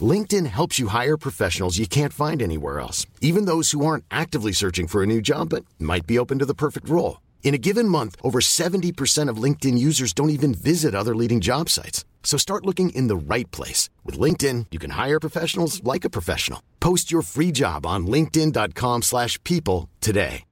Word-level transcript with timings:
LinkedIn 0.00 0.46
helps 0.46 0.78
you 0.78 0.88
hire 0.88 1.16
professionals 1.16 1.78
you 1.78 1.86
can't 1.86 2.12
find 2.12 2.42
anywhere 2.42 2.78
else, 2.78 3.06
even 3.20 3.46
those 3.46 3.72
who 3.72 3.84
aren't 3.84 4.04
actively 4.10 4.52
searching 4.52 4.86
for 4.86 5.02
a 5.02 5.06
new 5.06 5.20
job 5.20 5.48
but 5.48 5.64
might 5.78 6.06
be 6.06 6.18
open 6.18 6.38
to 6.38 6.46
the 6.46 6.54
perfect 6.54 6.88
role. 6.88 7.20
In 7.42 7.54
a 7.54 7.58
given 7.58 7.88
month, 7.88 8.16
over 8.22 8.40
70% 8.40 9.30
of 9.30 9.42
LinkedIn 9.42 9.78
users 9.78 10.12
don't 10.12 10.30
even 10.30 10.52
visit 10.54 10.94
other 10.94 11.16
leading 11.16 11.40
job 11.40 11.70
sites. 11.70 12.04
So 12.22 12.36
start 12.36 12.66
looking 12.66 12.90
in 12.90 13.08
the 13.08 13.34
right 13.34 13.50
place. 13.50 13.88
With 14.04 14.20
LinkedIn, 14.20 14.66
you 14.70 14.78
can 14.78 14.90
hire 14.90 15.18
professionals 15.18 15.82
like 15.82 16.04
a 16.04 16.10
professional. 16.10 16.60
Post 16.78 17.10
your 17.10 17.22
free 17.22 17.50
job 17.50 17.86
on 17.86 18.06
linkedin.com 18.06 19.02
slash 19.02 19.42
people 19.44 19.88
today. 20.00 20.44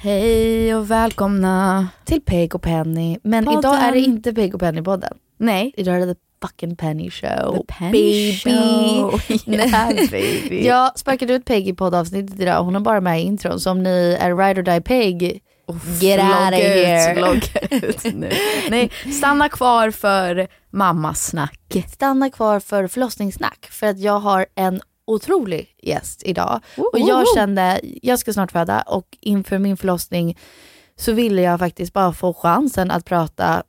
Hej 0.00 0.74
och 0.74 0.90
välkomna 0.90 1.88
till 2.04 2.20
Peg 2.20 2.54
och 2.54 2.62
Penny. 2.62 3.18
Men 3.22 3.44
Podden. 3.44 3.58
idag 3.58 3.82
är 3.82 3.92
det 3.92 4.00
inte 4.00 4.32
Peg 4.32 4.54
och 4.54 4.60
Penny-podden. 4.60 5.16
Nej. 5.36 5.72
Idag 5.76 5.94
är 5.94 6.06
det 6.06 6.14
The 6.14 6.20
fucking 6.42 6.76
Penny 6.76 7.10
Show. 7.10 7.56
The 7.56 7.64
Penny 7.78 7.92
baby. 7.92 8.32
Show. 8.32 9.20
Yeah, 9.46 10.10
baby. 10.10 10.66
Jag 10.66 10.98
sparkade 10.98 11.34
ut 11.34 11.44
Peg 11.44 11.68
i 11.68 11.74
poddavsnittet 11.74 12.40
idag. 12.40 12.64
Hon 12.64 12.76
är 12.76 12.80
bara 12.80 13.00
med 13.00 13.20
i 13.20 13.22
intron. 13.22 13.60
Så 13.60 13.70
om 13.70 13.82
ni 13.82 14.16
är 14.20 14.36
ride 14.36 14.60
or 14.60 14.64
die 14.64 14.80
Peg, 14.80 15.22
get 16.00 16.20
out 16.20 16.52
of 16.52 16.60
here. 16.60 17.20
Logga 17.20 17.60
ut 17.70 18.04
nu. 18.14 18.30
Nej, 18.70 18.90
stanna 19.18 19.48
kvar 19.48 19.90
för 19.90 20.48
mammasnack. 20.70 21.76
Stanna 21.92 22.30
kvar 22.30 22.60
för 22.60 22.86
förlossningssnack. 22.86 23.68
För 23.70 23.86
att 23.86 23.98
jag 23.98 24.18
har 24.20 24.46
en 24.54 24.80
otrolig 25.06 25.68
gäst 25.82 26.22
idag. 26.24 26.60
Oh, 26.76 26.84
Och 26.92 26.98
jag 27.00 27.24
kände, 27.34 27.80
jag 27.82 28.18
ska 28.18 28.32
snart 28.32 28.52
föda 28.52 28.82
och 28.82 29.06
inför 29.20 29.58
min 29.58 29.76
förlossning 29.76 30.38
så 30.96 31.12
ville 31.12 31.42
jag 31.42 31.58
faktiskt 31.58 31.92
bara 31.92 32.12
få 32.12 32.34
chansen 32.34 32.90
att 32.90 33.04
prata 33.04 33.62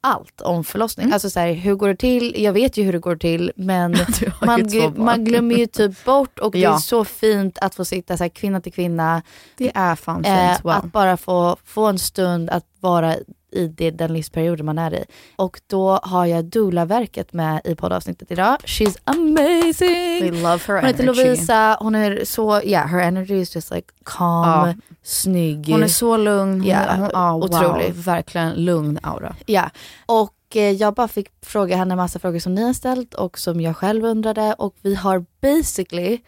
allt 0.00 0.40
om 0.40 0.64
förlossning. 0.64 1.04
Mm. 1.04 1.12
Alltså 1.14 1.30
så 1.30 1.40
här, 1.40 1.52
hur 1.52 1.74
går 1.74 1.88
det 1.88 1.96
till? 1.96 2.34
Jag 2.38 2.52
vet 2.52 2.76
ju 2.76 2.82
hur 2.82 2.92
det 2.92 2.98
går 2.98 3.16
till 3.16 3.52
men 3.56 3.90
man, 4.42 4.60
gl- 4.62 4.98
man 4.98 5.24
glömmer 5.24 5.54
ju 5.54 5.66
typ 5.66 6.04
bort 6.04 6.38
och 6.38 6.52
det 6.52 6.58
Ja. 6.58 6.74
är 6.74 6.78
så 6.78 7.04
fint 7.04 7.58
att 7.58 7.74
få 7.74 7.84
sitta 7.84 8.16
så 8.16 8.24
här, 8.24 8.28
kvinna 8.28 8.60
till 8.60 8.72
kvinna. 8.72 9.22
Det 9.56 9.72
är 9.74 9.94
fan 9.96 10.24
Eh, 10.24 10.48
fint. 10.52 10.64
Wow. 10.64 10.72
Att 10.72 10.84
bara 10.92 11.16
få, 11.16 11.56
få 11.64 11.86
en 11.86 11.98
stund 11.98 12.50
att 12.50 12.64
vara 12.80 13.16
i 13.52 13.66
det, 13.66 13.90
den 13.90 14.12
livsperioden 14.12 14.66
man 14.66 14.78
är 14.78 14.94
i. 14.94 15.04
Och 15.36 15.60
då 15.66 15.90
har 16.02 16.26
jag 16.26 16.44
Doula-verket 16.44 17.32
med 17.32 17.60
i 17.64 17.74
poddavsnittet 17.74 18.30
idag. 18.30 18.56
She's 18.64 18.96
amazing! 19.04 20.20
We 20.32 20.42
love 20.42 20.58
her 20.66 20.74
Hon 20.76 20.84
heter 20.84 21.02
energy. 21.02 21.24
Lovisa, 21.24 21.76
hon 21.80 21.94
är 21.94 22.24
så, 22.24 22.62
yeah 22.62 22.88
her 22.88 23.00
energy 23.00 23.34
is 23.34 23.54
just 23.54 23.70
like 23.70 23.88
calm, 24.04 24.68
Ja. 24.68 24.74
snygg. 25.02 25.68
Hon 25.68 25.82
är 25.82 25.88
så 25.88 26.16
lugn. 26.16 26.60
Hon, 26.60 26.68
Ja, 26.68 26.94
hon, 26.96 27.10
ja, 27.12 27.32
wow. 27.32 27.44
otrolig. 27.44 27.92
Verkligen 27.94 28.52
lugn 28.64 28.98
aura. 29.02 29.36
Ja, 29.46 29.70
och 30.06 30.34
eh, 30.54 30.70
jag 30.70 30.94
bara 30.94 31.08
fick 31.08 31.28
fråga 31.42 31.76
henne 31.76 31.92
en 31.92 31.96
massa 31.98 32.18
frågor 32.18 32.38
som 32.38 32.54
ni 32.54 32.62
har 32.62 32.72
ställt 32.72 33.14
och 33.14 33.38
som 33.38 33.60
jag 33.60 33.76
själv 33.76 34.04
undrade 34.04 34.54
och 34.58 34.74
vi 34.82 34.94
har 34.94 35.24
basically 35.42 36.18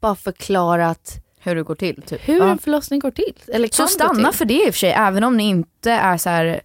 bara 0.00 0.14
förklarat 0.14 1.16
Hur 1.42 1.54
det 1.54 1.62
går 1.62 1.74
till. 1.74 2.02
Typ. 2.02 2.28
hur 2.28 2.38
Ja. 2.38 2.48
en 2.50 2.58
förlossning 2.58 3.00
går 3.00 3.10
till. 3.10 3.34
Eller 3.54 3.68
Så 3.72 3.86
stanna 3.86 4.28
till. 4.28 4.38
för 4.38 4.44
det 4.44 4.54
i 4.54 4.70
och 4.70 4.74
för 4.74 4.78
sig, 4.78 4.90
även 4.92 5.24
om 5.24 5.36
ni 5.36 5.48
inte 5.48 5.90
är 5.90 6.16
så 6.16 6.30
här, 6.30 6.60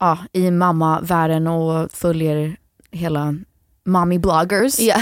ja, 0.00 0.18
i 0.32 0.50
mammavärlden 0.50 1.46
och 1.46 1.92
följer 1.92 2.56
hela 2.90 3.34
mommy 3.86 4.18
bloggers. 4.18 4.78
Ja. 4.80 4.96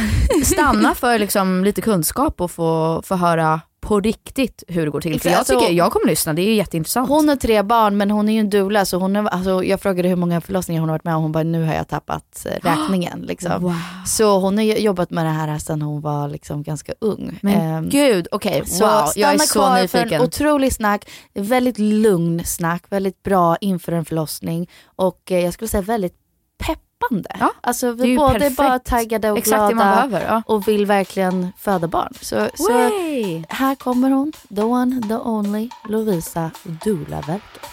Stanna 0.45 0.95
för 0.95 1.19
liksom 1.19 1.65
lite 1.65 1.81
kunskap 1.81 2.41
och 2.41 2.51
få, 2.51 3.03
få 3.05 3.17
höra 3.17 3.61
på 3.81 4.01
riktigt 4.01 4.63
hur 4.69 4.85
det 4.85 4.91
går 4.91 5.01
till. 5.01 5.21
För 5.21 5.31
jag, 5.31 5.39
alltså- 5.39 5.61
tycker, 5.61 5.73
jag 5.73 5.93
kommer 5.93 6.07
lyssna, 6.07 6.33
det 6.33 6.43
är 6.43 6.47
ju 6.47 6.55
jätteintressant. 6.55 7.09
Hon 7.09 7.29
har 7.29 7.37
tre 7.37 7.63
barn 7.63 7.97
men 7.97 8.11
hon 8.11 8.29
är 8.29 8.33
ju 8.33 8.39
en 8.41 8.51
doula 8.51 8.85
så 8.85 8.97
hon 8.99 9.17
är, 9.17 9.25
alltså, 9.29 9.65
jag 9.65 9.81
frågade 9.81 10.09
hur 10.09 10.17
många 10.17 10.41
förlossningar 10.41 10.81
hon 10.81 10.89
har 10.89 10.95
varit 10.95 11.05
med 11.05 11.15
och 11.17 11.23
hon 11.23 11.33
bara 11.33 11.43
nu 11.45 11.65
har 11.65 11.75
jag 11.75 11.89
tappat 11.89 12.47
eh, 12.47 12.53
räkningen. 12.69 13.21
Liksom. 13.21 13.63
Wow. 13.63 13.75
Så 14.07 14.39
hon 14.39 14.57
har 14.59 14.65
jobbat 14.65 15.11
med 15.11 15.25
det 15.27 15.31
här 15.31 15.59
sedan 15.59 15.83
hon 15.83 16.01
var 16.01 16.29
liksom 16.29 16.63
ganska 16.63 16.93
ung. 17.01 17.39
Men 17.43 17.61
Ehm, 17.61 17.89
gud, 17.89 18.29
okej, 18.31 18.63
Så 18.67 18.85
wow, 18.85 18.93
jag 18.93 19.11
stanna 19.11 19.33
är 19.33 19.39
så 19.39 19.53
kvar 19.53 19.87
för 19.87 19.99
nyfiken. 19.99 20.21
en 20.21 20.27
otrolig 20.27 20.73
snack, 20.73 21.09
väldigt 21.35 21.79
lugn 21.79 22.45
snack, 22.45 22.83
väldigt 22.89 23.23
bra 23.23 23.57
inför 23.61 23.93
en 23.93 24.05
förlossning 24.05 24.69
och 24.97 25.33
eh, 25.33 25.45
jag 25.45 25.53
skulle 25.55 25.69
säga 25.69 25.83
väldigt 25.83 26.15
peppande. 26.99 27.37
Ja, 27.41 27.51
alltså 27.61 27.87
är 27.87 27.93
vi 27.93 28.15
är 28.15 28.33
perfekt. 28.33 28.57
bara 28.57 28.79
taggade 28.79 29.31
och 29.31 29.39
Exakt 29.39 29.73
glada 29.75 29.75
behöver. 29.75 30.27
Ja. 30.27 30.43
och 30.47 30.69
vill 30.69 30.87
verkligen 30.87 31.53
föda 31.59 31.89
barn. 31.89 32.13
Så, 32.21 32.49
så 32.55 32.73
här 33.49 33.75
kommer 33.75 34.11
hon, 34.11 34.33
the 34.57 34.63
one, 34.63 35.03
the 35.09 35.15
only, 35.15 35.69
Lovisa 35.89 36.51
Doulaverket. 36.85 37.67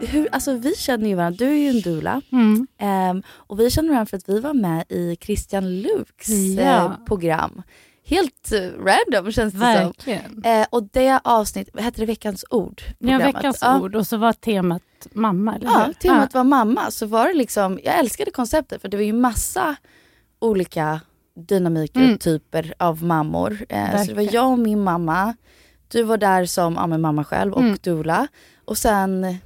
Hur, 0.00 0.28
alltså 0.32 0.52
vi 0.54 0.74
känner 0.76 1.08
ju 1.08 1.14
varandra, 1.14 1.36
du 1.38 1.50
är 1.52 1.56
ju 1.56 1.68
en 1.68 1.80
doula. 1.80 2.20
Mm. 2.32 2.66
Ehm, 2.78 3.22
och 3.30 3.60
vi 3.60 3.70
känner 3.70 3.88
varandra 3.88 4.06
för 4.06 4.16
att 4.16 4.28
vi 4.28 4.40
var 4.40 4.54
med 4.54 4.84
i 4.88 5.16
Christian 5.20 5.80
Luuks 5.80 6.28
Ja. 6.28 6.62
eh, 6.62 6.92
program. 7.06 7.62
Helt 8.10 8.52
eh, 8.52 8.60
random 8.60 9.32
känns 9.32 9.52
det 9.54 9.58
Verkligen. 9.60 10.42
som. 10.42 10.42
Eh, 10.52 10.66
och 10.70 10.82
det 10.92 11.20
avsnitt, 11.24 11.68
vad 11.72 11.84
hette 11.84 12.00
det 12.00 12.06
Veckans 12.06 12.44
ord? 12.50 12.82
Ja, 12.98 13.18
veckans 13.18 13.58
Ja. 13.62 13.80
ord 13.80 13.94
och 13.94 14.06
så 14.06 14.16
var 14.16 14.32
temat 14.32 14.82
mamma, 15.12 15.54
eller 15.54 15.66
Ja, 15.66 15.82
hur? 15.86 15.92
temat 15.92 16.34
var 16.34 16.44
mamma. 16.44 16.90
Så 16.90 17.06
var 17.06 17.28
det 17.28 17.34
liksom, 17.34 17.80
jag 17.84 17.98
älskade 17.98 18.30
konceptet 18.30 18.80
för 18.82 18.88
det 18.88 18.96
var 18.96 19.04
ju 19.04 19.12
massa 19.12 19.76
olika 20.38 21.00
dynamiker 21.48 22.00
Mm. 22.00 22.14
och 22.14 22.20
typer 22.20 22.74
av 22.78 23.02
mammor. 23.04 23.58
Eh, 23.68 23.98
så 24.02 24.04
det 24.08 24.14
var 24.14 24.34
jag 24.34 24.52
och 24.52 24.58
min 24.58 24.84
mamma, 24.84 25.34
du 25.88 26.02
var 26.02 26.16
där 26.16 26.46
som 26.46 26.74
ja, 26.74 26.86
mamma 26.86 27.24
själv 27.24 27.52
och 27.52 27.62
Mm. 27.62 27.76
doula. 27.82 28.28
Och 28.64 28.78
sen 28.78 29.36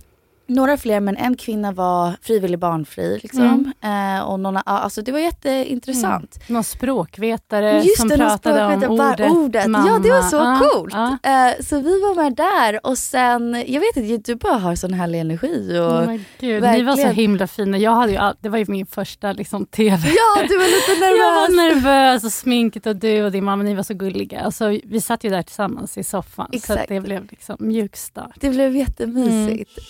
några 0.47 0.77
fler 0.77 1.01
men 1.01 1.17
en 1.17 1.37
kvinna 1.37 1.73
var 1.73 2.13
frivillig 2.23 2.59
barnfri. 2.59 3.19
Liksom. 3.23 3.73
Eh, 3.81 4.21
och 4.25 4.41
någon, 4.41 4.57
alltså 4.65 5.03
det 5.03 5.13
var 5.13 5.19
jätteintressant. 5.19 6.37
Mm. 6.37 6.55
Någon 6.55 6.65
språkvetare 6.65 7.83
Just 7.83 7.97
som 8.01 8.09
det, 8.09 8.17
pratade 8.17 8.65
om 8.65 8.81
språkvetare, 8.81 8.91
ordet, 9.11 9.19
bara 9.29 9.31
ordet. 9.45 9.67
mamma. 9.71 9.89
Ja 9.89 9.99
det 9.99 10.11
var 10.11 10.23
så 10.23 10.37
Ja, 10.37 10.61
coolt. 10.73 10.95
ja. 10.95 11.19
Eh, 11.49 11.63
så 11.65 11.77
vi 11.81 12.01
var 12.01 12.15
med 12.23 12.35
där 12.37 12.87
och 12.87 12.99
sen, 12.99 13.65
jag 13.67 13.81
vet 13.81 13.97
inte, 13.97 14.33
du 14.33 14.37
bara 14.37 14.59
har 14.59 14.75
sån 14.75 14.95
härlig 14.95 15.21
energi. 15.21 15.79
Och, 15.79 15.85
Oh 16.15 16.17
Gud, 16.41 16.63
ni 16.63 16.83
var 16.83 16.97
så 16.97 17.09
himla 17.09 17.47
fina. 17.47 17.79
Jag 17.79 17.91
hade 17.95 18.13
ju 18.13 18.19
all, 18.19 18.37
det 18.41 18.49
var 18.49 18.59
ju 18.59 18.65
min 18.69 18.87
första 18.87 19.33
liksom, 19.33 19.67
TV. 19.67 20.09
Ja 20.09 20.43
du 20.49 20.59
var 20.59 20.65
lite 20.65 21.05
Jag 21.05 21.35
var 21.35 21.57
nervös. 21.57 21.83
nervös 21.85 22.25
och 22.25 22.33
sminket 22.33 22.87
och 22.87 22.97
du 22.97 23.23
och 23.25 23.33
din 23.33 23.45
mamma, 23.45 23.63
ni 23.63 23.75
var 23.75 23.83
så 23.83 23.95
gulliga. 23.95 24.41
Alltså, 24.41 24.79
vi 24.85 25.01
satt 25.01 25.25
ju 25.25 25.31
där 25.31 25.43
tillsammans 25.43 25.99
i 25.99 26.05
soffan 26.05 26.47
så 26.51 26.57
Exakt. 26.57 26.83
att 26.83 26.89
det 26.89 27.01
blev 27.01 27.27
liksom 27.31 27.57
mjuk 27.61 27.97
start. 27.97 28.37
Det 28.41 28.51
blev 28.51 28.77
jättemysigt. 28.77 29.79
Mm. 29.79 29.85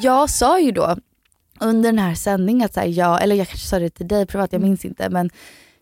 Jag 0.00 0.30
sa 0.30 0.60
ju 0.60 0.70
då 0.72 0.96
under 1.60 1.88
den 1.92 1.98
här 1.98 2.14
sändningen 2.14 2.64
att 2.66 2.74
så 2.74 2.80
här, 2.80 2.86
jag, 2.86 3.22
eller 3.22 3.36
jag 3.36 3.48
kanske 3.48 3.66
sa 3.68 3.78
det 3.78 3.90
till 3.90 4.08
dig 4.08 4.26
privat, 4.26 4.52
jag 4.52 4.58
Mm. 4.58 4.68
minns 4.70 4.84
inte 4.84 5.10
men 5.10 5.30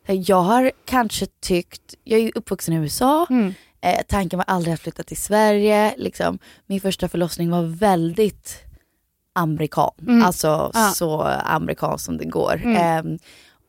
så 0.06 0.12
här, 0.12 0.24
jag 0.26 0.40
har 0.42 0.72
kanske 0.84 1.26
tyckt, 1.26 1.94
jag 2.04 2.20
är 2.20 2.24
ju 2.24 2.32
uppvuxen 2.34 2.74
i 2.74 2.76
USA, 2.76 3.26
Mm. 3.30 3.54
eh, 3.80 4.00
tanken 4.08 4.36
var 4.36 4.44
aldrig 4.48 4.74
att 4.74 4.80
flytta 4.80 5.02
till 5.02 5.16
Sverige. 5.16 5.94
Liksom. 5.96 6.38
Min 6.66 6.80
första 6.80 7.08
förlossning 7.08 7.50
var 7.50 7.62
väldigt 7.62 8.58
amerikan, 9.34 9.90
Mm. 10.00 10.22
alltså 10.22 10.70
Ja. 10.74 10.90
så 10.94 11.22
amerikanskt 11.44 12.04
som 12.06 12.18
det 12.18 12.24
går. 12.24 12.60
Mm. 12.64 12.76
Ehm, 12.76 13.18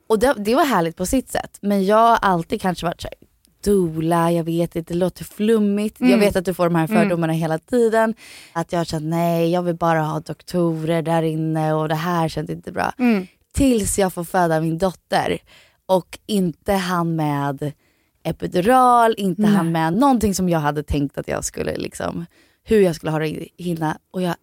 och 0.10 0.20
det, 0.20 0.34
det 0.38 0.56
var 0.56 0.66
härligt 0.66 0.98
på 0.98 1.06
sitt 1.06 1.32
sätt 1.32 1.58
men 1.62 1.86
jag 1.86 1.98
har 1.98 2.18
alltid 2.22 2.62
kanske 2.62 2.86
varit 2.86 3.02
såhär 3.02 3.16
dola, 3.64 4.32
jag 4.32 4.44
vet 4.44 4.76
inte, 4.76 4.94
det 4.94 5.00
låter 5.00 5.24
flummigt. 5.24 5.96
Jag 6.00 6.08
Mm. 6.10 6.20
vet 6.20 6.36
att 6.36 6.46
du 6.46 6.54
får 6.54 6.64
de 6.66 6.76
här 6.76 6.88
Mm. 6.92 7.02
fördomarna 7.04 7.34
hela 7.34 7.60
tiden. 7.60 8.14
Att 8.54 8.72
jag 8.72 8.80
har 8.80 8.86
känt 8.86 9.06
nej, 9.06 9.52
jag 9.52 9.62
vill 9.64 9.76
bara 9.76 10.02
ha 10.02 10.20
doktorer 10.20 11.02
där 11.02 11.24
inne 11.24 11.74
och 11.74 11.90
det 11.90 11.96
här 11.96 12.30
känns 12.30 12.50
inte 12.50 12.72
bra. 12.72 12.94
Mm. 13.00 13.28
Tills 13.54 14.00
jag 14.00 14.14
får 14.14 14.24
föda 14.24 14.62
min 14.62 14.78
dotter 14.78 15.38
och 15.86 16.20
inte 16.26 16.74
han 16.74 17.16
med 17.16 17.72
epidural, 18.24 19.16
inte 19.18 19.42
Nej. 19.42 19.52
han 19.52 19.72
med 19.72 19.94
någonting 19.94 20.36
som 20.36 20.50
jag 20.50 20.60
hade 20.60 20.84
tänkt 20.84 21.18
att 21.18 21.28
jag 21.28 21.46
skulle 21.46 21.78
liksom, 21.78 22.26
hur 22.64 22.82
jag 22.82 22.96
skulle 22.96 23.12
ha 23.12 23.20
det 23.20 23.48
hinna. 23.58 23.98
Och 24.12 24.22
jag 24.22 24.36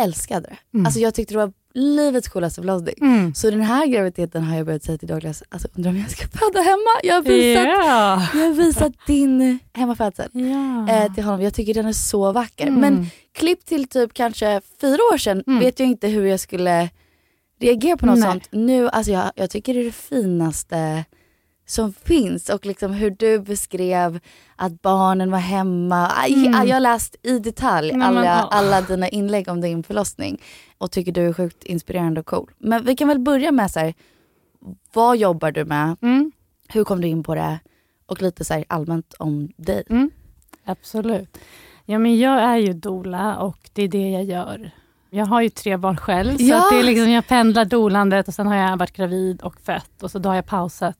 älskade 0.00 0.48
det. 0.48 0.56
Mm. 0.78 0.86
Alltså 0.86 1.00
jag 1.00 1.14
tyckte 1.14 1.34
det 1.34 1.38
var 1.38 1.52
livets 1.74 2.28
coolaste 2.28 2.60
förlossning. 2.60 2.94
Mm. 3.00 3.34
Så 3.34 3.50
den 3.50 3.60
här 3.60 3.86
graviditeten 3.86 4.42
har 4.42 4.56
jag 4.56 4.66
börjat 4.66 4.82
säga 4.84 4.98
till 4.98 5.08
Douglas, 5.08 5.42
alltså 5.48 5.68
undrar 5.76 5.90
om 5.90 5.96
jag 5.98 6.10
ska 6.10 6.26
föda 6.28 6.60
hemma? 6.60 6.90
Jag 7.02 7.14
har 7.14 7.22
visat, 7.22 7.64
Ja. 7.64 8.28
jag 8.34 8.46
har 8.46 8.52
visat 8.54 8.92
din 9.06 9.58
hemmafödsel 9.74 10.28
Ja. 10.32 10.88
eh, 10.94 11.14
till 11.14 11.24
honom. 11.24 11.42
Jag 11.42 11.54
tycker 11.54 11.74
den 11.74 11.86
är 11.86 11.92
så 11.92 12.32
vacker. 12.32 12.66
Mm. 12.66 12.80
Men 12.80 13.06
klipp 13.34 13.64
till 13.64 13.88
typ 13.88 14.14
kanske 14.14 14.60
fyra 14.80 14.98
år 15.14 15.18
sedan 15.18 15.44
Mm. 15.46 15.60
vet 15.60 15.80
jag 15.80 15.88
inte 15.88 16.08
hur 16.08 16.24
jag 16.26 16.40
skulle 16.40 16.88
reagera 17.60 17.96
på 17.96 18.06
något 18.06 18.18
Nej. 18.18 18.30
sånt. 18.30 18.48
Nu, 18.52 18.88
alltså 18.88 19.12
jag, 19.12 19.32
jag 19.34 19.50
tycker 19.50 19.74
det 19.74 19.80
är 19.80 19.84
det 19.84 19.92
finaste 19.92 21.04
som 21.70 21.92
finns 21.92 22.48
och 22.48 22.66
liksom 22.66 22.92
hur 22.92 23.10
du 23.10 23.38
beskrev 23.40 24.20
att 24.56 24.82
barnen 24.82 25.30
var 25.30 25.38
hemma. 25.38 26.10
Mm. 26.26 26.68
Jag 26.68 26.76
har 26.76 26.80
läst 26.80 27.16
i 27.22 27.38
detalj 27.38 27.88
Nej, 27.88 27.98
men, 27.98 28.08
alla, 28.08 28.24
ja. 28.24 28.48
alla 28.50 28.80
dina 28.80 29.08
inlägg 29.08 29.48
om 29.48 29.60
din 29.60 29.82
förlossning 29.82 30.42
och 30.78 30.90
tycker 30.90 31.12
du 31.12 31.28
är 31.28 31.32
sjukt 31.32 31.64
inspirerande 31.64 32.20
och 32.20 32.26
cool. 32.26 32.50
Men 32.58 32.84
vi 32.84 32.96
kan 32.96 33.08
väl 33.08 33.18
börja 33.18 33.52
med 33.52 33.70
så 33.70 33.80
här, 33.80 33.94
vad 34.92 35.16
jobbar 35.16 35.50
du 35.52 35.64
med? 35.64 35.96
Mm. 36.02 36.32
Hur 36.68 36.84
kom 36.84 37.00
du 37.00 37.08
in 37.08 37.22
på 37.22 37.34
det? 37.34 37.58
Och 38.06 38.22
lite 38.22 38.44
så 38.44 38.64
allmänt 38.68 39.14
om 39.18 39.48
dig. 39.56 39.82
Mm. 39.90 40.10
Absolut. 40.64 41.38
Ja, 41.84 41.98
men 41.98 42.18
jag 42.18 42.42
är 42.42 42.56
ju 42.56 42.72
dola 42.72 43.38
och 43.38 43.70
det 43.72 43.82
är 43.82 43.88
det 43.88 44.10
jag 44.10 44.24
gör. 44.24 44.70
Jag 45.10 45.26
har 45.26 45.40
ju 45.40 45.48
tre 45.48 45.76
barn 45.76 45.96
själv, 45.96 46.36
så 46.36 46.44
Ja. 46.44 46.58
att 46.58 46.70
det 46.70 46.78
är 46.78 46.82
liksom, 46.82 47.10
jag 47.10 47.26
pendlar 47.26 47.64
dolandet 47.64 48.28
och 48.28 48.34
sen 48.34 48.46
har 48.46 48.56
jag 48.56 48.76
varit 48.76 48.92
gravid 48.96 49.42
och 49.42 49.60
fött 49.60 50.02
och 50.02 50.10
så 50.10 50.18
då 50.18 50.28
har 50.28 50.36
jag 50.36 50.46
pausat 50.46 50.96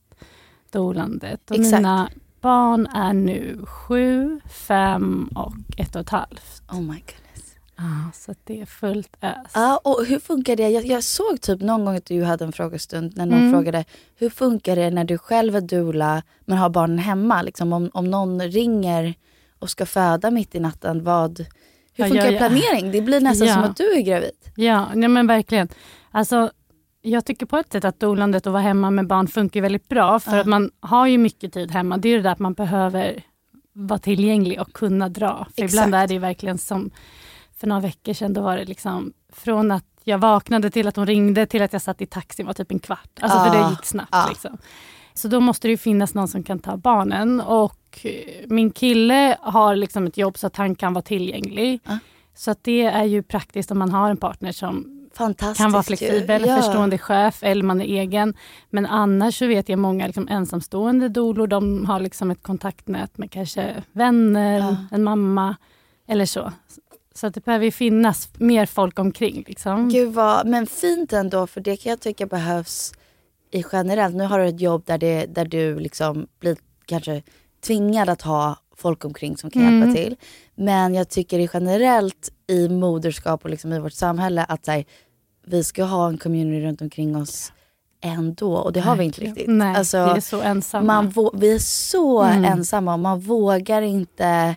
dolandet. 0.72 1.50
Och 1.50 1.56
Exakt. 1.56 1.72
mina 1.76 2.10
barn 2.40 2.86
är 2.86 3.12
nu 3.12 3.60
sju, 3.66 4.40
fem 4.50 5.30
och 5.34 5.52
ett 5.76 5.94
och 5.94 6.00
ett 6.00 6.10
halvt. 6.10 6.62
Oh 6.68 6.80
my 6.80 6.86
goodness. 6.86 7.54
Ah, 7.76 8.12
så 8.14 8.34
det 8.44 8.60
är 8.60 8.66
fullt 8.66 9.16
ös. 9.22 9.50
Ja, 9.54 9.80
och 9.84 10.04
hur 10.06 10.18
funkar 10.18 10.56
det? 10.56 10.68
Jag, 10.68 10.86
jag 10.86 11.02
såg 11.04 11.40
typ 11.40 11.60
någon 11.60 11.84
gång 11.84 11.96
att 11.96 12.04
du 12.06 12.24
hade 12.24 12.44
en 12.44 12.52
frågestund 12.52 13.12
när 13.16 13.26
någon 13.26 13.38
Mm. 13.38 13.52
frågade 13.52 13.84
hur 14.16 14.30
funkar 14.30 14.76
det 14.76 14.90
när 14.90 15.04
du 15.04 15.18
själv 15.18 15.56
är 15.56 15.60
doula 15.60 16.22
men 16.44 16.58
har 16.58 16.68
barnen 16.70 16.98
hemma? 16.98 17.42
Liksom 17.42 17.72
om, 17.72 17.90
om 17.94 18.10
någon 18.10 18.40
ringer 18.40 19.14
och 19.58 19.70
ska 19.70 19.86
föda 19.86 20.30
mitt 20.30 20.54
i 20.54 20.60
natten, 20.60 21.04
vad, 21.04 21.38
hur 21.38 21.46
Ja, 22.04 22.08
funkar 22.08 22.26
ja, 22.26 22.32
ja. 22.32 22.38
planering? 22.38 22.92
Det 22.92 23.00
blir 23.00 23.20
nästan 23.20 23.48
Ja. 23.48 23.54
som 23.54 23.64
att 23.64 23.76
du 23.76 23.92
är 23.96 24.00
gravid. 24.00 24.30
Ja, 24.54 24.86
nej 24.94 25.08
men 25.08 25.26
verkligen. 25.26 25.68
Alltså, 26.10 26.50
jag 27.02 27.24
tycker 27.24 27.46
på 27.46 27.56
ett 27.56 27.72
sätt 27.72 27.84
att 27.84 28.00
dolandet 28.00 28.46
och 28.46 28.52
vara 28.52 28.62
hemma 28.62 28.90
med 28.90 29.06
barn 29.06 29.28
funkar 29.28 29.60
väldigt 29.60 29.88
bra 29.88 30.20
för 30.20 30.34
Ja. 30.34 30.40
att 30.40 30.46
man 30.46 30.70
har 30.80 31.06
ju 31.06 31.18
mycket 31.18 31.52
tid 31.52 31.70
hemma. 31.70 31.96
Det 31.96 32.08
är 32.08 32.16
det 32.16 32.22
där 32.22 32.30
att 32.32 32.38
man 32.38 32.54
behöver 32.54 33.22
vara 33.72 33.98
tillgänglig 33.98 34.60
och 34.60 34.72
kunna 34.72 35.08
dra. 35.08 35.46
För 35.54 35.62
Exakt. 35.62 35.72
ibland 35.86 35.94
är 35.94 36.08
det 36.08 36.18
verkligen 36.18 36.58
som 36.58 36.90
för 37.56 37.66
några 37.66 37.80
veckor 37.80 38.12
sedan, 38.12 38.32
då 38.32 38.40
var 38.42 38.56
det 38.56 38.64
liksom 38.64 39.12
från 39.32 39.70
att 39.70 39.84
jag 40.04 40.18
vaknade 40.18 40.70
till 40.70 40.88
att 40.88 40.96
hon 40.96 41.06
ringde 41.06 41.46
till 41.46 41.62
att 41.62 41.72
jag 41.72 41.82
satt 41.82 42.00
i 42.02 42.06
taxin 42.06 42.46
var 42.46 42.52
typ 42.52 42.70
en 42.72 42.78
kvart. 42.78 43.10
Alltså 43.20 43.38
för 43.38 43.46
Ja. 43.46 43.64
det 43.64 43.70
gick 43.70 43.84
snabbt. 43.84 44.08
Ja. 44.12 44.26
Liksom. 44.28 44.58
Så 45.14 45.28
då 45.28 45.40
måste 45.40 45.68
det 45.68 45.70
ju 45.70 45.76
finnas 45.76 46.14
någon 46.14 46.28
som 46.28 46.42
kan 46.42 46.58
ta 46.58 46.76
barnen 46.76 47.40
och 47.40 47.98
eh, 48.02 48.12
min 48.46 48.70
kille 48.70 49.36
har 49.40 49.76
liksom 49.76 50.06
ett 50.06 50.16
jobb 50.16 50.38
så 50.38 50.46
att 50.46 50.56
han 50.56 50.74
kan 50.74 50.92
vara 50.94 51.02
tillgänglig. 51.02 51.80
Ja. 51.84 51.98
Så 52.34 52.50
att 52.50 52.64
det 52.64 52.82
är 52.84 53.04
ju 53.04 53.22
praktiskt 53.22 53.70
om 53.70 53.78
man 53.78 53.90
har 53.92 54.10
en 54.10 54.16
partner 54.16 54.52
som 54.52 54.99
Fantastiskt 55.20 55.58
kan 55.58 55.72
vara 55.72 55.82
flexibel, 55.82 56.44
ja. 56.46 56.56
förstående 56.56 56.98
chef 56.98 57.42
eller 57.42 57.62
man 57.62 57.80
är 57.80 57.84
egen. 58.00 58.34
Men 58.70 58.86
annars 58.86 59.38
så 59.38 59.46
vet 59.46 59.68
jag 59.68 59.78
många 59.78 60.06
liksom 60.06 60.28
ensamstående 60.28 61.08
dolor, 61.08 61.46
de 61.46 61.86
har 61.86 62.00
liksom 62.00 62.30
ett 62.30 62.42
kontaktnät 62.42 63.18
med 63.18 63.30
kanske 63.30 63.82
vänner, 63.92 64.58
Ja. 64.58 64.76
en 64.92 65.02
mamma 65.02 65.56
eller 66.08 66.26
så. 66.26 66.52
Så 67.14 67.28
det 67.28 67.44
behöver 67.44 67.64
ju 67.64 67.70
finnas 67.70 68.28
mer 68.38 68.66
folk 68.66 68.98
omkring. 68.98 69.44
Liksom. 69.46 69.88
Gud 69.88 70.12
vad, 70.14 70.46
men 70.46 70.66
fint 70.66 71.12
ändå 71.12 71.46
för 71.46 71.60
det 71.60 71.76
kan 71.76 71.90
jag 71.90 72.00
tycka 72.00 72.26
behövs 72.26 72.92
i 73.50 73.64
generellt. 73.72 74.14
Nu 74.16 74.24
har 74.24 74.38
du 74.38 74.46
ett 74.46 74.60
jobb 74.60 74.82
där, 74.86 74.98
det, 74.98 75.26
där 75.26 75.44
du 75.44 75.78
liksom 75.78 76.26
blir 76.40 76.56
kanske 76.86 77.22
tvingad 77.66 78.08
att 78.08 78.22
ha 78.22 78.56
folk 78.76 79.04
omkring 79.04 79.36
som 79.36 79.50
kan 79.50 79.62
Mm. 79.62 79.78
hjälpa 79.80 79.94
till. 79.94 80.16
Men 80.54 80.94
jag 80.94 81.08
tycker 81.08 81.48
generellt 81.54 82.32
i 82.46 82.68
moderskap 82.68 83.44
och 83.44 83.50
liksom 83.50 83.72
i 83.72 83.78
vårt 83.78 83.92
samhälle 83.92 84.44
att 84.44 84.64
så 84.64 84.70
här, 84.72 84.84
vi 85.50 85.64
ska 85.64 85.84
ha 85.84 86.08
en 86.08 86.18
community 86.18 86.66
runt 86.66 86.82
omkring 86.82 87.16
oss 87.16 87.52
ändå 88.02 88.54
och 88.56 88.72
det 88.72 88.80
har 88.80 88.96
vi 88.96 89.04
inte 89.04 89.20
riktigt. 89.20 89.44
Nej, 89.48 89.76
Alltså, 89.76 90.04
vi 90.04 90.10
är 90.10 90.20
så 90.20 90.40
ensamma. 90.40 90.86
man 91.02 91.30
vi 91.34 91.54
är 91.54 91.58
så 91.58 92.22
Mm. 92.22 92.44
ensamma 92.44 92.92
och 92.92 92.98
man 93.00 93.20
vågar 93.20 93.82
inte 93.82 94.54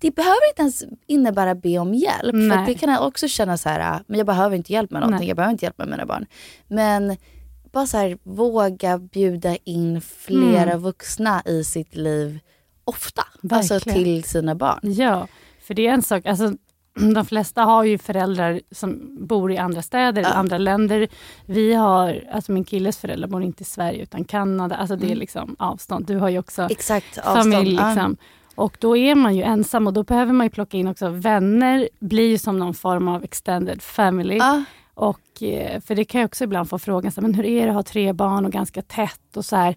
det 0.00 0.10
behöver 0.10 0.48
inte 0.50 0.62
ens 0.62 0.84
innebära 1.06 1.54
be 1.54 1.78
om 1.78 1.94
hjälp. 1.94 2.30
För 2.30 2.36
Nej. 2.38 2.58
att 2.58 2.66
det 2.66 2.74
kan 2.74 2.92
jag 2.92 3.06
också 3.06 3.28
känna 3.28 3.56
så 3.58 3.68
här, 3.68 4.02
men 4.06 4.18
jag 4.18 4.26
behöver 4.26 4.56
inte 4.56 4.72
hjälp 4.72 4.90
med 4.90 5.00
någonting. 5.00 5.18
Nej. 5.20 5.28
Jag 5.28 5.36
behöver 5.36 5.52
inte 5.52 5.64
hjälp 5.64 5.78
med 5.78 5.88
mina 5.88 6.06
barn. 6.06 6.26
Men 6.68 7.16
bara 7.72 7.86
så 7.86 7.96
här, 7.96 8.18
våga 8.22 8.98
bjuda 8.98 9.56
in 9.56 10.00
flera 10.00 10.62
Mm. 10.72 10.78
vuxna 10.80 11.42
i 11.46 11.64
sitt 11.64 11.96
liv 11.96 12.38
ofta. 12.84 13.22
Alltså 13.50 13.74
Verkligen. 13.74 14.04
till 14.04 14.24
sina 14.24 14.54
barn. 14.54 14.78
Ja, 14.82 15.26
för 15.62 15.74
det 15.74 15.86
är 15.86 15.92
en 15.92 16.02
sak, 16.02 16.26
alltså, 16.26 16.52
de 17.14 17.24
flesta 17.26 17.62
har 17.62 17.84
ju 17.84 17.98
föräldrar 17.98 18.60
som 18.70 19.16
bor 19.26 19.52
i 19.52 19.58
andra 19.58 19.82
städer, 19.82 20.22
Ja. 20.22 20.28
andra 20.28 20.58
länder. 20.58 21.08
Vi 21.46 21.74
har, 21.74 22.24
alltså 22.32 22.52
min 22.52 22.64
killes 22.64 22.98
föräldrar 22.98 23.28
bor 23.28 23.42
inte 23.42 23.62
i 23.62 23.66
Sverige 23.66 24.02
utan 24.02 24.24
Kanada, 24.24 24.76
alltså 24.76 24.96
det 24.96 25.04
är 25.04 25.08
Mm. 25.08 25.18
liksom 25.18 25.56
avstånd. 25.58 26.06
Du 26.06 26.16
har 26.16 26.28
ju 26.28 26.38
också 26.38 26.62
Exakt, 26.70 27.18
avstånd. 27.18 27.54
familj. 27.54 27.70
Liksom. 27.70 28.16
Och 28.54 28.76
då 28.80 28.96
är 28.96 29.14
man 29.14 29.36
ju 29.36 29.42
ensam 29.42 29.86
och 29.86 29.92
då 29.92 30.02
behöver 30.02 30.32
man 30.32 30.46
ju 30.46 30.50
plocka 30.50 30.76
in 30.76 30.88
också 30.88 31.08
vänner, 31.08 31.88
blir 32.00 32.28
ju 32.28 32.38
som 32.38 32.58
någon 32.58 32.74
form 32.74 33.08
av 33.08 33.24
extended 33.24 33.82
family. 33.82 34.36
Ja. 34.36 34.64
Och, 34.94 35.42
eh, 35.42 35.80
för 35.80 35.94
det 35.94 36.04
kan 36.04 36.20
jag 36.20 36.28
också 36.28 36.44
ibland 36.44 36.68
få 36.68 36.78
frågan, 36.78 37.12
så, 37.12 37.20
men 37.20 37.34
hur 37.34 37.44
är 37.44 37.62
det 37.64 37.68
att 37.70 37.74
ha 37.76 37.82
tre 37.82 38.12
barn 38.12 38.44
och 38.44 38.52
ganska 38.52 38.82
tätt 38.82 39.36
och 39.36 39.44
så 39.44 39.56
här. 39.56 39.74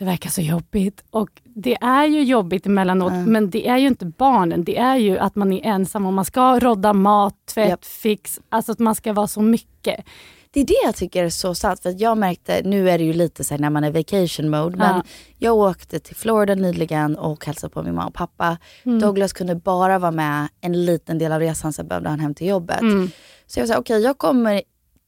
Det 0.00 0.06
verkar 0.06 0.30
så 0.30 0.40
jobbigt. 0.40 1.04
Och 1.10 1.28
det 1.44 1.74
är 1.80 2.06
ju 2.06 2.22
jobbigt 2.22 2.66
emellanåt, 2.66 3.12
Mm. 3.12 3.32
men 3.32 3.50
det 3.50 3.68
är 3.68 3.78
ju 3.78 3.86
inte 3.86 4.06
barnen. 4.06 4.64
Det 4.64 4.78
är 4.78 4.96
ju 4.96 5.18
att 5.18 5.36
man 5.36 5.52
är 5.52 5.66
ensam 5.66 6.06
och 6.06 6.12
man 6.12 6.24
ska 6.24 6.58
rodda 6.58 6.92
mat, 6.92 7.34
tvätt, 7.54 7.68
Japp. 7.68 7.84
fix. 7.84 8.40
Alltså 8.48 8.72
att 8.72 8.78
man 8.78 8.94
ska 8.94 9.12
vara 9.12 9.26
så 9.26 9.42
mycket. 9.42 10.04
Det 10.50 10.60
är 10.60 10.66
det 10.66 10.80
jag 10.84 10.96
tycker 10.96 11.24
är 11.24 11.28
så 11.28 11.54
sant. 11.54 11.80
För 11.80 11.94
jag 12.02 12.18
märkte, 12.18 12.62
nu 12.64 12.90
är 12.90 12.98
det 12.98 13.04
ju 13.04 13.12
lite 13.12 13.44
så 13.44 13.54
här 13.54 13.58
när 13.60 13.70
man 13.70 13.84
är 13.84 13.90
vacation 13.90 14.50
mode, 14.50 14.76
men 14.76 14.94
Ja. 14.96 15.02
jag 15.38 15.56
åkte 15.56 15.98
till 16.00 16.16
Florida 16.16 16.54
nyligen 16.54 17.16
och 17.16 17.46
hälsade 17.46 17.72
på 17.72 17.82
min 17.82 17.94
mamma 17.94 18.08
och 18.08 18.14
pappa. 18.14 18.58
Mm. 18.84 19.00
Douglas 19.00 19.32
kunde 19.32 19.54
bara 19.54 19.98
vara 19.98 20.10
med 20.12 20.48
en 20.60 20.84
liten 20.84 21.18
del 21.18 21.32
av 21.32 21.40
resan, 21.40 21.72
sen 21.72 21.88
behövde 21.88 22.08
han 22.08 22.20
hem 22.20 22.34
till 22.34 22.46
jobbet. 22.46 22.80
Mm. 22.80 23.10
Så 23.46 23.60
jag 23.60 23.68
sa, 23.68 23.78
okej 23.78 24.00
jag 24.02 24.18
kommer 24.18 24.62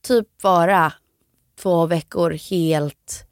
typ 0.07 0.27
vara 0.43 0.93
två 1.63 1.87
veckor 1.87 2.31
helt 2.51 3.27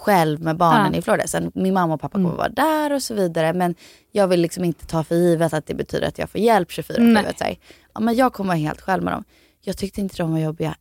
själv 0.00 0.40
med 0.42 0.56
barnen 0.56 0.92
Ja. 0.92 0.98
i 0.98 1.02
Florida. 1.02 1.26
Sen 1.26 1.52
min 1.54 1.74
mamma 1.74 1.94
och 1.94 2.00
pappa 2.00 2.12
kommer 2.12 2.28
Mm. 2.28 2.36
vara 2.38 2.48
där 2.48 2.92
och 2.92 3.02
så 3.02 3.14
vidare. 3.14 3.52
Men 3.52 3.74
jag 4.12 4.28
vill 4.28 4.40
liksom 4.40 4.64
inte 4.64 4.86
ta 4.86 5.04
för 5.04 5.14
givet 5.14 5.52
att 5.52 5.66
det 5.66 5.74
betyder 5.74 6.08
att 6.08 6.18
jag 6.18 6.30
får 6.30 6.40
hjälp 6.40 6.70
24 6.70 6.96
Nej. 7.02 7.24
vet, 7.24 7.38
så 7.38 7.44
här. 7.44 7.56
ja, 7.94 8.00
men 8.00 8.14
jag 8.14 8.32
kommer 8.32 8.48
vara 8.48 8.58
helt 8.58 8.80
själv 8.80 9.02
med 9.02 9.12
dem. 9.12 9.24
Jag 9.60 9.76
tyckte 9.76 10.00
inte 10.00 10.16
de 10.16 10.32
var 10.32 10.38
jobbiga 10.38 10.74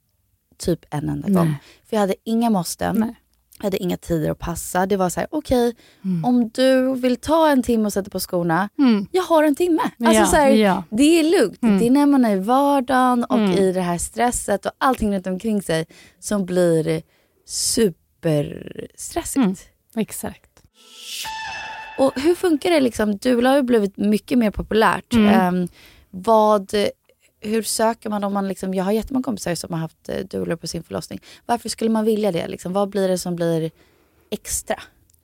typ 0.57 0.79
en 0.89 1.09
enda 1.09 1.27
gång. 1.29 1.45
Nej. 1.45 1.57
För 1.89 1.95
jag 1.95 2.01
hade 2.01 2.15
inga 2.23 2.49
måsten. 2.49 2.95
Nej. 2.99 3.15
Jag 3.57 3.63
hade 3.63 3.77
inga 3.77 3.97
tider 3.97 4.31
att 4.31 4.39
passa. 4.39 4.85
Det 4.85 4.97
var 4.97 5.09
så 5.09 5.19
här, 5.19 5.27
okej, 5.31 5.75
Mm. 6.03 6.25
om 6.25 6.49
du 6.49 6.95
vill 6.95 7.17
ta 7.17 7.49
en 7.49 7.63
timme 7.63 7.85
och 7.85 7.93
sätta 7.93 8.09
på 8.09 8.19
skorna, 8.19 8.69
jag 9.11 9.23
har 9.23 9.43
en 9.43 9.55
timme. 9.55 9.81
Alltså 9.99 10.21
Ja, 10.21 10.25
så 10.25 10.35
här, 10.35 10.49
ja. 10.49 10.83
Det 10.89 11.03
är 11.19 11.41
lugnt. 11.41 11.63
Mm. 11.63 11.79
Det 11.79 11.87
är 11.87 11.91
när 11.91 12.05
man 12.05 12.25
är 12.25 12.35
i 12.35 12.39
vardagen 12.39 13.23
och 13.23 13.37
Mm. 13.37 13.51
i 13.51 13.71
det 13.71 13.81
här 13.81 13.97
stresset 13.97 14.65
och 14.65 14.71
allting 14.77 15.13
runt 15.15 15.27
omkring 15.27 15.61
sig 15.61 15.85
som 16.19 16.45
blir 16.45 17.01
superstressigt. 18.23 19.35
Mm. 19.37 19.55
Exakt. 19.95 20.63
Och 21.97 22.13
hur 22.15 22.35
funkar 22.35 22.69
det 22.69 22.79
liksom? 22.79 23.17
Dula 23.17 23.49
har 23.49 23.55
ju 23.55 23.63
blivit 23.63 23.97
mycket 23.97 24.37
mer 24.37 24.51
populärt. 24.51 25.13
Mm. 25.13 25.27
Ehm, 25.27 25.67
vad, 26.09 26.73
hur 27.41 27.63
söker 27.63 28.09
man 28.09 28.23
om 28.23 28.33
man 28.33 28.47
liksom, 28.47 28.73
jag 28.73 28.83
har 28.83 28.91
jättemånga 28.91 29.23
kompisar 29.23 29.55
som 29.55 29.73
har 29.73 29.79
haft 29.79 30.09
uh, 30.09 30.15
doulor 30.25 30.55
på 30.55 30.67
sin 30.67 30.83
förlossning. 30.83 31.19
Varför 31.45 31.69
skulle 31.69 31.89
man 31.89 32.05
vilja 32.05 32.31
det? 32.31 32.47
Liksom? 32.47 32.73
Vad 32.73 32.89
blir 32.89 33.07
det 33.07 33.17
som 33.17 33.35
blir 33.35 33.71
extra? 34.31 34.75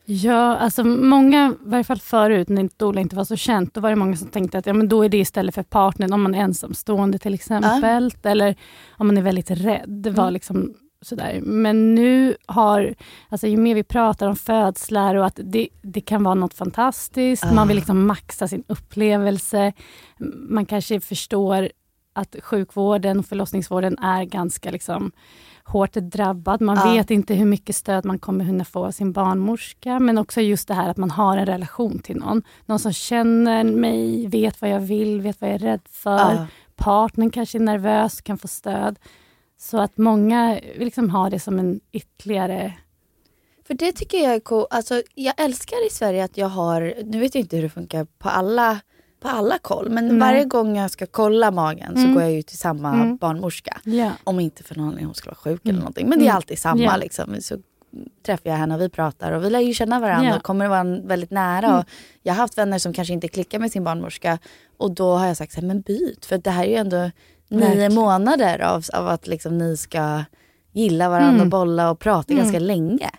Ja, 0.05 0.57
alltså 0.57 0.83
många, 0.83 1.55
i 1.65 1.69
varje 1.69 1.83
fall 1.83 1.99
förut 1.99 2.49
när 2.49 2.69
doula 2.77 3.01
inte 3.01 3.15
var 3.15 3.23
så 3.23 3.35
känt, 3.35 3.73
då 3.73 3.81
var 3.81 3.89
det 3.89 3.95
många 3.95 4.17
som 4.17 4.27
tänkte 4.27 4.57
att 4.57 4.65
ja, 4.65 4.73
men 4.73 4.87
då 4.87 5.05
är 5.05 5.09
det 5.09 5.17
istället 5.17 5.55
för 5.55 5.63
partnern, 5.63 6.13
om 6.13 6.21
man 6.21 6.35
är 6.35 6.39
ensamstående 6.39 7.17
till 7.19 7.33
exempel, 7.33 8.11
eller 8.23 8.55
om 8.97 9.07
man 9.07 9.17
är 9.17 9.21
väldigt 9.21 9.51
rädd. 9.51 9.89
Det 9.89 10.09
var 10.09 10.23
Mm. 10.23 10.33
liksom 10.33 10.73
sådär. 11.05 11.39
Men 11.43 11.95
nu 11.95 12.35
har, 12.45 12.95
alltså 13.29 13.47
ju 13.47 13.57
mer 13.57 13.75
vi 13.75 13.83
pratar 13.83 14.27
om 14.27 14.35
födslar 14.35 15.15
och 15.15 15.25
att 15.25 15.39
det, 15.43 15.67
det 15.81 16.01
kan 16.01 16.23
vara 16.23 16.35
något 16.35 16.53
fantastiskt, 16.53 17.43
man 17.53 17.67
vill 17.67 17.77
Ah. 17.77 17.79
liksom 17.79 18.07
maxa 18.07 18.47
sin 18.47 18.63
upplevelse, 18.67 19.73
man 20.49 20.65
kanske 20.65 20.99
förstår 21.01 21.69
att 22.13 22.35
sjukvården 22.43 23.19
och 23.19 23.25
förlossningsvården 23.25 23.97
är 23.99 24.23
ganska 24.23 24.71
liksom 24.71 25.11
hårt 25.63 25.93
drabbad. 25.93 26.61
Man 26.61 26.77
Ja. 26.77 26.93
vet 26.93 27.11
inte 27.11 27.33
hur 27.33 27.45
mycket 27.45 27.75
stöd 27.75 28.05
man 28.05 28.19
kommer 28.19 28.45
kunna 28.45 28.65
få 28.65 28.85
av 28.85 28.91
sin 28.91 29.11
barnmorska. 29.11 29.99
Men 29.99 30.17
också 30.17 30.41
just 30.41 30.67
det 30.67 30.73
här 30.73 30.89
att 30.89 30.97
man 30.97 31.11
har 31.11 31.37
en 31.37 31.45
relation 31.45 31.99
till 31.99 32.17
någon. 32.17 32.41
Någon 32.65 32.79
som 32.79 32.93
känner 32.93 33.63
mig, 33.63 34.27
vet 34.27 34.61
vad 34.61 34.69
jag 34.69 34.79
vill, 34.79 35.21
vet 35.21 35.41
vad 35.41 35.49
jag 35.49 35.55
är 35.55 35.59
rädd 35.59 35.81
för. 35.89 36.17
Ja. 36.17 36.45
Partnern 36.75 37.29
kanske 37.31 37.57
är 37.57 37.59
nervös, 37.59 38.21
kan 38.21 38.37
få 38.37 38.47
stöd. 38.47 38.99
Så 39.57 39.77
att 39.79 39.97
många 39.97 40.59
liksom 40.75 41.09
ha 41.09 41.29
det 41.29 41.39
som 41.39 41.59
en 41.59 41.79
ytterligare... 41.91 42.73
För 43.67 43.73
det 43.73 43.91
tycker 43.91 44.17
jag 44.17 44.33
är 44.35 44.39
coolt. 44.39 44.67
Alltså, 44.69 45.01
jag 45.15 45.33
älskar 45.37 45.87
i 45.87 45.89
Sverige 45.89 46.23
att 46.23 46.37
jag 46.37 46.47
har, 46.47 46.93
nu 47.05 47.19
vet 47.19 47.35
jag 47.35 47.39
inte 47.41 47.55
hur 47.55 47.63
det 47.63 47.69
funkar 47.69 48.07
på 48.19 48.29
alla, 48.29 48.79
på 49.21 49.27
alla 49.27 49.57
koll, 49.57 49.89
men 49.89 50.07
Nej. 50.07 50.17
varje 50.19 50.45
gång 50.45 50.77
jag 50.77 50.91
ska 50.91 51.05
kolla 51.05 51.51
magen 51.51 51.93
så 51.95 52.01
Mm. 52.01 52.13
går 52.13 52.23
jag 52.23 52.31
ju 52.31 52.41
till 52.41 52.57
samma 52.57 52.93
Mm. 52.93 53.17
barnmorska. 53.17 53.77
Ja. 53.83 54.11
Om 54.23 54.39
inte 54.39 54.63
för 54.63 54.75
någon 54.75 54.83
anledning 54.85 55.05
hon 55.05 55.15
skulle 55.15 55.29
vara 55.31 55.35
sjuk 55.53 55.61
Mm. 55.65 55.69
eller 55.75 55.79
någonting. 55.79 56.09
Men 56.09 56.19
det 56.19 56.23
är 56.25 56.29
Mm. 56.29 56.35
alltid 56.35 56.59
samma 56.59 56.81
Ja. 56.83 56.97
liksom. 56.97 57.35
Så 57.41 57.57
träffar 58.25 58.49
jag 58.49 58.57
henne 58.57 58.75
och 58.75 58.81
vi 58.81 58.89
pratar 58.89 59.31
och 59.31 59.43
vi 59.43 59.49
lär 59.49 59.59
ju 59.59 59.73
känna 59.73 59.99
varandra 59.99 60.29
Ja. 60.29 60.35
och 60.37 60.43
kommer 60.43 60.67
vara 60.67 60.83
väldigt 60.83 61.31
nära. 61.31 61.67
Mm. 61.67 61.79
Och 61.79 61.85
jag 62.23 62.33
har 62.33 62.37
haft 62.37 62.57
vänner 62.57 62.79
som 62.79 62.93
kanske 62.93 63.13
inte 63.13 63.27
klickar 63.27 63.59
med 63.59 63.71
sin 63.71 63.83
barnmorska 63.83 64.39
och 64.77 64.91
då 64.91 65.11
har 65.15 65.27
jag 65.27 65.37
sagt 65.37 65.53
så 65.53 65.59
här, 65.61 65.67
men 65.67 65.81
byt 65.81 66.25
för 66.25 66.37
det 66.37 66.49
här 66.51 66.63
är 66.63 66.69
ju 66.69 66.75
ändå 66.75 67.11
nio 67.49 67.89
månader 67.89 68.59
av, 68.59 68.83
av 68.93 69.07
att 69.07 69.27
liksom 69.27 69.57
ni 69.57 69.77
ska 69.77 70.23
gilla 70.73 71.09
varandra 71.09 71.29
Mm. 71.29 71.41
och 71.41 71.47
bolla 71.49 71.89
och 71.91 71.99
prata 71.99 72.33
Mm. 72.33 72.43
ganska 72.43 72.59
länge. 72.59 73.09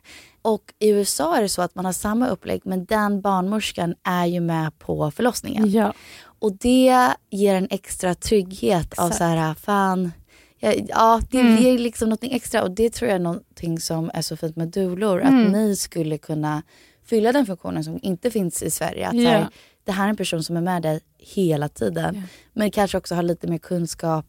Och 0.43 0.63
i 0.79 0.89
USA 0.89 1.37
är 1.37 1.43
det 1.43 1.49
så 1.49 1.63
att 1.63 1.75
man 1.75 1.85
har 1.85 1.93
samma 1.93 2.29
upplägg 2.29 2.61
men 2.65 2.85
den 2.85 3.21
barnmorskan 3.21 3.95
är 4.05 4.27
ju 4.27 4.41
med 4.41 4.79
på 4.79 5.11
förlossningen. 5.11 5.71
Ja. 5.71 5.93
Och 6.39 6.53
det 6.53 7.09
ger 7.31 7.55
en 7.55 7.69
extra 7.71 8.15
trygghet 8.15 8.99
av 8.99 9.07
Exakt. 9.07 9.17
så 9.19 9.25
här, 9.25 9.55
fan, 9.55 10.13
ja, 10.59 10.73
ja 10.89 11.21
det 11.31 11.41
Mm. 11.41 11.63
ger 11.63 11.79
liksom 11.79 12.09
något 12.09 12.19
extra 12.23 12.63
och 12.63 12.71
det 12.71 12.91
tror 12.93 13.09
jag 13.11 13.15
är 13.15 13.19
någonting 13.23 13.81
som 13.81 14.11
är 14.15 14.23
så 14.23 14.37
fint 14.37 14.57
med 14.57 14.69
doulor, 14.69 15.21
Mm. 15.23 15.47
att 15.47 15.53
ni 15.53 15.77
skulle 15.77 16.19
kunna 16.19 16.63
fylla 17.07 17.33
den 17.33 17.47
funktionen 17.47 17.85
som 17.85 17.99
inte 18.03 18.31
finns 18.31 18.63
i 18.63 18.71
Sverige. 18.71 19.09
Att 19.09 19.15
Ja. 19.23 19.31
här, 19.31 19.47
det 19.87 19.93
här 19.93 20.05
är 20.05 20.09
en 20.11 20.17
person 20.17 20.43
som 20.43 20.57
är 20.57 20.61
med 20.61 20.83
dig 20.83 21.01
hela 21.19 21.69
tiden, 21.69 22.15
Ja. 22.15 22.23
men 22.53 22.71
kanske 22.71 22.99
också 22.99 23.15
har 23.15 23.23
lite 23.23 23.47
mer 23.49 23.59
kunskap 23.59 24.27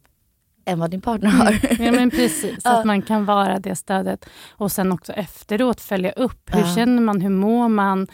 än 0.64 0.78
vad 0.80 0.90
din 0.90 1.00
partner 1.00 1.30
har. 1.30 1.58
Ja 1.84 1.92
men 1.92 2.10
precis, 2.10 2.58
Ja. 2.64 2.78
att 2.78 2.84
man 2.86 3.02
kan 3.02 3.24
vara 3.24 3.58
det 3.58 3.76
stödet. 3.76 4.26
Och 4.50 4.72
sen 4.72 4.92
också 4.92 5.12
efteråt 5.12 5.80
följa 5.80 6.12
upp. 6.12 6.54
Hur 6.54 6.60
Ja. 6.60 6.74
känner 6.74 7.02
man? 7.02 7.20
Hur 7.20 7.30
mår 7.30 7.68
man? 7.68 8.06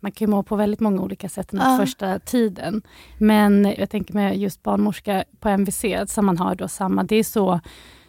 Man 0.00 0.12
kan 0.12 0.26
ju 0.26 0.30
må 0.30 0.42
på 0.42 0.56
väldigt 0.56 0.80
många 0.80 1.02
olika 1.02 1.28
sätt 1.28 1.48
den 1.50 1.60
Ja. 1.64 1.78
första 1.80 2.18
tiden. 2.18 2.82
Men 3.18 3.74
jag 3.78 3.90
tänker 3.90 4.14
med 4.14 4.36
just 4.38 4.62
barnmorska 4.62 5.24
på 5.40 5.48
MVC, 5.48 5.84
som 6.06 6.26
man 6.26 6.38
har 6.38 6.54
då 6.54 6.68
samma, 6.68 7.02
det 7.04 7.16
är 7.16 7.24
så 7.24 7.60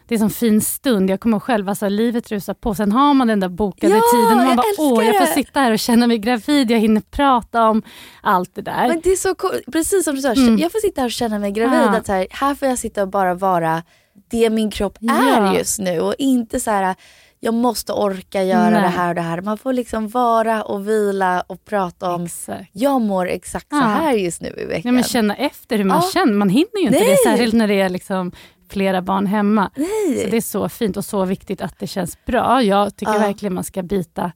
det 0.08 0.16
är 0.16 0.24
en 0.24 0.30
fin 0.30 0.62
stund. 0.62 1.10
Jag 1.10 1.20
kommer 1.20 1.40
själv, 1.40 1.70
alltså, 1.70 1.90
livet 1.90 2.32
rusar 2.32 2.54
på. 2.54 2.76
Sen 2.76 2.92
har 2.92 3.14
man 3.14 3.28
den 3.28 3.40
där 3.40 3.50
bokade 3.50 3.94
Ja, 3.96 4.02
tiden. 4.14 4.40
Och 4.40 4.46
man 4.46 4.56
bara, 4.56 4.66
åh, 4.78 5.06
jag 5.06 5.18
får 5.18 5.26
det." 5.26 5.32
sitta 5.34 5.60
här 5.60 5.72
och 5.72 5.80
känna 5.80 6.08
mig 6.08 6.18
gravid. 6.18 6.72
Jag 6.72 6.80
hinner 6.80 7.02
prata 7.02 7.70
om 7.70 7.82
allt 8.22 8.56
det 8.56 8.62
där. 8.62 8.88
Men 8.88 9.02
det 9.04 9.12
är 9.12 9.16
så 9.16 9.36
coolt. 9.36 9.62
Precis 9.72 10.04
som 10.04 10.16
du 10.16 10.22
sa, 10.22 10.34
Mm. 10.34 10.58
jag 10.58 10.72
får 10.72 10.80
sitta 10.80 11.02
här 11.02 11.06
och 11.08 11.12
känna 11.12 11.40
mig 11.40 11.52
gravid. 11.52 11.80
Ja. 11.80 11.98
Att 11.98 12.08
här, 12.08 12.28
här 12.30 12.56
får 12.56 12.68
jag 12.68 12.78
sitta 12.80 13.02
och 13.02 13.10
bara 13.10 13.34
vara 13.34 13.84
det 14.32 14.50
min 14.50 14.72
kropp 14.72 14.98
Ja. 15.00 15.14
är 15.14 15.58
just 15.58 15.80
nu. 15.80 16.00
Och 16.00 16.16
inte 16.18 16.60
så 16.60 16.72
här, 16.72 16.96
jag 17.40 17.54
måste 17.54 17.94
orka 17.94 18.44
göra 18.44 18.70
Nej. 18.70 18.82
det 18.82 18.88
här 18.88 19.10
och 19.10 19.16
det 19.16 19.22
här. 19.22 19.42
Man 19.42 19.58
får 19.58 19.74
liksom 19.74 20.08
vara 20.08 20.64
och 20.64 20.88
vila 20.88 21.42
och 21.48 21.66
prata 21.66 22.14
om, 22.14 22.24
Exakt. 22.26 22.70
jag 22.72 23.02
mår 23.02 23.28
exakt 23.30 23.70
så 23.70 23.76
Ja. 23.76 23.82
här 23.82 24.14
just 24.14 24.42
nu 24.42 24.48
i 24.48 24.62
Ja, 24.62 24.68
veckan. 24.68 24.96
men 24.96 25.04
känna 25.04 25.36
efter 25.36 25.78
hur 25.78 25.84
man 25.84 25.98
Ja. 26.04 26.10
känner. 26.14 26.34
Man 26.34 26.50
hinner 26.50 26.80
ju 26.80 26.88
inte 26.88 27.00
Nej. 27.00 27.10
det, 27.10 27.30
särskilt 27.30 27.54
när 27.54 27.68
det 27.68 27.82
är 27.82 27.90
liksom 27.90 28.32
flera 28.70 29.02
barn 29.02 29.26
hemma. 29.26 29.72
Nej. 29.76 30.24
Så 30.24 30.30
det 30.30 30.38
är 30.38 30.42
så 30.42 30.70
fint 30.70 30.98
och 30.98 31.06
så 31.06 31.26
viktigt 31.26 31.62
att 31.62 31.80
det 31.80 31.88
känns 31.88 32.26
bra. 32.26 32.64
Jag 32.64 32.96
tycker 32.96 33.14
Ja. 33.14 33.20
verkligen 33.20 33.54
man 33.54 33.64
ska 33.64 33.84
bita 33.84 34.32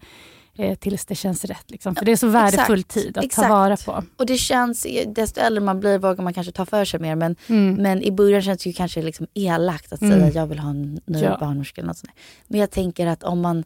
eh, 0.58 0.76
tills 0.78 1.06
det 1.06 1.16
känns 1.16 1.46
rätt. 1.46 1.72
Liksom. 1.72 1.96
För 1.96 2.06
det 2.06 2.12
är 2.12 2.16
så 2.16 2.28
värdefull 2.28 2.80
exakt, 2.80 2.94
tid 2.94 3.18
att 3.18 3.24
exakt. 3.24 3.48
ta 3.48 3.54
vara 3.56 3.78
på. 3.78 4.04
Och 4.18 4.26
det 4.26 4.38
känns, 4.38 4.88
desto 5.08 5.40
äldre 5.40 5.62
man 5.64 5.80
blir 5.80 5.98
vågar 5.98 6.24
man 6.24 6.34
kanske 6.34 6.52
ta 6.54 6.66
för 6.66 6.86
sig 6.86 7.00
mer. 7.00 7.16
Men, 7.16 7.36
Mm. 7.48 7.74
men 7.74 8.02
i 8.04 8.12
början 8.12 8.42
känns 8.42 8.64
det 8.64 8.70
ju 8.70 8.74
kanske 8.74 9.02
liksom 9.02 9.28
elakt 9.34 9.94
att 9.94 10.02
Mm. 10.02 10.20
säga 10.20 10.32
jag 10.42 10.48
vill 10.48 10.60
ha 10.60 10.70
en 10.70 11.00
ny 11.06 11.22
Ja. 11.22 11.38
barnmorska. 11.40 11.82
Eller 11.82 11.88
något 11.88 11.98
sånt. 11.98 12.12
Men 12.48 12.60
jag 12.60 12.72
tänker 12.72 13.08
att 13.08 13.24
om 13.24 13.42
man 13.42 13.64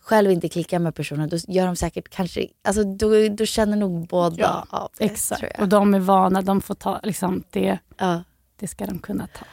själv 0.00 0.30
inte 0.30 0.48
klickar 0.48 0.78
med 0.78 0.94
personen 0.94 1.28
då 1.28 1.36
gör 1.48 1.66
de 1.66 1.76
säkert 1.76 2.08
kanske, 2.08 2.46
alltså 2.64 2.84
då, 2.84 3.28
då 3.28 3.44
känner 3.46 3.76
nog 3.76 4.06
båda 4.06 4.36
Ja, 4.38 4.66
av 4.70 4.90
det. 4.98 5.04
Exakt. 5.04 5.60
Och 5.60 5.68
de 5.68 5.94
är 5.94 5.98
vana, 6.00 6.42
de 6.42 6.60
får 6.60 6.74
ta, 6.74 7.00
liksom, 7.02 7.42
det, 7.50 7.78
Ja. 7.98 8.22
det 8.60 8.66
ska 8.68 8.86
de 8.86 8.98
kunna 8.98 9.26
ta. 9.26 9.44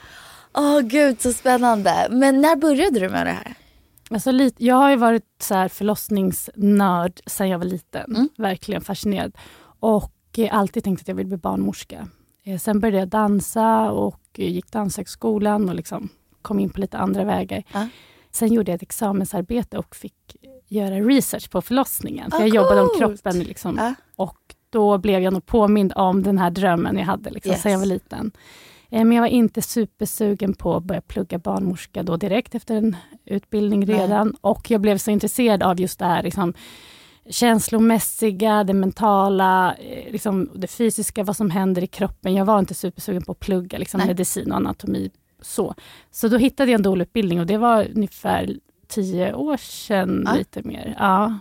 Åh 0.53 0.79
gud 0.81 1.21
så 1.21 1.33
spännande. 1.33 2.07
Men 2.11 2.41
när 2.41 2.55
började 2.55 2.99
du 2.99 3.09
med 3.09 3.25
det 3.27 3.31
här? 3.31 3.53
Alltså, 4.09 4.31
jag 4.57 4.75
har 4.75 4.97
varit 4.97 5.25
så 5.41 5.55
här 5.55 5.67
förlossningsnörd 5.67 7.19
sedan 7.25 7.49
jag 7.49 7.57
var 7.57 7.65
liten. 7.65 8.15
Mm. 8.15 8.29
Verkligen 8.37 8.81
fascinerad. 8.81 9.37
Och 9.79 10.13
eh, 10.37 10.57
alltid 10.57 10.83
tänkt 10.83 11.01
att 11.01 11.07
jag 11.07 11.15
vill 11.15 11.27
bli 11.27 11.37
barnmorska. 11.37 12.07
Eh, 12.43 12.57
sen 12.59 12.79
började 12.79 12.97
jag 12.99 13.07
dansa 13.07 13.91
och 13.91 14.19
gick 14.35 14.71
danshögskolan 14.71 15.69
och 15.69 15.75
liksom 15.75 16.09
kom 16.41 16.59
in 16.59 16.69
på 16.69 16.79
lite 16.79 16.97
andra 16.97 17.23
vägar. 17.23 17.63
Ja. 17.73 17.87
Sen 18.31 18.53
gjorde 18.53 18.71
jag 18.71 18.75
ett 18.75 18.81
examensarbete 18.81 19.77
och 19.77 19.95
fick 19.95 20.13
göra 20.67 20.95
research 20.95 21.49
på 21.49 21.61
förlossningen. 21.61 22.31
För 22.31 22.37
Ah, 22.37 22.41
jag 22.41 22.49
jobbade 22.55 22.81
om 22.81 22.89
kroppen. 22.97 23.39
Liksom. 23.39 23.77
Ja. 23.77 23.93
Och 24.15 24.37
då 24.69 24.97
blev 24.97 25.21
jag 25.21 25.33
nog 25.33 25.45
påmind 25.45 25.93
om 25.95 26.23
den 26.23 26.37
här 26.37 26.51
drömmen 26.51 26.97
jag 26.97 27.05
hade 27.05 27.29
liksom, 27.29 27.51
Yes. 27.51 27.61
sedan 27.61 27.71
jag 27.71 27.79
var 27.79 27.85
liten. 27.85 28.31
Eh, 28.91 29.05
Men 29.05 29.11
jag 29.11 29.21
var 29.21 29.27
inte 29.27 29.61
supersugen 29.61 30.53
på 30.53 30.75
att 30.75 30.83
börja 30.83 31.01
plugga 31.01 31.37
barnmorska 31.39 32.03
då 32.03 32.17
direkt 32.17 32.55
efter 32.55 32.75
en 32.75 32.95
utbildning 33.25 33.85
Nej. 33.85 33.95
redan. 33.99 34.35
Och 34.41 34.71
jag 34.71 34.81
blev 34.81 34.97
så 34.97 35.11
intresserad 35.11 35.63
av 35.63 35.79
just 35.79 35.99
det 35.99 36.05
här 36.05 36.23
liksom, 36.23 36.53
känslomässiga, 37.29 38.63
det 38.63 38.73
mentala, 38.73 39.75
eh, 39.75 40.11
liksom, 40.11 40.49
det 40.55 40.67
fysiska, 40.67 41.23
vad 41.23 41.35
som 41.35 41.49
händer 41.49 41.83
i 41.83 41.87
kroppen. 41.87 42.33
Jag 42.33 42.45
var 42.45 42.59
inte 42.59 42.73
supersugen 42.73 43.21
på 43.23 43.31
att 43.31 43.39
plugga 43.39 43.77
liksom, 43.77 43.97
Nej. 43.97 44.07
medicin 44.07 44.51
och 44.51 44.57
anatomi. 44.57 45.11
Så. 45.41 45.75
så 46.11 46.27
då 46.27 46.37
hittade 46.37 46.71
jag 46.71 46.77
en 46.77 46.83
dolutbildning 46.83 47.39
och 47.39 47.45
det 47.45 47.57
var 47.57 47.87
ungefär 47.95 48.55
tio 48.87 49.33
år 49.33 49.57
sedan, 49.57 50.23
Ja. 50.25 50.33
lite 50.35 50.61
mer. 50.63 50.95
Ja. 50.99 51.39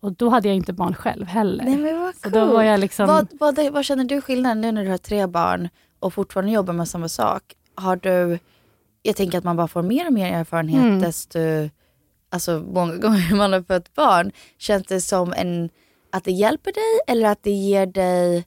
Och 0.00 0.12
då 0.12 0.28
hade 0.28 0.48
jag 0.48 0.56
inte 0.56 0.72
barn 0.72 0.94
själv 0.94 1.26
heller. 1.26 1.64
Nej 1.64 1.76
men 1.78 2.00
vad 2.00 2.14
så 2.14 2.22
coolt. 2.22 2.34
då 2.34 2.46
var 2.46 2.62
jag 2.62 2.80
liksom... 2.80 3.06
vad, 3.06 3.28
vad, 3.40 3.72
vad 3.72 3.84
känner 3.84 4.04
du 4.04 4.20
skillnaden 4.20 4.60
nu 4.60 4.72
när 4.72 4.84
du 4.84 4.90
har 4.90 4.98
tre 4.98 5.26
barn 5.26 5.68
och 6.00 6.14
fortfarande 6.14 6.52
jobbar 6.52 6.74
med 6.74 6.88
samma 6.88 7.08
sak? 7.08 7.42
Har 7.74 7.96
du, 7.96 8.38
jag 9.02 9.16
tänker 9.16 9.38
att 9.38 9.44
man 9.44 9.56
bara 9.56 9.68
får 9.68 9.82
mer 9.82 10.06
och 10.06 10.12
mer 10.12 10.32
erfarenhet 10.32 10.82
Mm. 10.82 11.00
desto, 11.00 11.38
alltså 12.30 12.64
många 12.72 12.96
gånger 13.02 13.34
man 13.34 13.52
har 13.52 13.62
fött 13.62 13.94
barn. 13.94 14.32
Känns 14.58 14.86
det 14.86 15.00
som 15.00 15.32
en, 15.36 15.70
att 16.12 16.24
det 16.24 16.32
hjälper 16.32 16.72
dig 16.72 17.14
eller 17.16 17.28
att 17.28 17.42
det 17.42 17.50
ger 17.50 17.86
dig 17.86 18.44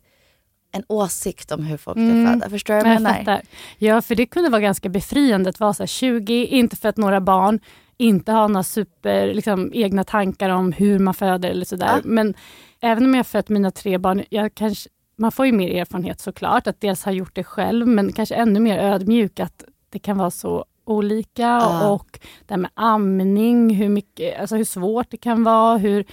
en 0.73 0.83
åsikt 0.87 1.51
om 1.51 1.63
hur 1.65 1.77
folk 1.77 1.97
ska 1.97 2.01
Mm. 2.01 2.33
föda? 2.33 2.49
Förstår 2.49 2.73
du 2.73 2.79
vad 2.79 2.89
Ja, 2.89 2.93
jag 2.93 3.01
menar? 3.01 3.41
Ja, 3.77 4.01
för 4.01 4.15
det 4.15 4.25
kunde 4.25 4.49
vara 4.49 4.61
ganska 4.61 4.89
befriande 4.89 5.49
att 5.49 5.59
vara 5.59 5.73
så 5.73 5.83
här 5.83 5.87
20, 5.87 6.45
inte 6.45 6.75
för 6.75 6.89
att 6.89 6.97
några 6.97 7.21
barn, 7.21 7.59
inte 7.97 8.31
ha 8.31 8.47
några 8.47 8.63
super, 8.63 9.33
liksom, 9.33 9.71
egna 9.73 10.03
tankar 10.03 10.49
om 10.49 10.71
hur 10.71 10.99
man 10.99 11.13
föder 11.13 11.49
eller 11.49 11.65
sådär. 11.65 11.87
Ja. 11.95 11.99
Men 12.03 12.33
även 12.81 13.05
om 13.05 13.15
jag 13.15 13.27
fött 13.27 13.49
mina 13.49 13.71
tre 13.71 13.97
barn, 13.97 14.23
jag 14.29 14.55
kanske, 14.55 14.89
man 15.21 15.31
får 15.31 15.45
ju 15.45 15.51
mer 15.51 15.81
erfarenhet 15.81 16.19
såklart, 16.19 16.67
att 16.67 16.81
dels 16.81 17.03
ha 17.05 17.11
gjort 17.11 17.35
det 17.35 17.43
själv, 17.43 17.87
men 17.87 18.11
kanske 18.13 18.35
ännu 18.35 18.59
mer 18.59 18.77
ödmjuk 18.79 19.39
att 19.39 19.63
det 19.89 19.99
kan 19.99 20.17
vara 20.17 20.31
så 20.31 20.65
olika 20.85 21.41
Ja. 21.41 21.89
och 21.89 22.19
det 22.47 22.53
här 22.53 22.57
med 22.61 22.71
amning, 22.73 23.75
hur, 23.75 23.89
mycket, 23.89 24.39
alltså 24.39 24.55
hur 24.55 24.63
svårt 24.63 25.11
det 25.11 25.17
kan 25.17 25.43
vara, 25.43 25.77
hur 25.77 26.05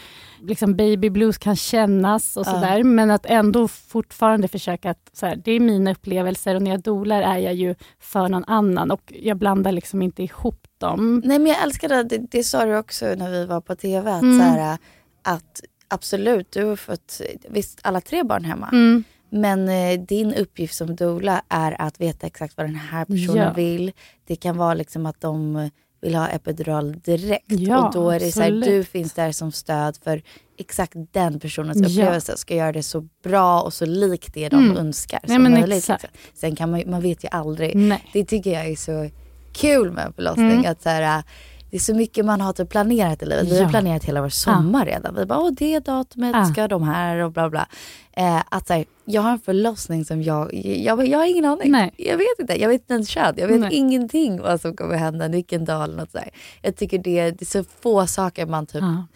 liksom 0.42 0.76
baby 0.76 1.10
blues 1.10 1.38
kan 1.38 1.56
kännas 1.56 2.36
och 2.36 2.46
Ja. 2.46 2.50
sådär. 2.52 2.82
Men 2.84 3.10
att 3.10 3.26
ändå 3.26 3.68
fortfarande 3.68 4.48
försöka 4.48 4.90
att 4.90 5.10
så 5.12 5.26
här, 5.26 5.36
det 5.44 5.52
är 5.52 5.60
mina 5.60 5.90
upplevelser 5.90 6.54
och 6.54 6.62
när 6.62 6.70
jag 6.70 6.80
dolar 6.80 7.22
är 7.22 7.38
jag 7.38 7.54
ju 7.54 7.74
för 8.00 8.28
någon 8.28 8.44
annan 8.44 8.90
och 8.90 9.12
jag 9.22 9.36
blandar 9.36 9.72
liksom 9.72 10.02
inte 10.02 10.22
ihop 10.22 10.66
dem. 10.78 11.22
Nej 11.24 11.38
men 11.38 11.46
jag 11.52 11.62
älskar 11.62 11.88
det, 11.88 12.02
det, 12.02 12.18
det 12.30 12.44
sa 12.44 12.64
du 12.64 12.76
också 12.78 13.04
när 13.16 13.30
vi 13.30 13.44
var 13.46 13.60
på 13.60 13.74
TV, 13.74 14.10
att, 14.12 14.22
Mm. 14.22 14.38
så 14.38 14.44
här, 14.44 14.78
att 15.22 15.60
absolut, 15.88 16.52
du 16.52 16.64
har 16.64 16.76
fått 16.76 17.21
visst, 17.49 17.78
alla 17.83 18.00
tre 18.00 18.23
barn 18.23 18.45
hemma. 18.45 18.68
Mm. 18.73 19.04
Men 19.30 19.68
eh, 19.68 20.00
din 20.00 20.35
uppgift 20.35 20.75
som 20.75 20.97
doula 20.97 21.42
är 21.49 21.80
att 21.83 22.00
veta 22.00 22.26
exakt 22.26 22.57
vad 22.57 22.66
den 22.66 22.75
här 22.75 23.04
personen 23.04 23.37
Ja. 23.37 23.52
vill. 23.52 23.92
Det 24.26 24.37
kan 24.37 24.57
vara 24.57 24.75
liksom 24.75 25.07
att 25.07 25.21
de 25.21 25.71
vill 26.00 26.14
ha 26.14 26.28
epidural 26.28 26.92
direkt. 27.00 27.45
Ja, 27.49 27.87
och 27.87 27.92
då 27.95 28.11
är 28.11 28.21
det 28.21 28.33
så 28.33 28.40
här, 28.40 28.50
du 28.50 28.85
finns 28.85 29.12
där 29.12 29.33
som 29.33 29.52
stöd 29.52 29.99
för 30.04 30.23
exakt 30.59 30.92
den 31.12 31.40
personens 31.40 31.78
Ja. 31.78 31.87
upplevelse. 31.88 32.37
Ska 32.37 32.54
göra 32.54 32.73
det 32.73 32.83
så 32.83 33.09
bra 33.25 33.61
och 33.62 33.75
så 33.75 33.87
likt 33.87 34.35
det 34.35 34.49
de 34.49 34.64
Mm. 34.64 34.76
önskar 34.76 35.21
Nej, 35.26 35.35
som 35.37 35.42
möjligt. 35.52 35.76
exakt. 35.78 36.02
liksom. 36.02 36.18
Sen 36.35 36.57
kan 36.57 36.71
man, 36.71 36.83
man 36.87 37.00
vet 37.02 37.25
ju 37.25 37.28
aldrig. 37.28 37.76
Nej. 37.76 38.04
Det 38.12 38.25
tycker 38.25 38.50
jag 38.52 38.66
är 38.66 38.76
så 38.76 39.11
kul 39.52 39.92
med 39.92 40.12
förlossning. 40.16 40.50
Mm. 40.50 40.71
Att 40.73 40.83
så 40.83 40.88
här, 40.88 41.23
det 41.70 41.76
är 41.76 41.80
så 41.80 41.94
mycket 41.94 42.25
man 42.25 42.40
har 42.40 42.52
typ 42.52 42.68
planerat 42.70 43.22
i 43.22 43.26
livet. 43.26 43.46
Vi 43.46 43.56
har 43.56 43.62
Ja. 43.64 43.68
planerat 43.68 44.04
hela 44.04 44.22
vår 44.22 44.28
sommar 44.28 44.87
redan. 44.87 45.14
Vi 45.14 45.26
bara, 45.26 45.38
åh 45.38 45.50
det 45.52 45.78
datumet 45.78 46.34
Ja. 46.37 46.44
ska 46.44 46.68
de 46.68 46.82
här 46.82 47.16
och 47.16 47.32
bla 47.32 47.50
bla. 47.50 47.68
Eh, 48.12 48.42
att 48.50 48.68
här, 48.68 48.84
jag 49.04 49.22
har 49.22 49.30
en 49.30 49.38
förlossning 49.40 50.04
som 50.04 50.22
jag, 50.22 50.54
jag, 50.64 51.06
jag 51.08 51.18
har 51.18 51.26
ingen 51.26 51.44
aning. 51.44 51.70
Nej. 51.72 51.94
Jag 51.96 52.16
vet 52.18 52.38
inte, 52.40 52.60
jag 52.60 52.68
vet 52.68 52.80
inte 52.80 52.94
ens 52.94 53.08
kön. 53.08 53.34
Jag 53.37 53.48
vet 53.48 53.60
Nej. 53.60 53.75
ingenting 53.75 54.40
vad 54.40 54.60
som 54.60 54.76
kommer 54.76 54.96
hända, 54.96 55.28
vilken 55.28 55.64
dag 55.64 55.84
eller 55.84 55.96
något 55.96 56.10
sådär. 56.10 56.30
Jag 56.62 56.76
tycker 56.76 56.98
det, 56.98 57.30
det 57.30 57.42
är 57.42 57.46
så 57.46 57.64
få 57.80 58.06
saker 58.06 58.46
man 58.46 58.66
typ 58.66 58.82
Ja. 58.82 59.06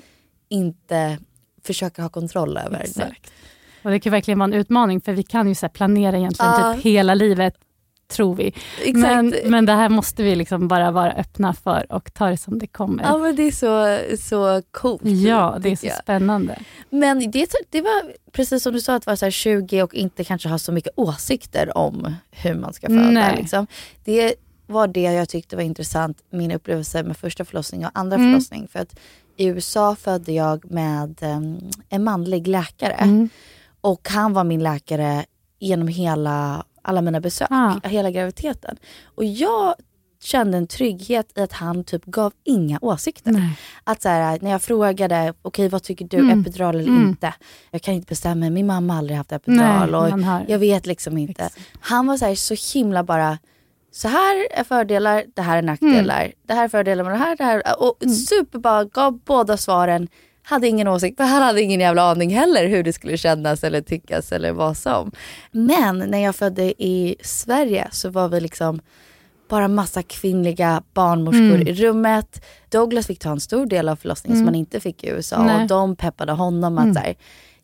inte 0.49 1.19
försöker 1.65 2.03
ha 2.03 2.09
kontroll 2.09 2.57
över. 2.59 2.81
Exakt. 2.81 3.33
Och 3.85 3.91
det 3.91 4.01
kan 4.01 4.13
verkligen 4.13 4.39
vara 4.39 4.45
en 4.49 4.53
utmaning 4.55 5.01
för 5.01 5.13
vi 5.13 5.23
kan 5.23 5.49
ju 5.49 5.55
så 5.55 5.69
planera 5.69 6.17
egentligen 6.19 6.53
Ja. 6.61 6.75
typ 6.75 6.85
hela 6.85 7.15
livet, 7.15 7.55
tror 8.13 8.35
vi. 8.35 8.47
Exakt. 8.85 8.95
Men, 8.95 9.35
men 9.45 9.67
det 9.67 9.73
här 9.73 9.89
måste 9.89 10.23
vi 10.23 10.35
liksom 10.37 10.69
bara 10.69 10.91
vara 10.91 11.13
öppna 11.13 11.55
för 11.55 11.93
och 11.93 12.15
ta 12.15 12.27
det 12.29 12.37
som 12.37 12.59
det 12.59 12.67
kommer. 12.67 13.05
Ja 13.05 13.19
men 13.19 13.37
det 13.37 13.43
är 13.43 13.53
så, 13.53 13.99
så 14.23 14.63
coolt. 14.71 15.03
Ja, 15.05 15.57
det 15.61 15.69
är 15.73 15.77
så 15.77 15.87
jag. 15.87 15.97
spännande. 15.97 16.59
Men 16.91 17.31
det, 17.31 17.51
det 17.71 17.81
var 17.81 18.13
precis 18.33 18.63
som 18.63 18.73
du 18.73 18.81
sa 18.81 18.95
att 18.95 19.07
vara 19.07 19.17
så 19.17 19.27
här 19.27 19.31
20 19.31 19.83
och 19.83 19.95
inte 19.95 20.25
kanske 20.25 20.49
ha 20.49 20.59
så 20.59 20.73
mycket 20.73 20.93
åsikter 20.97 21.79
om 21.79 22.15
hur 22.31 22.55
man 22.55 22.73
ska 22.73 22.87
föda. 22.87 23.01
Nej. 23.11 23.37
Liksom. 23.37 23.67
Det 24.05 24.35
var 24.67 24.87
det 24.87 25.01
jag 25.03 25.29
tyckte 25.29 25.57
var 25.57 25.63
intressant, 25.63 26.19
min 26.31 26.53
upplevelse 26.53 27.03
med 27.03 27.17
första 27.17 27.45
förlossning 27.45 27.85
och 27.87 27.91
andra 27.95 28.17
Mm. 28.17 28.31
förlossning. 28.31 28.69
För 28.69 28.79
att 28.79 28.97
i 29.37 29.47
USA 29.47 29.97
födde 29.97 30.33
jag 30.33 30.71
med 30.71 31.19
em, 31.23 31.59
en 31.89 32.05
manlig 32.05 32.49
läkare. 32.49 32.93
Mm. 32.93 33.29
Och 33.81 34.09
han 34.11 34.33
var 34.33 34.45
min 34.45 34.63
läkare 34.63 35.25
genom 35.59 35.89
hela, 35.89 36.65
alla 36.83 37.01
mina 37.01 37.21
besök, 37.21 37.49
Ah. 37.51 37.81
hela 37.85 38.11
graviditeten. 38.11 38.77
Och 39.15 39.25
jag 39.25 39.75
kände 40.23 40.59
en 40.59 40.67
trygghet 40.67 41.33
i 41.39 41.41
att 41.41 41.53
han 41.53 41.85
typ 41.85 42.05
gav 42.05 42.33
inga 42.45 42.79
åsikter. 42.83 43.33
Nej. 43.33 43.59
Att 43.85 44.03
så 44.03 44.09
här, 44.09 44.39
när 44.43 44.51
jag 44.51 44.63
frågade, 44.63 45.35
okej 45.43 45.69
vad 45.69 45.83
tycker 45.83 46.05
du, 46.05 46.17
Mm. 46.19 46.41
epidural 46.41 46.75
eller 46.75 46.89
Mm. 46.89 47.09
inte? 47.09 47.35
Jag 47.71 47.83
kan 47.83 47.95
inte 47.95 48.07
bestämma, 48.09 48.51
min 48.51 48.67
mamma 48.67 48.93
har 48.93 48.99
aldrig 48.99 49.17
haft 49.17 49.33
epidural 49.33 49.91
Nej, 49.91 50.01
och 50.13 50.19
har- 50.21 50.45
jag 50.49 50.59
vet 50.59 50.87
liksom 50.87 51.19
inte. 51.19 51.45
Exakt. 51.45 51.59
Han 51.81 52.07
var 52.07 52.17
så, 52.17 52.25
här, 52.27 52.35
så 52.35 52.79
himla 52.79 53.05
bara, 53.05 53.39
så 53.93 54.09
här 54.09 54.47
är 54.61 54.65
fördelar, 54.65 55.25
det 55.35 55.43
här 55.43 55.57
är 55.59 55.63
nackdelar. 55.63 56.21
Mm. 56.21 56.33
Det 56.47 56.55
här 56.55 56.65
är 56.65 56.69
fördelar 56.69 57.05
med 57.05 57.13
det 57.13 57.19
här, 57.19 57.37
det 57.37 57.45
här. 57.45 57.63
Och 57.83 58.11
super 58.29 58.59
bara, 58.59 58.85
gav 58.85 59.19
båda 59.25 59.57
svaren. 59.57 60.09
Hade 60.45 60.69
ingen 60.69 60.89
åsikt, 60.89 61.17
för 61.17 61.25
han 61.25 61.43
hade 61.43 61.63
ingen 61.63 61.81
jävla 61.81 62.03
aning 62.11 62.35
heller 62.35 62.67
hur 62.69 62.83
det 62.83 62.93
skulle 62.93 63.17
kännas 63.17 63.65
eller 63.65 63.81
tyckas 63.81 64.33
eller 64.33 64.53
vad 64.53 64.77
som. 64.77 65.13
Men 65.51 65.99
när 65.99 66.19
jag 66.19 66.37
födde 66.37 66.83
i 66.83 67.17
Sverige 67.23 67.89
så 67.93 68.09
var 68.11 68.29
vi 68.29 68.41
liksom 68.41 68.81
bara 69.49 69.69
massa 69.69 70.03
kvinnliga 70.03 70.83
barnmorskor 70.95 71.41
Mm. 71.55 71.69
i 71.69 71.73
rummet. 71.75 72.45
Douglas 72.69 73.07
fick 73.07 73.19
ta 73.19 73.31
en 73.31 73.41
stor 73.41 73.67
del 73.67 73.89
av 73.89 73.97
förlossningen 73.97 74.37
som 74.37 74.43
Mm. 74.43 74.53
man 74.53 74.55
inte 74.55 74.81
fick 74.81 75.05
i 75.05 75.09
USA 75.09 75.43
Nej. 75.45 75.63
och 75.63 75.69
de 75.69 75.97
peppade 75.97 76.33
honom 76.33 76.79
att 76.79 76.85
Mm. 76.85 76.97
här, 76.97 77.15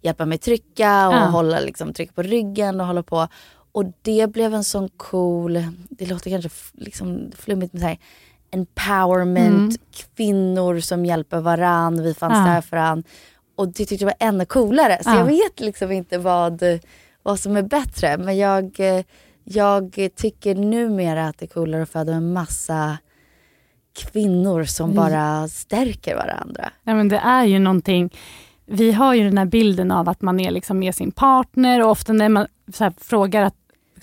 hjälpa 0.02 0.26
mig 0.26 0.38
trycka 0.38 1.08
och 1.08 1.14
Ja. 1.14 1.18
hålla 1.18 1.60
liksom, 1.60 1.92
tryck 1.92 2.14
på 2.14 2.22
ryggen 2.22 2.80
och 2.80 2.86
hålla 2.86 3.02
på. 3.02 3.28
Och 3.72 3.84
det 4.02 4.26
blev 4.32 4.54
en 4.54 4.64
sån 4.64 4.88
cool, 4.96 5.64
det 5.90 6.06
låter 6.06 6.30
kanske 6.30 6.50
liksom 6.72 7.30
flummigt 7.38 7.72
men 7.72 7.82
så 7.82 7.88
här, 7.88 7.98
empowerment, 8.50 9.48
Mm. 9.56 9.70
kvinnor 10.16 10.80
som 10.80 11.04
hjälper 11.06 11.40
varann, 11.40 12.02
vi 12.02 12.14
fanns 12.14 12.46
Ja. 12.48 12.52
där 12.54 12.60
för 12.60 12.76
varann. 12.76 13.04
Och 13.56 13.68
det 13.68 13.72
tyckte 13.84 13.94
jag 14.04 14.06
var 14.20 14.28
ännu 14.28 14.44
coolare. 14.44 14.98
Så 15.04 15.10
Ja. 15.10 15.18
jag 15.18 15.24
vet 15.24 15.60
liksom 15.60 15.92
inte 15.92 16.18
vad, 16.18 16.62
vad 17.22 17.40
som 17.40 17.56
är 17.56 17.62
bättre. 17.62 18.16
Men 18.18 18.36
jag, 18.38 18.76
jag 19.44 20.08
tycker 20.16 20.54
numera 20.54 21.28
att 21.28 21.38
det 21.38 21.44
är 21.44 21.48
coolare 21.48 21.82
att 21.82 21.88
föda 21.90 22.12
med 22.12 22.22
massa 22.22 22.98
kvinnor 23.98 24.64
som 24.64 24.90
Mm. 24.90 24.96
bara 24.96 25.48
stärker 25.48 26.16
varandra. 26.16 26.70
Ja, 26.84 26.94
men 26.94 27.08
det 27.08 27.18
är 27.18 27.44
ju 27.44 27.58
någonting, 27.58 28.14
vi 28.66 28.92
har 28.92 29.14
ju 29.14 29.24
den 29.24 29.38
här 29.38 29.44
bilden 29.44 29.90
av 29.90 30.08
att 30.08 30.22
man 30.22 30.40
är 30.40 30.50
liksom 30.50 30.78
med 30.78 30.94
sin 30.94 31.10
partner 31.10 31.82
och 31.84 31.90
ofta 31.90 32.12
när 32.12 32.28
man 32.28 32.46
här, 32.78 32.92
frågar 32.98 33.42
att 33.42 33.54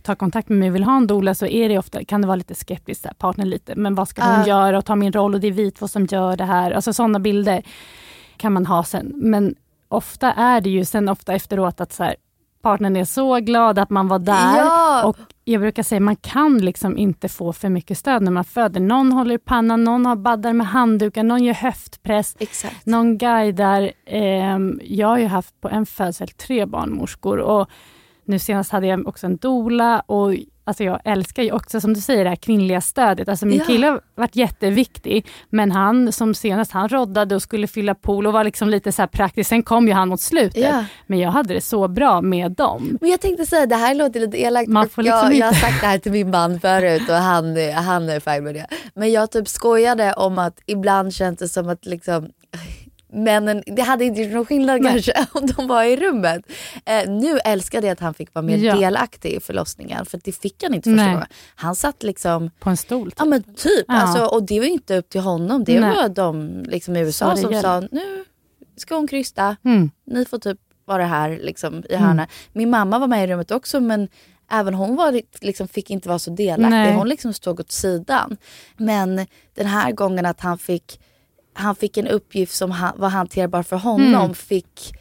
ta 0.06 0.16
kontakt 0.16 0.50
med 0.50 0.58
mig 0.58 0.70
och 0.70 0.76
vill 0.76 0.84
ha 0.84 0.98
en 0.98 1.08
doula 1.08 1.36
så 1.36 1.46
är 1.46 1.70
det 1.70 1.78
ofta, 1.78 2.04
kan 2.06 2.22
det 2.22 2.28
vara 2.28 2.36
lite 2.36 2.56
skeptiskt, 2.56 3.06
partnern 3.18 3.50
lite, 3.50 3.76
men 3.76 3.96
vad 3.96 4.08
ska 4.08 4.24
hon 4.24 4.40
Ja. 4.40 4.48
göra 4.48 4.78
och 4.78 4.86
ta 4.86 4.96
min 4.96 5.12
roll 5.12 5.34
och 5.34 5.40
det 5.40 5.48
är 5.48 5.52
vi 5.52 5.72
två 5.72 5.88
som 5.88 6.06
gör 6.06 6.38
det 6.38 6.44
här. 6.46 6.72
Alltså 6.72 6.94
sådana 6.94 7.20
bilder 7.20 7.64
kan 8.38 8.54
man 8.54 8.66
ha 8.66 8.84
sen. 8.84 9.12
Men 9.16 9.56
ofta 9.88 10.32
är 10.34 10.62
det 10.62 10.70
ju 10.70 10.86
sen 10.86 11.10
ofta 11.10 11.34
efteråt 11.34 11.82
att 11.82 11.94
så 11.94 12.04
här, 12.04 12.16
partnern 12.62 12.96
är 12.96 13.06
så 13.06 13.40
glad 13.40 13.80
att 13.80 13.90
man 13.90 14.08
var 14.08 14.20
där. 14.20 14.58
Ja. 14.58 15.04
Och 15.06 15.18
jag 15.44 15.62
brukar 15.62 15.84
säga 15.84 16.00
man 16.00 16.16
kan 16.16 16.58
liksom 16.58 16.98
inte 16.98 17.30
få 17.30 17.54
för 17.54 17.70
mycket 17.70 17.98
stöd 17.98 18.22
när 18.24 18.32
man 18.32 18.44
föder. 18.44 18.80
Någon 18.80 19.12
håller 19.12 19.36
i 19.36 19.38
pannan, 19.38 19.84
någon 19.84 20.06
har 20.06 20.16
baddar 20.16 20.54
med 20.54 20.68
handdukar, 20.68 21.24
någon 21.24 21.44
gör 21.44 21.54
höftpress. 21.54 22.36
Exakt. 22.40 22.86
Någon 22.86 23.18
guidar. 23.18 23.92
ehm, 24.06 24.80
jag 24.84 25.08
har 25.08 25.18
ju 25.18 25.28
haft 25.28 25.62
på 25.62 25.70
en 25.70 25.86
födsel 25.86 26.28
tre 26.28 26.66
barnmorskor 26.66 27.38
och 27.38 27.70
nu 28.26 28.40
senast 28.40 28.72
hade 28.72 28.88
jag 28.88 29.08
också 29.08 29.26
en 29.28 29.38
doula 29.38 30.00
och 30.00 30.34
alltså 30.68 30.84
jag 30.84 31.00
älskar 31.06 31.44
ju 31.44 31.52
också 31.52 31.82
som 31.82 31.94
du 31.94 32.02
säger 32.02 32.24
det 32.24 32.30
här 32.30 32.36
kvinnliga 32.36 32.82
stödet. 32.82 33.30
Alltså 33.30 33.46
min 33.46 33.58
Ja. 33.60 33.66
kille 33.66 33.88
har 33.88 34.02
varit 34.16 34.36
jätteviktig 34.36 35.28
men 35.50 35.72
han 35.72 36.12
som 36.12 36.34
senast 36.36 36.72
han 36.72 36.90
roddade 36.90 37.36
och 37.36 37.42
skulle 37.42 37.68
fylla 37.68 37.96
pool 37.96 38.28
och 38.28 38.34
var 38.34 38.44
liksom 38.44 38.70
lite 38.70 38.92
så 38.92 39.02
här 39.02 39.08
praktisk. 39.08 39.50
Sen 39.50 39.64
kom 39.64 39.88
ju 39.88 39.94
han 39.94 40.10
mot 40.10 40.22
slutet. 40.22 40.64
Ja. 40.64 40.86
Men 41.08 41.20
jag 41.20 41.32
hade 41.32 41.54
det 41.54 41.62
så 41.62 41.88
bra 41.88 42.22
med 42.22 42.52
dem. 42.52 42.98
Men 43.02 43.10
jag 43.10 43.22
tänkte 43.22 43.46
säga, 43.46 43.66
det 43.66 43.76
här 43.76 43.96
låter 43.96 44.20
lite 44.20 44.42
elakt. 44.42 44.68
Man 44.70 44.90
får 44.90 45.02
liksom 45.04 45.18
jag, 45.20 45.26
inte- 45.28 45.38
jag 45.38 45.48
har 45.48 45.54
sagt 45.54 45.82
det 45.82 45.88
här 45.88 45.98
till 45.98 46.12
min 46.12 46.30
man 46.32 46.60
förut 46.60 47.10
och 47.10 47.16
han, 47.16 47.46
han 47.86 48.10
är 48.10 48.20
fine 48.34 48.44
med 48.44 48.56
det. 48.56 48.68
Men 48.94 49.12
jag 49.12 49.32
typ 49.32 49.48
skojade 49.48 50.14
om 50.14 50.38
att 50.38 50.60
ibland 50.66 51.14
känns 51.14 51.40
det 51.40 51.50
som 51.50 51.70
att 51.70 51.86
liksom 51.86 52.28
Männen, 53.14 53.64
det 53.66 53.82
hade 53.82 54.06
inte 54.06 54.22
gjort 54.22 54.34
någon 54.34 54.46
skillnad 54.46 54.82
Nej. 54.82 54.92
kanske 54.92 55.28
om 55.40 55.46
de 55.48 55.68
var 55.68 55.84
i 55.84 55.96
rummet. 55.98 56.42
Eh, 56.86 57.10
nu 57.10 57.40
älskade 57.40 57.88
jag 57.88 57.92
att 57.94 58.00
han 58.00 58.14
fick 58.14 58.34
vara 58.34 58.44
mer 58.44 58.58
Ja. 58.58 58.76
delaktig 58.76 59.30
i 59.34 59.40
förlossningen 59.40 60.06
för 60.06 60.20
det 60.24 60.32
fick 60.32 60.64
han 60.64 60.74
inte 60.74 60.90
första 60.90 61.06
gången. 61.12 61.26
Han 61.56 61.76
satt 61.76 62.04
liksom, 62.04 62.50
På 62.60 62.70
en 62.70 62.78
stol. 62.78 63.14
ja 63.18 63.26
men 63.26 63.44
typ, 63.44 63.86
Ja. 63.88 63.94
alltså, 64.02 64.26
och 64.26 64.44
det 64.44 64.60
var 64.60 64.68
inte 64.68 64.98
upp 64.98 65.10
till 65.10 65.22
honom. 65.22 65.64
Det 65.64 65.80
Nej. 65.80 65.96
var 65.96 66.10
de 66.10 66.64
liksom, 66.68 66.96
i 66.96 67.00
USA 67.00 67.36
som 67.38 67.54
sa 67.62 67.80
nu 67.92 68.24
ska 68.78 68.96
hon 68.96 69.08
krysta, 69.08 69.56
Mm. 69.66 69.92
ni 70.06 70.26
får 70.26 70.38
typ 70.40 70.58
vara 70.86 71.06
här 71.06 71.40
liksom, 71.42 71.84
i 71.90 71.96
hörnet. 71.96 72.30
Min 72.54 72.70
mamma 72.70 73.00
var 73.00 73.08
med 73.08 73.24
i 73.24 73.28
rummet 73.34 73.52
också 73.52 73.80
men 73.80 74.08
även 74.52 74.74
hon 74.74 74.96
var, 74.96 75.22
liksom, 75.42 75.68
fick 75.68 75.90
inte 75.90 76.10
vara 76.10 76.20
så 76.20 76.32
delaktig. 76.32 76.70
Nej. 76.70 76.94
Hon 76.94 77.10
liksom 77.10 77.34
stod 77.34 77.60
åt 77.60 77.72
sidan. 77.72 78.38
Men 78.78 79.26
den 79.56 79.66
här 79.68 79.92
gången 79.92 80.26
att 80.26 80.40
han 80.40 80.58
fick, 80.58 81.00
han 81.56 81.76
fick 81.76 81.98
en 81.98 82.08
uppgift 82.08 82.56
som 82.56 82.72
han, 82.72 82.94
var 82.96 83.10
hanterbar 83.10 83.64
för 83.64 83.76
honom 83.76 84.06
Mm. 84.16 84.34
fick 84.34 84.92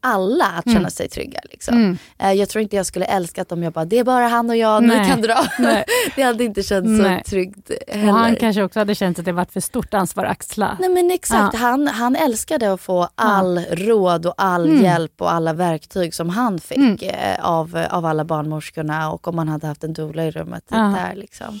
alla 0.00 0.44
att 0.46 0.72
känna 0.72 0.90
sig 0.90 1.08
trygga. 1.08 1.40
Liksom. 1.50 1.74
Mm. 1.76 1.98
Eh, 2.18 2.32
Jag 2.32 2.48
tror 2.48 2.62
inte 2.62 2.76
jag 2.76 2.86
skulle 2.86 3.04
älskat 3.04 3.52
om 3.52 3.62
jag 3.62 3.72
bara, 3.72 3.84
det 3.84 3.98
är 3.98 4.04
bara 4.04 4.28
han 4.28 4.50
och 4.50 4.56
jag, 4.56 4.82
Nej. 4.82 5.08
kan 5.08 5.22
dra. 5.22 5.36
Nej. 5.58 5.84
det 6.16 6.22
hade 6.22 6.44
inte 6.44 6.62
känts 6.62 6.88
Nej. 7.02 7.22
så 7.24 7.30
tryggt 7.30 7.70
Och 7.88 7.94
heller. 7.94 8.12
han 8.12 8.36
kanske 8.36 8.62
också 8.62 8.78
hade 8.78 8.94
känt 8.94 9.18
att 9.18 9.24
det 9.24 9.32
varit 9.32 9.52
för 9.52 9.60
stort 9.60 9.94
ansvar 9.94 10.24
att 10.24 10.30
axla. 10.30 10.76
Nej 10.80 10.88
men 10.88 11.10
exakt, 11.10 11.54
Ja. 11.54 11.58
han, 11.60 11.88
han 11.88 12.16
älskade 12.16 12.72
att 12.72 12.80
få 12.80 13.08
all 13.14 13.58
råd 13.70 14.26
och 14.26 14.34
all 14.36 14.66
Mm. 14.66 14.84
hjälp 14.84 15.20
och 15.22 15.32
alla 15.32 15.52
verktyg 15.52 16.14
som 16.14 16.28
han 16.28 16.58
fick 16.60 16.78
Mm. 16.78 16.96
eh, 17.00 17.44
av, 17.44 17.86
av 17.90 18.06
alla 18.06 18.24
barnmorskorna 18.24 19.10
och 19.10 19.28
om 19.28 19.38
han 19.38 19.48
hade 19.48 19.66
haft 19.66 19.84
en 19.84 19.92
doula 19.92 20.24
i 20.24 20.30
rummet 20.30 20.64
Ja. 20.70 20.76
där 20.76 21.14
liksom. 21.16 21.60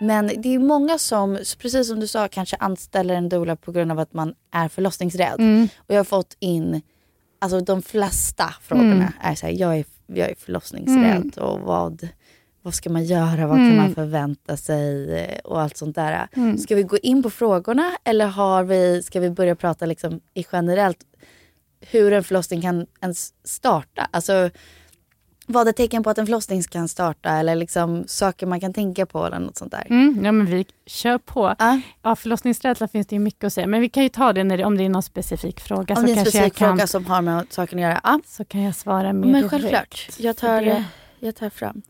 Men 0.00 0.30
det 0.42 0.54
är 0.54 0.58
många 0.58 0.98
som, 0.98 1.38
precis 1.58 1.88
som 1.88 2.00
du 2.00 2.06
sa, 2.06 2.28
kanske 2.28 2.56
anställer 2.56 3.14
en 3.14 3.28
doula 3.28 3.56
på 3.56 3.72
grund 3.72 3.92
av 3.92 3.98
att 3.98 4.12
man 4.12 4.34
är 4.52 4.68
förlossningsrädd. 4.68 5.38
Mm. 5.40 5.68
Och 5.76 5.94
jag 5.94 5.98
har 5.98 6.04
fått 6.04 6.36
in 6.38 6.82
alltså 7.38 7.60
de 7.60 7.82
flesta 7.82 8.54
frågorna 8.62 8.92
Mm. 8.92 9.12
är 9.20 9.34
så 9.34 9.46
här, 9.46 9.52
jag 9.52 9.78
är, 9.78 9.84
jag 10.06 10.30
är 10.30 10.34
förlossningsrädd 10.34 11.38
och 11.38 11.60
vad, 11.60 12.08
vad 12.62 12.74
ska 12.74 12.90
man 12.90 13.04
göra, 13.04 13.46
vad 13.46 13.56
kan 13.56 13.76
man 13.76 13.94
förvänta 13.94 14.56
sig 14.56 15.40
och 15.44 15.60
allt 15.60 15.76
sånt 15.76 15.96
där. 15.96 16.28
Ska 16.58 16.74
vi 16.76 16.82
gå 16.82 16.98
in 16.98 17.22
på 17.22 17.30
frågorna 17.30 17.96
eller 18.04 18.26
har 18.26 18.64
vi, 18.64 19.02
ska 19.02 19.20
vi 19.20 19.30
börja 19.30 19.56
prata 19.56 19.86
liksom 19.86 20.20
i 20.34 20.44
generellt 20.52 20.98
hur 21.80 22.12
en 22.12 22.24
förlossning 22.24 22.62
kan 22.62 22.86
ens 23.00 23.32
starta? 23.44 24.08
Alltså 24.10 24.50
vad 25.52 25.68
är 25.68 25.72
tecken 25.72 26.02
på 26.02 26.10
att 26.10 26.18
en 26.18 26.26
förlossning 26.26 26.62
kan 26.62 26.88
starta 26.88 27.30
eller 27.30 27.54
liksom 27.56 28.04
saker 28.06 28.46
man 28.46 28.60
kan 28.60 28.72
tänka 28.72 29.06
på 29.06 29.26
eller 29.26 29.38
något 29.38 29.56
sånt 29.56 29.72
där. 29.72 29.86
Mm, 29.90 30.24
ja, 30.24 30.32
men 30.32 30.46
vi 30.46 30.66
kör 30.86 31.18
på. 31.18 31.54
Ja. 31.58 31.80
Ja, 32.02 32.16
förlossningsrädsla 32.16 32.88
finns 32.88 33.06
det 33.06 33.14
ju 33.16 33.20
mycket 33.20 33.44
att 33.44 33.52
säga, 33.52 33.66
men 33.66 33.80
vi 33.80 33.88
kan 33.88 34.02
ju 34.02 34.08
ta 34.08 34.32
det 34.32 34.44
när 34.44 34.58
det, 34.58 34.64
om 34.64 34.76
det 34.76 34.84
är 34.84 34.88
någon 34.88 35.02
specifik 35.02 35.60
fråga. 35.60 35.94
Om 35.94 36.06
det 36.06 36.12
är 36.12 36.16
en 36.16 36.24
specifik 36.24 36.54
kan, 36.54 36.68
fråga 36.68 36.86
som 36.86 37.06
har 37.06 37.22
med 37.22 37.46
saken 37.50 37.78
att 37.78 37.82
göra. 37.82 38.00
Ja. 38.04 38.20
Så 38.26 38.44
kan 38.44 38.62
jag 38.62 38.74
svara 38.74 39.12
mer 39.12 39.32
Men 39.32 39.48
självklart, 39.48 40.08
jag 40.18 40.36
tar, 40.36 40.84
jag 41.18 41.36
tar 41.36 41.50
fram. 41.50 41.82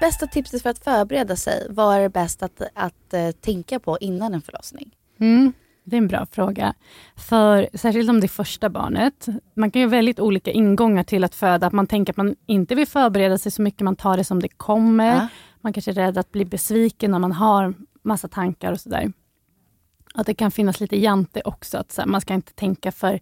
Bästa 0.00 0.26
tipset 0.26 0.62
för 0.62 0.70
att 0.70 0.84
förbereda 0.84 1.36
sig, 1.36 1.66
vad 1.70 1.96
är 1.96 2.00
det 2.00 2.08
bäst 2.08 2.42
att, 2.42 2.62
att 2.74 3.14
eh, 3.14 3.30
tänka 3.30 3.80
på 3.80 3.98
innan 4.00 4.34
en 4.34 4.42
förlossning? 4.42 4.90
Mm, 5.20 5.52
det 5.86 5.96
är 5.96 5.98
en 5.98 6.08
bra 6.08 6.26
fråga. 6.32 6.74
För 7.16 7.68
Särskilt 7.74 8.10
om 8.10 8.20
det 8.20 8.26
är 8.26 8.28
första 8.28 8.68
barnet. 8.68 9.26
Man 9.54 9.70
kan 9.70 9.80
ju 9.82 9.86
ha 9.86 9.90
väldigt 9.90 10.20
olika 10.20 10.50
ingångar 10.50 11.02
till 11.02 11.24
att 11.24 11.34
föda. 11.34 11.66
Att 11.66 11.72
man 11.72 11.86
tänker 11.86 12.12
att 12.12 12.16
man 12.16 12.36
inte 12.46 12.74
vill 12.74 12.86
förbereda 12.86 13.38
sig 13.38 13.52
så 13.52 13.62
mycket, 13.62 13.80
man 13.80 13.96
tar 13.96 14.16
det 14.16 14.24
som 14.24 14.42
det 14.42 14.48
kommer. 14.48 15.14
Ja. 15.14 15.28
Man 15.60 15.72
kanske 15.72 15.90
är 15.90 15.94
rädd 15.94 16.18
att 16.18 16.32
bli 16.32 16.44
besviken 16.44 17.10
när 17.10 17.18
man 17.18 17.32
har 17.32 17.74
massa 18.02 18.28
tankar 18.28 18.72
och 18.72 18.80
sådär. 18.80 19.12
Att 20.14 20.26
det 20.26 20.34
kan 20.34 20.50
finnas 20.50 20.80
lite 20.80 20.96
jante 20.96 21.42
också. 21.44 21.78
Att 21.78 21.96
här, 21.98 22.06
man 22.06 22.20
ska 22.20 22.34
inte 22.34 22.52
tänka 22.52 22.92
för 22.92 23.20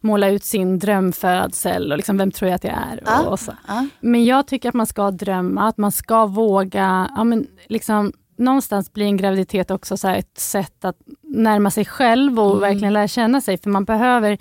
måla 0.00 0.28
ut 0.28 0.44
sin 0.44 0.78
drömfödsel 0.78 1.92
och 1.92 1.96
liksom, 1.96 2.18
vem 2.18 2.30
tror 2.30 2.48
jag 2.48 2.56
att 2.56 2.64
jag 2.64 2.72
är. 2.72 2.96
Och, 3.02 3.08
Ja. 3.08 3.22
och 3.26 3.40
så. 3.40 3.52
Ja. 3.68 3.86
Men 4.00 4.24
jag 4.24 4.46
tycker 4.46 4.68
att 4.68 4.74
man 4.74 4.86
ska 4.86 5.10
drömma, 5.10 5.68
att 5.68 5.78
man 5.78 5.92
ska 5.92 6.26
våga, 6.26 7.10
ja, 7.16 7.24
men 7.24 7.46
liksom, 7.68 8.12
någonstans 8.36 8.92
blir 8.92 9.06
en 9.06 9.16
graviditet 9.16 9.70
också 9.70 9.96
så 9.96 10.08
ett 10.08 10.38
sätt 10.38 10.84
att 10.84 10.96
närma 11.22 11.70
sig 11.70 11.84
själv 11.84 12.40
och 12.40 12.62
verkligen 12.62 12.92
lära 12.92 13.08
känna 13.08 13.40
sig. 13.40 13.58
För 13.58 13.70
man 13.70 13.84
behöver 13.84 14.38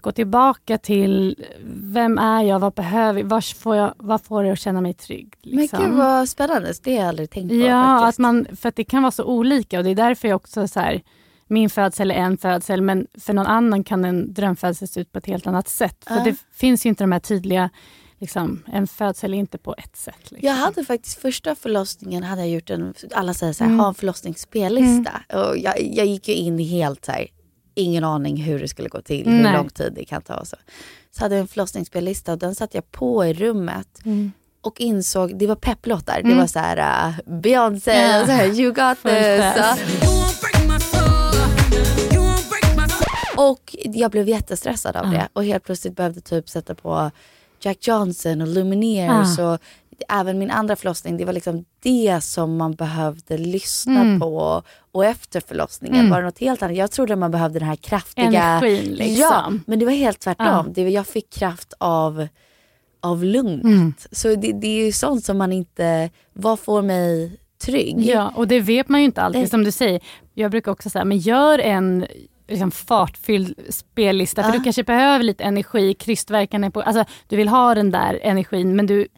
gå 0.00 0.12
tillbaka 0.12 0.78
till 0.78 1.44
vem 1.74 2.18
är 2.18 2.42
jag, 2.42 2.58
vad 2.58 2.72
behöver 2.72 3.20
jag, 3.20 3.26
vad 3.26 3.44
får, 3.44 3.76
jag, 3.76 3.94
vad 3.96 4.22
får 4.22 4.44
jag 4.44 4.52
att 4.52 4.58
känna 4.58 4.80
mig 4.80 4.94
trygg? 4.94 5.34
liksom. 5.42 5.78
Men 5.78 5.90
gud 5.90 5.98
vad 5.98 6.28
spännande, 6.28 6.72
det 6.82 6.90
har 6.90 6.98
jag 6.98 7.08
aldrig 7.08 7.30
tänkt 7.30 7.48
på 7.48 7.54
Ja, 7.54 7.98
faktiskt. 8.00 8.18
att 8.18 8.22
man, 8.22 8.46
för 8.56 8.68
att 8.68 8.76
det 8.76 8.84
kan 8.84 9.02
vara 9.02 9.10
så 9.10 9.24
olika 9.24 9.78
och 9.78 9.84
det 9.84 9.90
är 9.90 9.94
därför 9.94 10.28
jag 10.28 10.36
också 10.36 10.68
så 10.68 10.80
här, 10.80 11.02
min 11.46 11.70
födsel 11.70 12.10
är 12.10 12.14
en 12.14 12.38
födsel 12.38 12.82
men 12.82 13.06
för 13.20 13.32
någon 13.32 13.46
annan 13.46 13.84
kan 13.84 14.04
en 14.04 14.34
drömfödsel 14.34 14.88
se 14.88 15.00
ut 15.00 15.12
på 15.12 15.18
ett 15.18 15.26
helt 15.26 15.46
annat 15.46 15.68
sätt. 15.68 16.04
För 16.06 16.24
det 16.24 16.36
finns 16.52 16.86
ju 16.86 16.88
inte 16.88 17.04
de 17.04 17.12
här 17.12 17.20
tydliga, 17.20 17.70
liksom, 18.22 18.62
en 18.72 18.86
födsel 18.86 19.34
inte 19.34 19.58
på 19.58 19.74
ett 19.78 19.96
sätt. 19.96 20.14
Liksom. 20.30 20.48
Jag 20.48 20.54
hade 20.54 20.84
faktiskt 20.84 21.18
första 21.20 21.54
förlossningen, 21.54 22.22
hade 22.22 22.42
jag 22.42 22.50
gjort 22.50 22.70
en, 22.70 22.94
alla 23.14 23.34
säger 23.34 23.52
så 23.52 23.64
här, 23.64 23.68
Mm. 23.70 23.80
ha 23.80 23.88
en 23.88 23.94
förlossningsspellista. 23.94 25.10
Och 25.32 25.58
jag, 25.58 25.82
jag 25.82 26.06
gick 26.06 26.28
ju 26.28 26.34
in 26.34 26.58
helt 26.58 27.04
så 27.04 27.12
här, 27.12 27.26
ingen 27.74 28.04
aning 28.04 28.36
hur 28.36 28.58
det 28.60 28.68
skulle 28.68 28.88
gå 28.88 29.02
till, 29.02 29.26
hur 29.26 29.42
Nej. 29.42 29.52
lång 29.56 29.68
tid 29.68 29.92
det 29.96 30.04
kan 30.04 30.22
ta 30.22 30.34
och 30.34 30.46
så. 30.48 30.56
Så 31.10 31.24
hade 31.24 31.34
jag 31.34 31.40
en 31.40 31.48
förlossningsspellista 31.48 32.32
och 32.32 32.38
den 32.38 32.54
satte 32.54 32.76
jag 32.76 32.90
på 32.90 33.26
i 33.26 33.34
rummet. 33.34 33.98
Mm. 34.04 34.32
Och 34.60 34.80
insåg, 34.80 35.38
det 35.38 35.46
var 35.46 35.56
pepplåtar, 35.56 36.22
det 36.22 36.34
var 36.34 36.46
så 36.46 36.58
här 36.58 37.08
uh, 37.08 37.40
Beyoncé, 37.40 37.92
Ja. 37.92 38.20
och 38.20 38.26
så 38.26 38.32
här, 38.32 38.46
you 38.46 38.72
got 38.72 39.02
this. 39.02 39.82
Och 43.36 43.76
jag 43.82 44.10
blev 44.10 44.28
jättestressad 44.28 44.96
av 44.96 45.10
det 45.10 45.28
och 45.32 45.44
helt 45.44 45.64
plötsligt 45.64 45.96
behövde 45.96 46.20
typ 46.20 46.48
sätta 46.48 46.74
på 46.74 47.10
Jack 47.64 47.86
Johnson 47.88 48.40
och 48.40 48.48
Lumineers 48.48 49.38
Ja. 49.38 49.52
och 49.52 49.58
även 50.08 50.38
min 50.38 50.50
andra 50.50 50.76
förlossning, 50.76 51.16
det 51.16 51.24
var 51.24 51.32
liksom 51.32 51.64
det 51.82 52.20
som 52.24 52.56
man 52.56 52.74
behövde 52.74 53.38
lyssna 53.38 54.00
Mm. 54.00 54.20
på. 54.20 54.62
Och 54.92 55.04
efter 55.04 55.40
förlossningen 55.40 56.10
var 56.10 56.18
det 56.20 56.24
något 56.26 56.38
helt 56.38 56.62
annat. 56.62 56.76
Jag 56.76 56.90
trodde 56.90 57.16
man 57.16 57.30
behövde 57.30 57.58
den 57.58 57.68
här 57.68 57.76
kraftiga... 57.76 58.24
Energin, 58.42 58.92
liksom. 58.94 59.14
Ja, 59.20 59.52
men 59.66 59.78
det 59.78 59.84
var 59.84 59.92
helt 59.92 60.20
tvärtom. 60.20 60.46
Ja. 60.46 60.64
Det, 60.74 60.88
jag 60.88 61.06
fick 61.06 61.30
kraft 61.30 61.72
av, 61.78 62.26
av 63.00 63.24
lugnet. 63.24 63.64
Mm. 63.64 63.94
Så 64.12 64.28
det, 64.28 64.52
det 64.52 64.66
är 64.66 64.84
ju 64.86 64.92
sånt 64.92 65.24
som 65.24 65.38
man 65.38 65.52
inte... 65.52 66.10
Vad 66.32 66.58
får 66.60 66.82
mig 66.82 67.36
trygg? 67.64 68.00
Ja, 68.06 68.32
och 68.36 68.48
det 68.48 68.60
vet 68.60 68.88
man 68.88 69.00
ju 69.00 69.04
inte 69.06 69.22
alltid. 69.22 69.40
Nej. 69.40 69.50
Som 69.50 69.64
du 69.64 69.72
säger, 69.72 70.00
jag 70.34 70.50
brukar 70.50 70.72
också 70.72 70.90
säga, 70.90 71.04
men 71.04 71.18
gör 71.18 71.58
en 71.58 72.06
liksom, 72.48 72.70
fartfylld 72.70 73.54
spellista. 73.70 74.42
För 74.42 74.52
du 74.52 74.60
kanske 74.60 74.84
behöver 74.84 75.24
lite 75.24 75.44
energi, 75.44 75.94
krystverkan 75.94 76.64
är 76.64 76.70
på... 76.70 76.82
Alltså, 76.82 77.04
du 77.28 77.36
vill 77.36 77.48
ha 77.48 77.74
den 77.74 77.90
där 77.90 78.20
energin, 78.22 78.76
men 78.76 78.86
du 78.86 79.08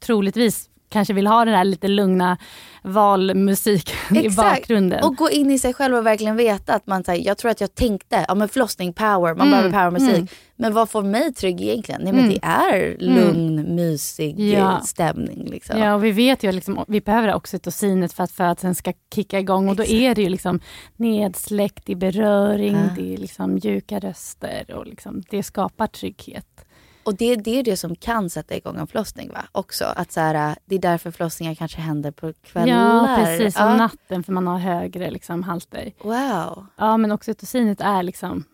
troligtvis 0.00 0.69
kanske 0.90 1.14
vill 1.14 1.26
ha 1.26 1.44
den 1.44 1.54
här 1.54 1.64
lite 1.64 1.88
lugna 1.88 2.38
valmusiken 2.82 4.16
i 4.16 4.28
bakgrunden. 4.30 5.04
Och 5.04 5.16
gå 5.16 5.30
in 5.30 5.50
i 5.50 5.58
sig 5.58 5.74
själv 5.74 5.94
och 5.96 6.06
verkligen 6.06 6.36
veta 6.36 6.74
att 6.74 6.86
man, 6.86 7.04
här, 7.06 7.26
jag 7.26 7.38
tror 7.38 7.50
att 7.50 7.60
jag 7.60 7.74
tänkte, 7.74 8.24
ja 8.28 8.34
men 8.34 8.48
förlossning, 8.48 8.92
power, 8.92 9.34
man 9.34 9.46
Mm, 9.46 9.50
behöver 9.50 9.70
powermusik. 9.70 10.14
mm. 10.16 10.26
Men 10.56 10.74
vad 10.74 10.90
får 10.90 11.02
mig 11.02 11.32
trygg 11.34 11.60
egentligen? 11.60 12.00
Nej 12.04 12.12
men 12.12 12.24
Mm. 12.24 12.34
det 12.34 12.46
är 12.46 12.96
lugn, 13.00 13.74
mysig 13.74 14.40
Ja. 14.40 14.80
stämning. 14.80 15.46
Liksom. 15.50 15.78
Ja, 15.78 15.94
och 15.94 16.04
vi 16.04 16.10
vet 16.10 16.42
ju 16.44 16.48
att 16.48 16.54
liksom, 16.54 16.84
vi 16.88 17.00
behöver 17.00 17.34
oxytocinet 17.34 18.12
för 18.12 18.24
att 18.24 18.32
födseln 18.32 18.74
ska 18.74 18.92
kicka 19.14 19.38
igång 19.38 19.68
och 19.68 19.76
då 19.76 19.82
Exakt. 19.82 20.00
är 20.00 20.14
det 20.14 20.22
ju 20.22 20.28
liksom 20.28 20.60
nedsläckt 20.96 21.88
i 21.88 21.94
beröring, 21.96 22.74
Ja. 22.76 22.88
det 22.96 23.14
är 23.14 23.16
liksom 23.16 23.54
mjuka 23.54 23.98
röster 23.98 24.74
och 24.74 24.86
liksom, 24.86 25.22
det 25.30 25.42
skapar 25.42 25.86
trygghet. 25.86 26.46
Och 27.02 27.14
det, 27.16 27.36
det 27.36 27.58
är 27.58 27.62
det 27.62 27.76
som 27.76 27.96
kan 27.96 28.30
sätta 28.30 28.56
igång 28.56 28.76
en 28.76 28.86
förlossning 28.86 29.30
va? 29.32 29.44
Också. 29.52 29.84
Att 29.84 30.12
så 30.12 30.20
här, 30.20 30.56
det 30.64 30.74
är 30.74 30.78
därför 30.78 31.10
förlossningar 31.10 31.54
kanske 31.54 31.80
händer 31.80 32.10
på 32.10 32.32
kvällar. 32.42 32.68
Ja, 32.68 33.16
precis. 33.24 33.56
Och 33.56 33.62
Ja. 33.62 33.76
natten 33.76 34.22
för 34.24 34.32
man 34.32 34.46
har 34.46 34.58
högre 34.58 35.10
liksom, 35.10 35.42
halter. 35.42 35.92
Wow. 36.02 36.66
Ja, 36.76 36.96
men 36.96 37.12
oxytocinet 37.12 37.80
är 37.80 38.02
liksom 38.02 38.44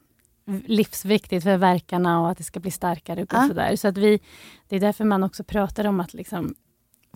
livsviktigt 0.66 1.42
för 1.44 1.56
verkarna 1.56 2.20
och 2.20 2.30
att 2.30 2.38
det 2.38 2.44
ska 2.44 2.61
bli 2.61 2.70
starkare 2.70 3.22
och 3.22 3.28
Ja. 3.32 3.48
sådär. 3.48 3.76
Så 3.76 3.88
att 3.88 3.96
vi, 3.98 4.20
det 4.68 4.76
är 4.76 4.80
därför 4.80 5.04
man 5.04 5.24
också 5.24 5.44
pratar 5.44 5.85
om 5.85 6.00
att 6.00 6.14
liksom 6.14 6.54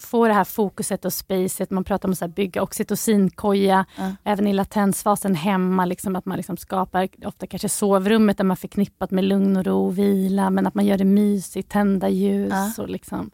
få 0.00 0.28
det 0.28 0.34
här 0.34 0.44
fokuset 0.44 1.04
och 1.04 1.12
spacet. 1.12 1.70
Man 1.70 1.84
pratar 1.84 2.08
om 2.08 2.14
att 2.20 2.34
bygga 2.34 2.62
oxytocinkoja, 2.62 3.84
Ja. 3.96 4.12
även 4.24 4.46
i 4.46 4.52
latensfasen 4.52 5.34
hemma. 5.34 5.84
Liksom, 5.84 6.16
att 6.16 6.26
man 6.26 6.36
liksom 6.36 6.56
skapar 6.56 7.08
ofta 7.26 7.46
kanske 7.46 7.68
sovrummet 7.68 8.36
där 8.36 8.44
man 8.44 8.56
förknippat 8.56 9.10
med 9.10 9.24
lugn 9.24 9.56
och 9.56 9.64
ro 9.66 9.86
och 9.86 9.98
vila. 9.98 10.50
Men 10.50 10.66
att 10.66 10.74
man 10.74 10.86
gör 10.86 10.98
det 10.98 11.04
mysigt, 11.04 11.70
tända 11.70 12.08
ljus 12.08 12.52
Ja. 12.76 12.82
och 12.82 12.88
liksom 12.88 13.30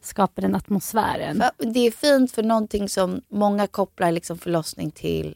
skapar 0.00 0.42
den 0.42 0.54
atmosfären. 0.54 1.42
Det 1.58 1.86
är 1.86 1.90
fint 1.90 2.32
för 2.32 2.42
någonting 2.42 2.88
som 2.88 3.20
många 3.28 3.66
kopplar 3.66 4.12
liksom 4.12 4.38
förlossning 4.38 4.90
till 4.90 5.34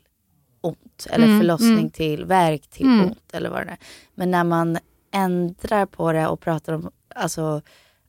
ont. 0.60 1.06
Eller 1.10 1.24
Mm, 1.26 1.40
förlossning 1.40 1.72
mm. 1.78 1.90
till 1.90 2.24
verk 2.24 2.66
till 2.70 2.86
Mm. 2.86 3.06
ont. 3.06 3.30
Eller 3.34 3.50
vad 3.50 3.66
det 3.66 3.70
är. 3.70 3.78
Men 4.14 4.30
när 4.30 4.44
man 4.44 4.78
ändrar 5.12 5.86
på 5.86 6.12
det 6.12 6.26
och 6.26 6.40
pratar 6.40 6.72
om, 6.72 6.90
alltså, 7.14 7.62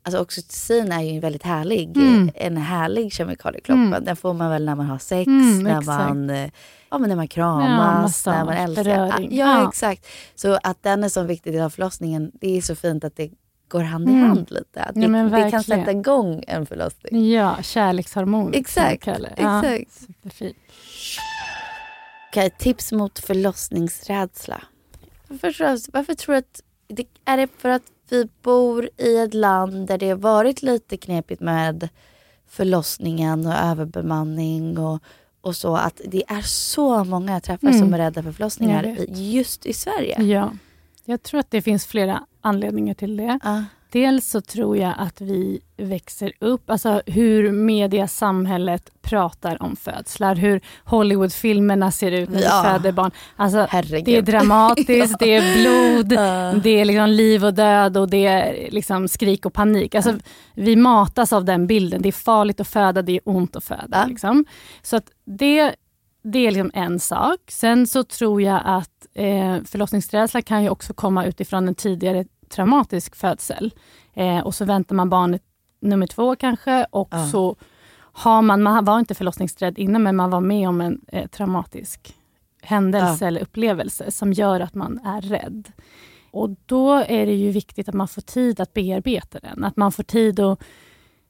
alltså 0.08 0.22
oxytocin 0.22 0.92
är 0.92 1.02
ju 1.02 1.10
en 1.10 1.20
väldigt 1.20 1.44
härlig, 1.44 1.98
Mm. 1.98 2.32
en 2.36 2.58
härlig 2.58 3.14
kemikalie 3.14 3.60
i 3.60 3.62
kroppen. 3.62 3.88
Mm. 3.88 4.04
Den 4.04 4.16
får 4.16 4.34
man 4.34 4.50
väl 4.52 4.66
när 4.66 4.76
man 4.76 4.86
har 4.86 4.98
sex, 4.98 5.28
Mm, 5.28 5.64
när, 5.64 5.80
exakt. 5.80 5.86
man, 5.88 6.30
eh, 6.30 6.50
ja, 6.90 6.98
men 6.98 7.10
när 7.10 7.16
man 7.16 7.26
Ja, 7.26 7.30
kramas, 7.30 8.02
massage, 8.02 8.36
när 8.38 8.46
man 8.46 8.54
älskar. 8.54 8.84
beröring. 8.84 9.36
Ja, 9.38 9.62
Ja. 9.62 9.70
exakt. 9.70 10.08
Så 10.36 10.60
att 10.64 10.84
den 10.84 11.04
är 11.04 11.10
så 11.10 11.24
viktig 11.24 11.54
del 11.54 11.62
av 11.62 11.70
förlossningen, 11.70 12.32
det 12.34 12.58
är 12.58 12.62
så 12.62 12.76
fint 12.76 13.04
att 13.04 13.16
det 13.16 13.32
går 13.70 13.82
hand 13.84 14.10
i 14.10 14.12
Mm. 14.14 14.28
hand 14.30 14.52
lite. 14.52 14.82
Att 14.84 14.96
Ja, 14.96 15.08
det, 15.10 15.52
kan 15.52 15.64
sätta 15.64 15.92
igång 15.92 16.44
en 16.48 16.66
förlossning. 16.66 17.32
Ja, 17.32 17.58
kärlekshormon. 17.62 18.54
Exakt. 18.54 19.08
Ja, 19.08 19.16
exakt. 19.66 19.92
superfint. 19.92 20.58
Okej, 22.30 22.50
tips 22.50 22.92
mot 22.92 23.20
förlossningsrädsla. 23.20 24.62
Varför, 25.28 25.92
varför 25.94 26.14
tror 26.14 26.34
du 26.36 26.40
att... 26.40 26.62
Det, 26.90 27.06
är 27.26 27.38
det 27.38 27.48
för 27.58 27.70
att 27.70 27.82
vi 28.10 28.28
bor 28.42 28.90
i 28.98 29.18
ett 29.18 29.34
land 29.34 29.88
där 29.88 29.98
det 29.98 30.10
har 30.10 30.18
varit 30.18 30.62
lite 30.62 30.98
knepigt 30.98 31.42
med 31.42 31.90
förlossningen 32.50 33.46
och 33.48 33.54
överbemanning 33.54 34.78
och, 34.78 35.00
och 35.42 35.56
så. 35.56 35.76
Att 35.76 36.02
det 36.06 36.24
är 36.28 36.42
så 36.42 37.04
många 37.04 37.34
jag 37.34 37.44
träffar 37.44 37.68
Mm. 37.68 37.80
som 37.80 37.94
är 37.94 37.98
rädda 37.98 38.24
för 38.24 38.32
förlossningar 38.32 38.96
just 39.10 39.66
i 39.66 39.74
Sverige. 39.74 40.22
Ja, 40.22 40.52
jag 41.06 41.24
tror 41.24 41.40
att 41.40 41.52
det 41.52 41.62
finns 41.62 41.86
flera 41.86 42.26
anledningar 42.42 42.94
till 42.94 43.18
det. 43.18 43.40
Ja. 43.44 43.64
Dels 43.92 44.30
så 44.30 44.42
tror 44.42 44.78
jag 44.78 44.94
att 44.98 45.22
vi 45.22 45.60
växer 45.78 46.32
upp, 46.40 46.70
alltså 46.70 47.02
hur 47.06 47.52
media, 47.52 48.08
samhället 48.08 48.92
pratar 49.02 49.64
om 49.64 49.76
födslar, 49.76 50.36
hur 50.36 50.62
Hollywoodfilmerna 50.84 51.92
ser 51.92 52.12
ut 52.12 52.30
när 52.30 52.42
Ja. 52.42 52.62
vi 52.64 52.70
föder 52.70 52.92
barn. 52.92 53.12
Alltså, 53.36 53.68
Herregud. 53.70 54.06
det 54.06 54.16
är 54.18 54.22
dramatiskt, 54.22 55.20
det 55.20 55.36
är 55.36 55.62
blod, 55.62 56.12
Ja. 56.20 56.54
det 56.64 56.70
är 56.70 56.86
liksom 56.86 57.10
liv 57.10 57.46
och 57.46 57.54
död 57.54 57.98
och 57.98 58.10
det 58.10 58.26
är 58.26 58.72
liksom 58.72 59.08
skrik 59.08 59.46
och 59.46 59.54
panik. 59.54 59.96
Alltså, 59.96 60.14
Vi 60.54 60.76
matas 60.76 61.34
av 61.34 61.46
den 61.46 61.68
bilden. 61.68 62.02
Det 62.02 62.08
är 62.10 62.14
farligt 62.14 62.60
att 62.60 62.68
föda, 62.68 63.02
det 63.02 63.12
är 63.12 63.22
ont 63.24 63.56
att 63.56 63.64
föda. 63.64 63.88
Ja. 64.02 64.06
Liksom. 64.06 64.46
Så 64.82 64.96
att 64.96 65.06
det, 65.26 65.76
det 66.24 66.40
är 66.48 66.52
liksom 66.52 66.72
en 66.74 67.00
sak. 67.00 67.40
Sen 67.48 67.88
så 67.88 68.04
tror 68.04 68.42
jag 68.42 68.62
att 68.66 68.90
eh, 69.14 69.58
förlossningsrädsla 69.66 70.42
kan 70.42 70.64
ju 70.64 70.70
också 70.70 70.94
komma 70.94 71.26
utifrån 71.26 71.68
en 71.68 71.76
tidigare 71.76 72.26
traumatisk 72.50 73.16
födsel. 73.16 73.74
Eh, 74.14 74.40
och 74.40 74.56
så 74.56 74.66
väntar 74.66 74.96
man 74.96 75.10
barnet 75.10 75.42
nummer 75.82 76.08
två 76.08 76.36
kanske 76.36 76.86
och 76.92 77.08
Ja. 77.12 77.28
så 77.28 77.56
har 78.00 78.42
man, 78.42 78.64
man 78.64 78.86
var 78.86 79.00
inte 79.00 79.16
förlossningsrädd 79.16 79.78
innan 79.80 80.04
men 80.04 80.16
man 80.16 80.30
var 80.30 80.42
med 80.42 80.70
om 80.70 80.82
en 80.82 81.02
eh, 81.08 81.28
traumatisk 81.28 82.16
händelse 82.62 83.18
Ja. 83.26 83.28
eller 83.28 83.42
upplevelse 83.42 84.12
som 84.12 84.34
gör 84.34 84.60
att 84.60 84.74
man 84.76 85.00
är 85.06 85.22
rädd. 85.22 85.72
Och 86.32 86.50
då 86.66 86.94
är 86.94 87.26
det 87.26 87.34
ju 87.34 87.52
viktigt 87.52 87.90
att 87.90 87.96
man 87.96 88.08
får 88.08 88.22
tid 88.22 88.60
att 88.60 88.74
bearbeta 88.74 89.40
den. 89.40 89.64
Att 89.64 89.78
man 89.78 89.92
får 89.92 90.04
tid 90.04 90.40
att, 90.40 90.60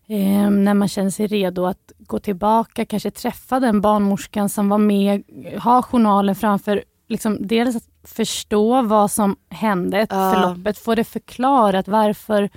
eh, 0.08 0.49
när 0.49 0.73
man 0.73 0.88
känner 0.88 1.10
sig 1.10 1.27
redo 1.27 1.65
att 1.65 1.91
gå 1.97 2.19
tillbaka, 2.19 2.86
kanske 2.86 3.12
träffa 3.12 3.60
den 3.60 3.82
barnmorskan 3.82 4.49
som 4.49 4.69
var 4.69 4.77
med, 4.77 5.23
ha 5.63 5.82
journalen 5.82 6.36
framför, 6.36 6.84
liksom, 7.08 7.48
dels 7.48 7.76
att 7.76 7.84
förstå 8.04 8.82
vad 8.82 9.12
som 9.12 9.36
hände, 9.50 10.08
Ja. 10.10 10.34
förloppet, 10.34 10.78
få 10.78 10.96
det 10.96 11.04
förklarat 11.04 11.88
varför 11.88 12.50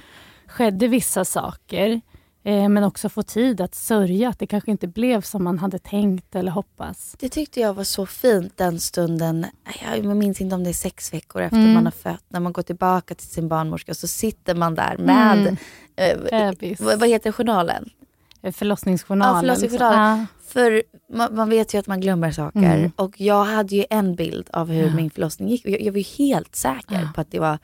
skedde 0.46 0.88
vissa 0.88 1.24
saker. 1.24 2.00
Eh, 2.44 2.68
men 2.68 2.84
också 2.84 3.08
få 3.08 3.22
tid 3.22 3.60
att 3.60 3.74
sörja 3.74 4.28
att 4.28 4.38
det 4.38 4.46
kanske 4.46 4.70
inte 4.70 4.86
blev 4.88 5.20
som 5.22 5.44
man 5.44 5.58
hade 5.58 5.78
tänkt 5.78 6.34
eller 6.34 6.52
hoppats. 6.52 7.16
Det 7.18 7.28
tyckte 7.28 7.60
jag 7.60 7.74
var 7.74 7.84
så 7.84 8.06
fint 8.06 8.56
den 8.56 8.80
stunden. 8.80 9.46
Jag 9.94 10.16
minns 10.16 10.40
inte 10.40 10.54
om 10.54 10.64
det 10.64 10.70
är 10.70 10.74
sex 10.74 11.14
veckor 11.14 11.42
efter 11.42 11.56
Mm. 11.58 11.72
man 11.74 11.84
har 11.84 11.90
fött. 11.92 12.24
När 12.28 12.40
man 12.40 12.52
går 12.52 12.62
tillbaka 12.62 13.14
till 13.14 13.28
sin 13.28 13.48
barnmorska 13.48 13.94
så 13.94 14.06
sitter 14.06 14.54
man 14.54 14.74
där 14.74 14.96
med, 14.98 15.38
Mm. 15.96 16.56
eh, 16.76 16.96
vad 16.98 17.08
heter 17.08 17.32
journalen? 17.32 17.90
Eh, 18.42 18.52
Förlossningsjournalen. 18.52 19.34
Ja, 19.34 19.40
förlossningsjournalen. 19.40 20.18
Liksom. 20.20 20.26
För 20.52 20.82
man, 21.12 21.34
man 21.36 21.48
vet 21.50 21.74
ju 21.74 21.78
att 21.78 21.86
man 21.86 22.00
glömmer 22.00 22.30
saker. 22.32 22.58
Mm. 22.76 22.92
Och 22.96 23.20
jag 23.20 23.44
hade 23.44 23.76
ju 23.76 23.84
en 23.90 24.14
bild 24.14 24.48
av 24.52 24.68
hur 24.70 24.86
Ja. 24.86 24.94
min 24.94 25.10
förlossning 25.10 25.48
gick. 25.48 25.66
Jag, 25.66 25.80
jag 25.80 25.92
var 25.92 25.98
ju 25.98 26.04
helt 26.18 26.56
säker 26.56 26.94
Ja. 27.02 27.08
på 27.14 27.20
att 27.20 27.30
det 27.30 27.38
var 27.38 27.58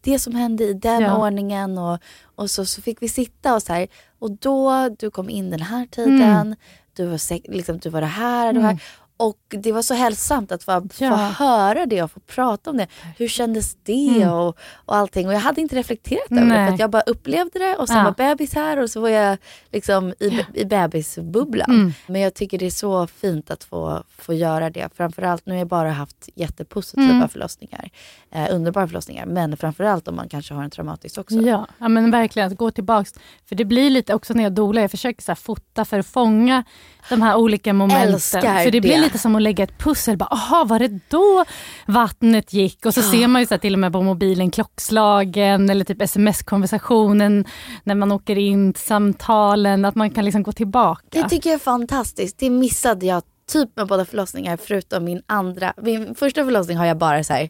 det 0.00 0.18
som 0.18 0.34
hände 0.34 0.64
i 0.64 0.72
den 0.72 1.02
Ja. 1.02 1.16
ordningen. 1.26 1.78
Och, 1.78 1.98
och 2.24 2.50
så, 2.50 2.64
så 2.66 2.82
fick 2.82 3.02
vi 3.02 3.08
sitta 3.08 3.54
och 3.54 3.62
så 3.62 3.72
här. 3.72 3.88
Och 4.18 4.30
då, 4.30 4.88
du 4.98 5.10
kom 5.10 5.30
in 5.30 5.50
den 5.50 5.60
här 5.60 5.86
tiden. 5.86 6.56
Du, 6.92 7.06
var 7.06 7.50
liksom, 7.52 7.78
du 7.78 7.90
var 7.90 8.00
det 8.00 8.06
här, 8.06 8.50
Mm. 8.50 8.62
här. 8.64 8.82
Och 9.20 9.38
det 9.48 9.72
var 9.72 9.82
så 9.82 9.94
hälsosamt 9.94 10.52
att 10.52 10.62
få, 10.62 10.72
Ja. 10.98 11.10
få 11.10 11.16
höra 11.44 11.86
det 11.86 12.02
och 12.02 12.10
få 12.10 12.20
prata 12.20 12.70
om 12.70 12.76
det. 12.76 12.86
Hur 13.16 13.28
kändes 13.28 13.76
det 13.82 14.08
Mm. 14.16 14.28
och, 14.32 14.58
och 14.74 14.96
allting. 14.96 15.26
Och 15.28 15.34
jag 15.34 15.40
hade 15.40 15.60
inte 15.60 15.76
reflekterat 15.76 16.30
över 16.30 16.40
det 16.42 16.46
Nej. 16.48 16.66
för 16.66 16.74
att 16.74 16.80
jag 16.80 16.90
bara 16.90 17.02
upplevde 17.02 17.58
det 17.58 17.76
och 17.76 17.88
sen 17.88 17.96
Ja. 17.96 18.04
var 18.04 18.12
bebis 18.12 18.54
här 18.54 18.76
och 18.82 18.90
så 18.90 19.00
var 19.00 19.08
jag 19.08 19.38
liksom 19.72 20.14
i, 20.20 20.44
i 20.54 20.64
bebisbubblan. 20.64 21.70
Mm. 21.70 21.92
Men 22.06 22.20
jag 22.20 22.34
tycker 22.34 22.58
det 22.58 22.66
är 22.66 22.70
så 22.70 23.06
fint 23.06 23.50
att 23.50 23.64
få, 23.64 24.02
få 24.18 24.34
göra 24.34 24.70
det. 24.70 24.88
Framförallt, 24.96 25.46
nu 25.46 25.52
har 25.52 25.58
jag 25.58 25.68
bara 25.68 25.90
haft 25.90 26.28
jättepositiva 26.34 27.10
Mm. 27.10 27.28
förlossningar. 27.28 27.90
Eh, 28.30 28.46
underbara 28.54 28.86
förlossningar. 28.86 29.26
Men 29.26 29.56
framförallt 29.56 30.08
om 30.08 30.16
man 30.16 30.28
kanske 30.28 30.54
har 30.54 30.62
en 30.64 30.70
traumatisk 30.70 31.18
också. 31.18 31.34
Ja, 31.36 31.66
ja, 31.78 31.88
men 31.88 32.10
verkligen 32.10 32.48
att 32.52 32.58
gå 32.58 32.70
tillbaks. 32.70 33.12
För 33.48 33.54
det 33.54 33.64
blir 33.64 33.90
lite 33.90 34.14
också 34.14 34.34
när 34.34 34.42
jag 34.42 34.52
dolar, 34.52 34.82
jag 34.82 34.90
försöker 34.90 35.22
så 35.22 35.34
fota 35.34 35.84
för 35.84 35.98
att 35.98 36.06
fånga 36.06 36.64
de 37.08 37.22
här 37.22 37.36
olika 37.36 37.72
momenten. 37.72 38.14
Älskar 38.14 38.64
för 38.64 38.70
det 38.70 38.80
blir 38.80 38.90
det. 38.90 39.07
Lite 39.08 39.18
som 39.18 39.36
att 39.36 39.42
lägga 39.42 39.64
ett 39.64 39.78
pussel. 39.78 40.16
Bara, 40.16 40.26
Aha, 40.30 40.64
var 40.64 40.78
det 40.78 41.00
då 41.08 41.44
vattnet 41.86 42.52
gick? 42.52 42.86
Och 42.86 42.94
så 42.94 43.00
Ja. 43.00 43.10
ser 43.10 43.28
man 43.28 43.42
ju 43.42 43.46
så 43.46 43.58
till 43.58 43.72
och 43.72 43.78
med 43.78 43.92
på 43.92 44.02
mobilen 44.02 44.50
klockslagen 44.50 45.70
eller 45.70 45.84
typ 45.84 46.02
sms-konversationen 46.02 47.44
när 47.84 47.94
man 47.94 48.12
åker 48.12 48.38
in, 48.38 48.74
samtalen, 48.74 49.84
att 49.84 49.94
man 49.94 50.10
kan 50.10 50.24
liksom 50.24 50.42
gå 50.42 50.52
tillbaka. 50.52 51.02
Det 51.22 51.28
tycker 51.28 51.50
jag 51.50 51.54
är 51.54 51.58
fantastiskt. 51.64 52.38
Det 52.38 52.50
missade 52.50 53.06
jag 53.06 53.22
typ 53.52 53.76
med 53.76 53.86
båda 53.86 54.04
förlossningar 54.04 54.56
förutom 54.56 55.04
min 55.04 55.22
andra. 55.26 55.72
Min 55.82 56.14
första 56.14 56.44
förlossning 56.44 56.76
har 56.76 56.86
jag 56.86 56.98
bara 56.98 57.24
så 57.24 57.32
här 57.32 57.48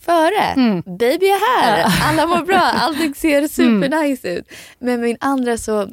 före, 0.00 0.44
Mm. 0.56 0.82
baby 0.86 1.26
är 1.26 1.62
här, 1.62 1.86
alla 2.10 2.26
mår 2.26 2.42
bra, 2.46 2.56
allting 2.74 3.14
ser 3.14 3.48
supernice 3.48 4.28
ut. 4.28 4.48
Men 4.78 5.00
min 5.00 5.16
andra 5.20 5.58
så, 5.58 5.88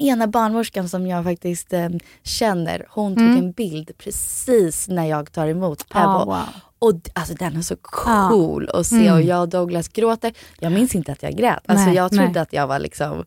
ena 0.00 0.26
barnmorskan 0.26 0.88
som 0.88 1.06
jag 1.06 1.24
faktiskt 1.24 1.72
eh, 1.72 1.88
känner, 2.22 2.86
hon 2.90 3.14
tog 3.16 3.24
Mm. 3.26 3.36
en 3.38 3.52
bild 3.52 3.90
precis 3.98 4.88
när 4.88 5.04
jag 5.06 5.32
tar 5.32 5.46
emot 5.46 5.88
Pebble. 5.88 6.06
Ah, 6.08 6.24
wow. 6.24 6.38
Och 6.78 7.00
alltså 7.14 7.34
den 7.34 7.56
är 7.56 7.62
så 7.62 7.76
cool 7.82 8.68
att 8.74 8.86
se 8.86 8.96
Mm. 8.96 9.12
och 9.14 9.22
jag 9.22 9.40
och 9.40 9.48
Douglas 9.48 9.88
gråter. 9.88 10.32
Jag 10.60 10.72
minns 10.72 10.94
inte 10.94 11.12
att 11.12 11.22
jag 11.22 11.36
grät. 11.36 11.58
Alltså 11.66 11.86
Nej, 11.86 11.94
jag 11.96 12.10
trodde 12.12 12.28
nej. 12.32 12.42
att 12.42 12.52
jag 12.52 12.66
var 12.66 12.78
liksom, 12.78 13.24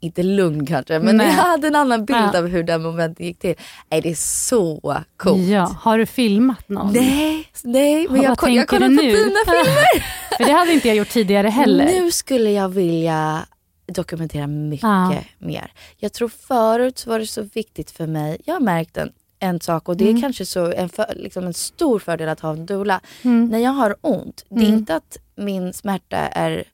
inte 0.00 0.22
lugn 0.22 0.66
kanske, 0.66 0.98
men 0.98 1.16
Nej. 1.16 1.26
jag 1.26 1.32
hade 1.34 1.66
en 1.66 1.76
annan 1.76 2.04
bild 2.04 2.30
Ja. 2.32 2.38
av 2.38 2.46
hur 2.46 2.62
den 2.62 2.82
momenten 2.82 3.26
gick 3.26 3.38
till. 3.38 3.54
Nej, 3.90 4.00
det 4.00 4.10
är 4.10 4.14
så 4.48 5.02
coolt. 5.16 5.48
Ja, 5.48 5.76
har 5.80 5.98
du 5.98 6.06
filmat 6.06 6.68
någon? 6.68 6.92
Nej, 6.92 7.48
nej, 7.64 8.06
men 8.10 8.16
Ja, 8.16 8.22
jag, 8.22 8.30
jag 8.30 8.38
kollar 8.38 8.64
på 8.64 8.78
dina 8.78 9.02
filmer. 9.02 10.36
För 10.36 10.44
det 10.44 10.52
hade 10.52 10.72
inte 10.72 10.88
jag 10.88 10.96
gjort 10.96 11.08
tidigare 11.10 11.48
heller. 11.48 11.84
Nu 11.84 12.10
skulle 12.10 12.50
jag 12.50 12.68
vilja 12.68 13.46
dokumentera 13.86 14.46
mycket 14.46 14.82
Ja. 14.82 15.14
mer. 15.38 15.72
Jag 15.96 16.12
tror 16.12 16.28
förut 16.28 17.06
var 17.06 17.18
det 17.18 17.26
så 17.26 17.42
viktigt 17.42 17.90
för 17.90 18.06
mig, 18.06 18.36
jag 18.44 18.54
har 18.54 18.60
märkt 18.60 18.96
en, 18.96 19.12
en 19.38 19.60
sak 19.60 19.88
och 19.88 19.96
det 19.96 20.04
är 20.04 20.08
Mm. 20.10 20.22
kanske 20.22 20.46
så 20.46 20.72
en, 20.72 20.88
för, 20.88 21.12
liksom 21.16 21.44
en 21.46 21.54
stor 21.54 21.98
fördel 21.98 22.28
att 22.28 22.40
ha 22.40 22.50
en 22.52 22.66
doula. 22.66 23.00
Mm. 23.22 23.48
När 23.48 23.58
jag 23.58 23.70
har 23.70 23.96
ont, 24.00 24.44
det 24.48 24.60
är 24.60 24.64
Mm. 24.66 24.78
inte 24.78 24.96
att 24.96 25.16
min 25.36 25.72
smärta 25.72 26.16
är 26.16 26.64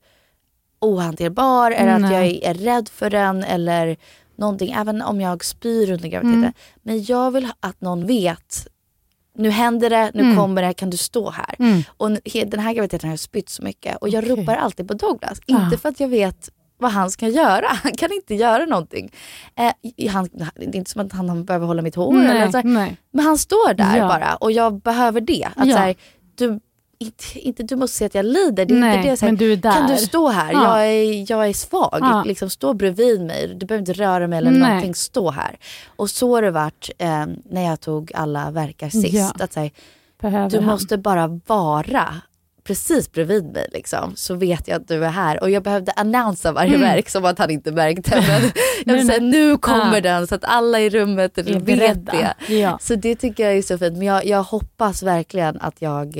ohanterbar 0.80 1.70
eller 1.70 1.92
att 1.92 2.12
jag 2.12 2.26
är 2.26 2.54
rädd 2.54 2.88
för 2.88 3.10
den 3.10 3.44
eller 3.44 3.96
någonting, 4.36 4.72
även 4.72 5.02
om 5.02 5.20
jag 5.20 5.44
spyr 5.44 5.90
under 5.90 6.08
graviditeten. 6.08 6.38
Mm. 6.42 6.52
Men 6.82 7.04
jag 7.04 7.30
vill 7.30 7.48
att 7.60 7.80
någon 7.80 8.06
vet, 8.06 8.66
nu 9.34 9.50
händer 9.50 9.90
det, 9.90 10.10
nu 10.14 10.22
Mm. 10.22 10.36
kommer 10.36 10.62
det, 10.62 10.74
kan 10.74 10.90
du 10.90 10.96
stå 10.96 11.30
här? 11.30 11.54
Mm. 11.58 11.82
Och 11.86 12.10
den 12.46 12.60
här 12.60 12.72
graviditeten 12.72 13.08
har 13.08 13.12
jag 13.12 13.20
spytt 13.20 13.48
så 13.48 13.62
mycket 13.62 13.96
och 13.96 14.08
jag 14.08 14.24
Okej. 14.24 14.36
ropar 14.36 14.54
alltid 14.56 14.88
på 14.88 14.94
Douglas. 14.94 15.38
Ah. 15.48 15.64
Inte 15.64 15.78
för 15.78 15.88
att 15.88 16.00
jag 16.00 16.08
vet 16.08 16.48
vad 16.82 16.90
han 16.92 17.10
ska 17.10 17.28
göra. 17.28 17.66
Han 17.82 17.92
kan 17.92 18.12
inte 18.12 18.34
göra 18.34 18.64
någonting. 18.64 19.12
Eh, 19.54 20.10
han, 20.12 20.28
det 20.56 20.62
är 20.64 20.76
inte 20.76 20.90
som 20.90 21.06
att 21.06 21.12
han, 21.12 21.44
behöver 21.44 21.66
hålla 21.66 21.82
mitt 21.82 21.94
hår. 21.94 22.14
Eller 22.14 22.34
Nej, 22.34 22.50
så 22.52 22.56
här. 22.56 22.64
nej. 22.64 22.96
Men 23.10 23.24
han 23.24 23.38
står 23.38 23.74
där 23.74 23.96
Ja. 23.96 24.08
bara 24.08 24.34
och 24.36 24.52
jag 24.52 24.80
behöver 24.80 25.20
det. 25.20 25.48
Att 25.56 25.68
Ja. 25.68 25.74
så 25.76 25.80
här, 25.82 25.94
du, 26.34 26.60
inte, 26.98 27.38
inte 27.40 27.62
du 27.62 27.76
måste 27.76 27.96
se 27.96 28.04
att 28.04 28.14
jag 28.14 28.24
lider. 28.24 28.64
Det 28.66 28.74
är 28.74 28.78
Nej, 28.78 28.96
inte 28.96 29.10
det. 29.10 29.16
Så 29.16 29.24
här, 29.26 29.32
men 29.32 29.38
du. 29.38 29.60
Kan 29.60 29.86
du 29.86 29.96
stå 29.96 30.28
här? 30.28 30.52
Ja. 30.52 30.62
Jag, 30.80 30.88
är, 30.94 31.32
jag 31.32 31.48
är 31.48 31.52
svag. 31.52 31.98
Ja. 32.00 32.24
Liksom, 32.26 32.50
stå 32.50 32.74
bredvid 32.74 33.20
mig. 33.20 33.54
Du 33.56 33.66
behöver 33.66 33.80
inte 33.90 33.92
röra 34.02 34.26
mig 34.26 34.38
eller 34.38 34.50
Nej. 34.50 34.60
någonting. 34.60 34.94
Stå 34.94 35.30
här. 35.30 35.58
Och 35.96 36.10
så 36.10 36.34
har 36.34 36.42
det 36.42 36.50
varit 36.50 36.90
eh, 36.98 37.26
när 37.50 37.62
jag 37.64 37.80
tog 37.80 38.12
alla 38.14 38.50
verkar 38.50 38.88
sist. 38.88 39.40
Att, 39.40 39.52
så 39.52 39.60
här, 39.60 39.70
du 40.50 40.56
han. 40.56 40.64
måste 40.64 40.98
bara 40.98 41.40
vara 41.46 42.20
precis 42.64 43.12
bredvid 43.12 43.44
mig 43.44 43.66
liksom, 43.72 44.12
så 44.16 44.34
vet 44.34 44.68
jag 44.68 44.80
att 44.80 44.88
du 44.88 45.04
är 45.04 45.08
här. 45.10 45.42
Och 45.42 45.50
jag 45.50 45.62
behövde 45.62 45.92
annonsa 45.92 46.52
varje 46.52 46.74
Mm. 46.74 46.80
verk 46.80 47.08
som 47.10 47.24
att 47.24 47.38
han 47.38 47.50
inte 47.50 47.72
märkte. 47.72 48.24
Men 48.28 48.50
jag 48.86 48.94
vill 48.94 49.06
säga, 49.06 49.20
nu 49.20 49.56
kommer 49.56 49.94
Ja. 49.94 50.00
den 50.00 50.26
så 50.26 50.34
att 50.34 50.44
alla 50.44 50.80
i 50.80 50.90
rummet 50.90 51.38
är 51.38 51.42
vet 51.42 51.64
beredda. 51.64 52.12
det. 52.46 52.54
Ja. 52.54 52.78
Så 52.82 52.94
det 52.94 53.14
tycker 53.16 53.44
jag 53.48 53.58
är 53.58 53.62
så 53.62 53.78
fint. 53.78 53.98
Men 53.98 54.06
jag, 54.06 54.26
jag 54.26 54.42
hoppas 54.42 55.02
verkligen 55.02 55.60
att 55.60 55.82
jag, 55.82 56.16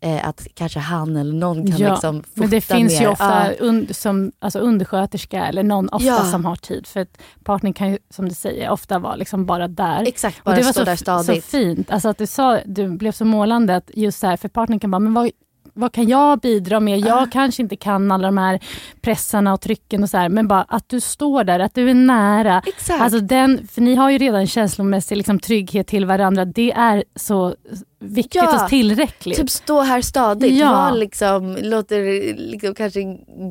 eh, 0.00 0.28
att 0.28 0.46
kanske 0.54 0.78
han 0.78 1.16
eller 1.16 1.32
någon 1.34 1.66
kan 1.70 1.78
Ja, 1.78 1.92
liksom 1.92 2.22
fota 2.22 2.30
Men 2.34 2.50
det 2.50 2.60
finns 2.60 2.92
mer. 2.92 3.00
ju 3.00 3.06
ofta 3.08 3.52
Ja. 3.58 3.66
und, 3.68 3.96
som 3.96 4.32
alltså 4.38 4.58
undersköterska 4.58 5.46
eller 5.46 5.62
någon 5.62 5.88
ofta 5.88 6.06
Ja. 6.08 6.24
som 6.24 6.44
har 6.44 6.56
tid. 6.56 6.86
För 6.86 7.00
att 7.00 7.18
partnern 7.44 7.72
kan 7.72 7.90
ju, 7.90 7.98
som 8.10 8.28
du 8.28 8.34
säger, 8.34 8.70
ofta 8.70 8.98
vara 8.98 9.16
liksom 9.16 9.46
bara 9.46 9.68
där. 9.68 10.02
Exakt, 10.08 10.38
Och 10.38 10.44
bara 10.44 10.56
det 10.56 10.62
var 10.62 10.72
så, 10.72 10.84
där 10.84 10.96
så 10.96 11.02
stadigt. 11.02 11.44
fint. 11.44 11.90
Alltså 11.90 12.08
att 12.08 12.18
du, 12.18 12.26
sa, 12.26 12.58
du 12.66 12.88
blev 12.88 13.12
så 13.12 13.24
målande 13.24 13.76
att 13.76 13.90
just 13.94 14.18
så 14.18 14.26
här, 14.26 14.36
för 14.36 14.48
partnern 14.48 14.80
kan 14.80 14.90
bara, 14.90 14.98
men 14.98 15.14
vad, 15.14 15.30
vad 15.76 15.92
kan 15.92 16.08
jag 16.08 16.40
bidra 16.40 16.80
med? 16.80 16.98
Jag 16.98 17.22
Ah. 17.22 17.26
kanske 17.32 17.62
inte 17.62 17.76
kan 17.76 18.12
alla 18.12 18.28
de 18.28 18.38
här 18.38 18.60
pressarna 19.00 19.52
och 19.52 19.60
trycken 19.60 20.02
och 20.02 20.10
så 20.10 20.16
här, 20.16 20.28
men 20.28 20.48
bara 20.48 20.62
att 20.62 20.88
du 20.88 21.00
står 21.00 21.44
där, 21.44 21.60
att 21.60 21.74
du 21.74 21.90
är 21.90 21.94
nära. 21.94 22.62
Exakt. 22.66 23.02
Alltså 23.02 23.20
den, 23.20 23.68
för 23.68 23.80
ni 23.80 23.94
har 23.94 24.10
ju 24.10 24.18
redan 24.18 24.46
känslomässig 24.46 25.16
liksom, 25.16 25.38
trygghet 25.40 25.86
till 25.86 26.06
varandra. 26.06 26.44
Det 26.44 26.72
är 26.72 27.04
så 27.16 27.54
viktigt 28.00 28.34
Ja, 28.34 28.62
och 28.64 28.68
tillräckligt. 28.68 29.36
Typ 29.38 29.50
stå 29.50 29.80
här 29.80 30.00
stadigt, 30.02 30.58
Ja. 30.58 30.72
var 30.72 30.92
liksom, 30.92 31.56
låter 31.62 32.34
liksom 32.50 32.74
kanske 32.74 33.00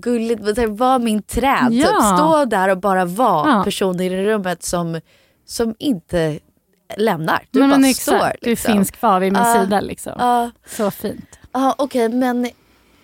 gulligt, 0.01 0.41
men 0.57 0.75
var 0.75 0.99
min 0.99 1.23
träd. 1.23 1.67
Ja. 1.71 1.87
Typ, 1.87 2.17
stå 2.17 2.45
där 2.45 2.69
och 2.69 2.77
bara 2.79 3.05
vara 3.05 3.49
Ja. 3.51 3.63
personer 3.63 4.03
i 4.03 4.25
rummet 4.25 4.63
som, 4.63 4.99
som 5.47 5.75
inte 5.79 6.39
lämnar. 6.97 7.43
Du 7.51 7.59
Nej, 7.59 7.69
bara 7.69 7.77
men 7.79 7.93
står. 7.93 8.13
exakt, 8.15 8.45
Liksom. 8.45 8.71
Du 8.71 8.77
finns 8.77 8.91
kvar 8.91 9.19
vid 9.19 9.33
min 9.33 9.41
Ja. 9.41 9.61
sida. 9.61 9.81
Liksom. 9.81 10.13
Ja, 10.19 10.51
Så 10.67 10.91
fint. 10.91 11.39
Ja, 11.55 11.75
okej 11.77 12.09
men 12.09 12.49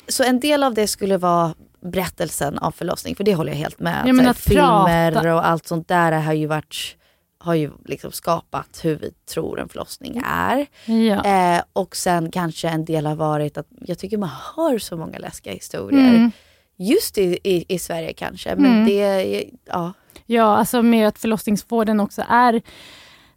så 0.08 0.24
en 0.24 0.40
del 0.40 0.64
av 0.64 0.74
det 0.74 0.88
skulle 0.88 1.18
vara 1.18 1.54
berättelsen 1.82 2.58
av 2.58 2.72
förlossning, 2.72 3.16
för 3.16 3.24
det 3.24 3.36
håller 3.36 3.52
jag 3.52 3.58
helt 3.58 3.80
med. 3.80 4.04
Ja, 4.06 4.14
men 4.14 4.28
att 4.28 4.38
filmer 4.38 5.12
prata. 5.12 5.36
och 5.36 5.48
allt 5.48 5.68
sånt 5.68 5.88
där 5.88 6.12
har 6.12 6.34
ju 6.34 6.46
varit 6.48 6.96
har 7.38 7.54
ju 7.54 7.72
liksom 7.86 8.12
skapat 8.12 8.80
hur 8.84 8.96
vi 8.96 9.12
tror 9.34 9.60
en 9.60 9.70
förlossning 9.70 10.22
är. 10.26 10.66
Ja. 10.86 11.26
Eh, 11.56 11.64
och 11.74 11.96
sen 11.96 12.32
kanske 12.32 12.70
en 12.70 12.86
del 12.86 13.06
har 13.06 13.16
varit 13.16 13.58
att 13.58 13.68
jag 13.86 13.98
tycker 14.00 14.18
man 14.18 14.30
hör 14.56 14.80
så 14.80 14.98
många 14.98 15.18
läskiga 15.20 15.54
historier. 15.54 16.10
Mm. 16.10 16.32
Just 16.78 17.18
i, 17.18 17.40
i, 17.44 17.66
i 17.68 17.80
Sverige 17.80 18.14
kanske, 18.14 18.56
men 18.56 18.66
Mm. 18.72 18.86
det, 18.86 19.46
ja. 19.66 19.94
Ja, 20.26 20.44
alltså 20.58 20.82
med 20.82 21.08
att 21.08 21.20
förlossningsvården 21.20 22.00
också 22.00 22.24
är 22.30 22.62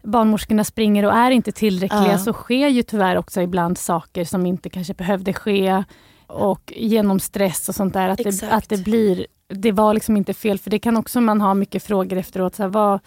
barnmorskorna 0.05 0.65
springer 0.65 1.05
och 1.05 1.13
är 1.13 1.31
inte 1.31 1.53
tillräckliga 1.53 2.13
Ja. 2.13 2.19
så 2.19 2.33
sker 2.33 2.69
ju 2.69 2.83
tyvärr 2.83 3.17
också 3.17 3.41
ibland 3.41 3.79
saker 3.79 4.25
som 4.25 4.47
inte 4.47 4.71
kanske 4.71 4.95
behövde 4.95 5.33
ske. 5.33 5.85
Och 6.27 6.73
genom 6.77 7.21
stress 7.21 7.69
och 7.69 7.75
sånt 7.75 7.95
där, 7.95 8.09
att, 8.09 8.19
det, 8.19 8.43
att 8.51 8.69
det 8.69 8.85
blir, 8.85 9.27
det 9.49 9.73
var 9.73 9.95
liksom 9.95 10.17
inte 10.17 10.35
fel. 10.35 10.59
För 10.59 10.71
det 10.71 10.79
kan 10.79 10.97
också 10.97 11.21
man 11.21 11.41
ha 11.41 11.55
mycket 11.55 11.83
frågor 11.83 12.17
efteråt. 12.19 12.55
Så 12.55 12.63
här, 12.63 12.71
vad, 12.71 13.01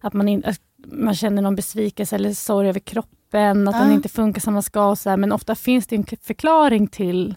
att 0.00 0.12
man, 0.12 0.28
in, 0.28 0.42
att 0.46 0.60
man 0.86 1.14
känner 1.14 1.42
någon 1.42 1.56
besvikelse 1.56 2.14
eller 2.16 2.32
sorg 2.34 2.68
över 2.68 2.80
kroppen, 2.80 3.68
att 3.68 3.74
Ja. 3.74 3.80
den 3.82 3.92
inte 3.92 4.08
funkar 4.08 4.40
som 4.40 4.54
man 4.54 4.62
ska. 4.62 4.86
Och 4.90 4.98
så 4.98 5.10
här. 5.10 5.16
Men 5.16 5.32
ofta 5.32 5.54
finns 5.54 5.86
det 5.86 5.96
en 5.96 6.04
förklaring 6.22 6.86
till 6.86 7.34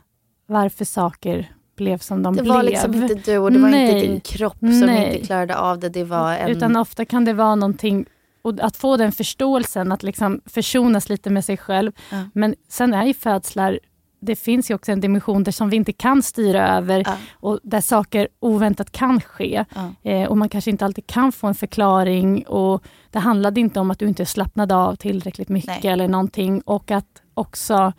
varför 0.48 0.86
saker 0.86 1.52
blev 1.78 1.98
som 1.98 2.24
de 2.24 2.36
Det 2.36 2.42
blev. 2.44 2.54
var 2.56 2.64
liksom 2.64 2.94
inte 2.94 3.14
du 3.32 3.38
och 3.38 3.52
det 3.52 3.60
var 3.60 3.70
Nej. 3.70 3.96
inte 3.96 4.08
din 4.08 4.20
kropp 4.22 4.58
som 4.60 4.70
Nej. 4.80 5.14
inte 5.14 5.26
klarade 5.26 5.58
av 5.58 5.80
det. 5.80 5.90
Det 5.90 6.04
var 6.04 6.34
en... 6.34 6.50
Utan 6.50 6.76
ofta 6.76 7.06
kan 7.06 7.26
det 7.26 7.34
vara 7.34 7.56
någonting, 7.56 8.06
och 8.46 8.60
att 8.62 8.78
få 8.78 8.98
den 8.98 9.12
förståelsen, 9.12 9.92
att 9.92 10.04
liksom 10.04 10.42
försonas 10.46 11.10
lite 11.10 11.30
med 11.30 11.46
sig 11.46 11.58
själv. 11.58 11.92
Ja. 12.12 12.24
Men 12.34 12.56
sen 12.70 12.94
är 12.94 13.06
ju 13.06 13.14
födslar, 13.14 13.80
det 14.20 14.36
finns 14.36 14.72
ju 14.72 14.76
också 14.76 14.92
en 14.92 15.00
dimension 15.02 15.44
där 15.44 15.52
som 15.52 15.70
vi 15.70 15.76
inte 15.76 15.94
kan 15.94 16.24
styra 16.24 16.78
över 16.78 17.04
Ja. 17.06 17.16
och 17.34 17.60
där 17.64 17.82
saker 17.82 18.28
oväntat 18.40 18.92
kan 18.92 19.22
ske. 19.22 19.66
Ja. 19.76 20.12
Eh, 20.12 20.28
och 20.30 20.38
man 20.38 20.50
kanske 20.50 20.72
inte 20.72 20.86
alltid 20.86 21.08
kan 21.08 21.32
få 21.32 21.48
en 21.48 21.56
förklaring. 21.56 22.48
Och 22.48 22.84
Det 23.12 23.20
handlade 23.20 23.60
inte 23.60 23.80
om 23.80 23.92
att 23.92 24.00
du 24.00 24.08
inte 24.08 24.26
slappnade 24.26 24.76
av 24.76 24.96
tillräckligt 24.96 25.50
mycket 25.50 25.84
Nej. 25.84 25.94
eller 25.94 26.08
någonting. 26.08 26.62
Och 26.62 26.92
att 26.92 27.22
också 27.34 27.94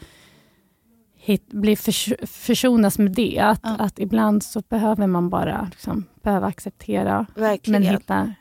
hit, 1.19 1.47
bli 1.53 1.77
förs 1.77 2.09
försonas 2.27 2.99
med 2.99 3.13
det. 3.13 3.39
Att, 3.39 3.61
Ja. 3.63 3.77
att 3.79 3.99
ibland 3.99 4.43
så 4.43 4.61
behöver 4.69 5.07
man 5.07 5.29
bara 5.31 5.69
liksom, 5.71 6.05
behöva 6.23 6.47
acceptera. 6.47 7.27
Verkligen. 7.35 7.83
Men 7.83 7.93
hitta 7.93 8.35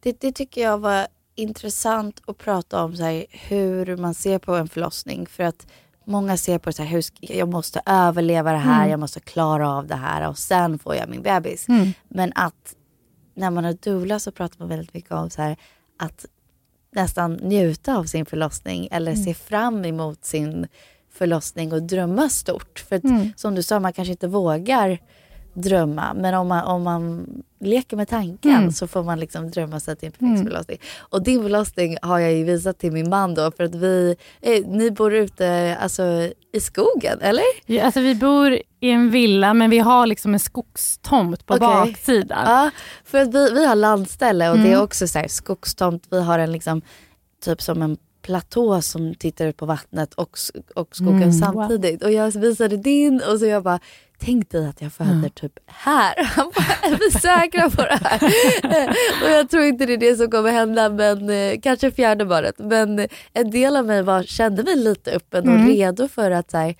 Det, 0.00 0.20
det 0.20 0.32
tycker 0.32 0.60
jag 0.60 0.78
var 0.78 1.06
intressant 1.36 2.20
att 2.26 2.38
prata 2.38 2.84
om 2.84 2.96
så 2.96 3.02
här, 3.04 3.24
hur 3.30 3.96
man 3.96 4.14
ser 4.14 4.38
på 4.38 4.54
en 4.56 4.68
förlossning. 4.68 5.26
För 5.26 5.42
att 5.44 5.66
många 6.04 6.36
ser 6.36 6.58
på 6.58 6.70
det 6.70 6.72
så 6.76 6.82
här, 6.82 7.02
jag 7.20 7.48
måste 7.48 7.82
överleva 7.86 8.52
det 8.52 8.58
här, 8.58 8.78
Mm. 8.78 8.90
jag 8.90 9.00
måste 9.00 9.20
klara 9.20 9.70
av 9.70 9.86
det 9.86 9.94
här 9.96 10.28
och 10.28 10.38
sen 10.38 10.78
får 10.78 10.94
jag 10.94 11.08
min 11.08 11.22
bebis. 11.22 11.68
Mm. 11.68 11.92
Men 12.08 12.32
att 12.34 12.74
när 13.34 13.50
man 13.50 13.64
har 13.64 13.72
doula 13.72 14.18
så 14.18 14.32
pratar 14.32 14.58
man 14.58 14.68
väldigt 14.68 14.94
mycket 14.94 15.12
om 15.12 15.30
så 15.30 15.42
här, 15.42 15.56
att 15.98 16.26
nästan 16.92 17.32
njuta 17.32 17.96
av 17.96 18.04
sin 18.04 18.26
förlossning 18.26 18.88
eller 18.90 19.12
Mm. 19.12 19.24
se 19.24 19.34
fram 19.34 19.84
emot 19.84 20.24
sin 20.24 20.66
förlossning 21.12 21.72
och 21.72 21.82
drömma 21.82 22.28
stort. 22.28 22.78
För 22.88 22.96
att, 22.96 23.04
Mm. 23.04 23.32
som 23.36 23.54
du 23.54 23.62
sa, 23.62 23.80
man 23.80 23.92
kanske 23.92 24.12
inte 24.12 24.28
vågar 24.28 24.98
drömma. 25.56 26.14
Men 26.14 26.34
om 26.34 26.48
man, 26.48 26.64
om 26.64 26.82
man 26.82 27.26
leker 27.60 27.96
med 27.96 28.08
tanken 28.08 28.50
Mm. 28.56 28.72
så 28.72 28.86
får 28.86 29.02
man 29.02 29.20
liksom 29.20 29.50
drömma 29.50 29.80
sig 29.80 29.96
till 29.96 30.06
en 30.06 30.12
perfekt 30.12 30.30
Mm. 30.40 30.44
förlossning. 30.46 30.78
Och 30.98 31.22
din 31.22 31.42
förlossning 31.42 31.96
har 32.02 32.18
jag 32.18 32.32
ju 32.32 32.44
visat 32.44 32.78
till 32.78 32.92
min 32.92 33.08
man 33.08 33.34
då 33.34 33.50
för 33.50 33.64
att 33.64 33.74
vi, 33.74 34.16
eh, 34.40 34.66
ni 34.66 34.90
bor 34.90 35.14
ute 35.14 35.76
alltså, 35.80 36.02
i 36.52 36.60
skogen, 36.60 37.18
eller? 37.20 37.44
Ja, 37.66 37.84
alltså 37.84 38.00
vi 38.00 38.14
bor 38.14 38.52
i 38.80 38.90
en 38.90 39.10
villa 39.10 39.54
men 39.54 39.70
vi 39.70 39.78
har 39.78 40.06
liksom 40.06 40.34
en 40.34 40.40
skogstomt 40.40 41.46
på 41.46 41.54
Okej. 41.54 41.66
baksidan. 41.68 42.42
Ja, 42.46 42.70
för 43.04 43.18
att 43.18 43.34
vi, 43.34 43.50
vi 43.50 43.66
har 43.66 43.74
landställe 43.74 44.50
och 44.50 44.56
det 44.56 44.62
är 44.68 44.72
Mm. 44.72 44.80
också 44.82 45.08
så 45.08 45.18
här 45.18 45.28
skogstomt. 45.28 46.06
Vi 46.10 46.22
har 46.22 46.38
en 46.38 46.52
liksom 46.52 46.82
typ 47.44 47.62
som 47.62 47.82
en 47.82 47.96
platå 48.22 48.82
som 48.82 49.14
tittar 49.14 49.46
ut 49.46 49.56
på 49.56 49.66
vattnet 49.66 50.14
och, 50.14 50.38
och 50.74 50.96
skogen 50.96 51.22
Mm, 51.22 51.32
samtidigt. 51.32 52.02
Och 52.02 52.12
jag 52.12 52.30
visade 52.30 52.76
din 52.76 53.22
och 53.32 53.38
så 53.38 53.46
jag 53.46 53.62
bara, 53.62 53.80
tänk 54.18 54.50
dig 54.50 54.66
att 54.68 54.82
jag 54.82 54.92
föder 54.92 55.28
typ 55.28 55.52
här. 55.66 56.24
Han 56.24 56.52
bara, 56.54 56.88
är 56.90 56.98
vi 56.98 57.10
säkra 57.20 57.70
på 57.70 57.82
det 57.82 57.98
här? 58.02 58.22
och 59.24 59.30
jag 59.30 59.50
tror 59.50 59.64
inte 59.64 59.86
det 59.86 59.92
är 59.92 59.96
det 59.98 60.16
som 60.16 60.30
kommer 60.30 60.50
hända, 60.52 60.88
men 60.88 61.30
eh, 61.30 61.60
kanske 61.62 61.90
fjärde 61.90 62.24
barnet. 62.24 62.54
Men 62.58 62.98
eh, 62.98 63.06
en 63.32 63.50
del 63.50 63.76
av 63.76 63.86
mig 63.86 64.02
var, 64.02 64.22
kände 64.22 64.62
mig 64.62 64.76
lite 64.76 65.10
öppen 65.12 65.48
och 65.48 65.54
Mm. 65.54 65.68
redo 65.68 66.08
för 66.08 66.30
att 66.30 66.50
så 66.50 66.56
här, 66.56 66.74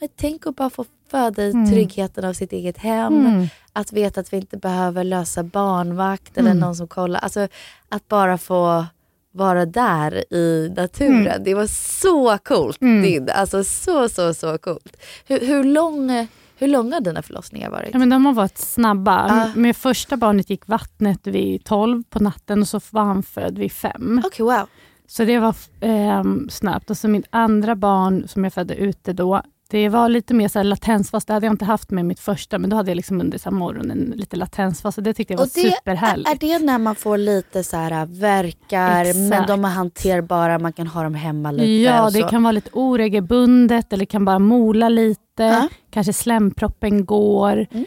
men 0.00 0.08
tänk 0.16 0.46
att 0.46 0.56
bara 0.56 0.70
få 0.70 0.84
föda 1.10 1.42
i 1.44 1.50
Mm. 1.50 1.70
tryggheten 1.70 2.24
av 2.24 2.32
sitt 2.32 2.52
eget 2.52 2.78
hem. 2.78 3.26
Mm. 3.26 3.46
Att 3.72 3.92
veta 3.92 4.20
att 4.20 4.32
vi 4.32 4.36
inte 4.36 4.56
behöver 4.56 5.04
lösa 5.04 5.42
barnvakt 5.42 6.38
eller 6.38 6.50
Mm. 6.50 6.60
någon 6.60 6.76
som 6.76 6.88
kollar. 6.88 7.20
Alltså 7.20 7.48
att 7.88 8.08
bara 8.08 8.38
få 8.38 8.86
vara 9.32 9.66
där 9.66 10.34
i 10.34 10.72
naturen. 10.76 11.44
Det 11.44 11.54
var 11.54 11.66
så 12.00 12.38
coolt. 12.38 12.80
Mm. 12.82 13.02
Din. 13.02 13.30
Alltså 13.30 13.64
så, 13.64 14.08
så, 14.08 14.34
så 14.34 14.58
coolt. 14.58 14.96
Hur, 15.26 15.40
hur, 15.40 15.64
lång, 15.64 16.28
hur 16.60 16.68
långa 16.68 16.96
har 16.96 17.00
dina 17.00 17.22
förlossningar 17.22 17.70
varit? 17.70 17.90
Ja, 17.92 17.98
men 17.98 18.08
de 18.08 18.26
har 18.26 18.32
varit 18.32 18.58
snabba. 18.58 19.28
Ja. 19.28 19.60
Med 19.60 19.76
första 19.76 20.16
barnet 20.16 20.50
gick 20.50 20.68
vattnet 20.68 21.26
vid 21.26 21.64
12 21.64 22.02
på 22.10 22.18
natten 22.18 22.60
och 22.60 22.68
så 22.68 22.80
var 22.90 23.04
han 23.04 23.22
född 23.22 23.58
vid 23.58 23.72
5. 23.72 24.22
Okej, 24.26 24.44
wow. 24.44 24.68
Så 25.06 25.24
det 25.24 25.38
var 25.38 25.54
ehm, 25.80 26.48
snabbt. 26.50 26.90
Och 26.90 26.96
så 26.96 27.08
mitt 27.08 27.26
andra 27.30 27.76
barn 27.76 28.28
som 28.28 28.44
jag 28.44 28.52
födde 28.52 28.74
ute 28.74 29.12
då, 29.12 29.42
det 29.70 29.88
var 29.88 30.08
lite 30.08 30.34
mer 30.34 30.48
så 30.48 30.58
här 30.58 30.64
latensfas. 30.64 31.24
Det 31.24 31.32
hade 31.32 31.46
jag 31.46 31.52
inte 31.52 31.64
haft 31.64 31.90
med 31.90 32.04
mitt 32.04 32.20
första, 32.20 32.58
men 32.58 32.70
då 32.70 32.76
hade 32.76 32.90
jag 32.90 32.96
liksom 32.96 33.20
under 33.20 33.38
så 33.38 33.50
morgonen 33.50 34.12
lite 34.16 34.36
latensfas. 34.36 34.98
Och 34.98 35.04
det 35.04 35.14
tyckte 35.14 35.32
jag 35.32 35.38
var 35.38 35.44
Och 35.44 35.50
det, 35.54 35.60
superhärligt. 35.72 36.28
är 36.42 36.58
det 36.58 36.58
när 36.64 36.78
man 36.78 36.94
får 36.94 37.16
lite 37.18 37.64
så 37.64 37.76
här 37.76 38.06
verkar 38.06 39.04
men 39.14 39.32
Exakt. 39.32 39.48
de 39.48 39.64
är 39.64 39.68
hanterbara, 39.68 40.58
man 40.58 40.72
kan 40.72 40.86
ha 40.86 41.02
dem 41.02 41.14
hemma 41.14 41.50
lite? 41.50 41.64
Ja, 41.72 42.10
det 42.10 42.22
kan 42.22 42.42
vara 42.42 42.52
lite 42.52 42.70
oregelbundet 42.72 43.92
eller 43.92 44.04
kan 44.04 44.24
bara 44.24 44.38
mola 44.38 44.88
lite. 44.88 45.20
Ja. 45.36 45.68
Kanske 45.90 46.12
slemproppen 46.12 47.04
går. 47.04 47.66
Mm. 47.72 47.84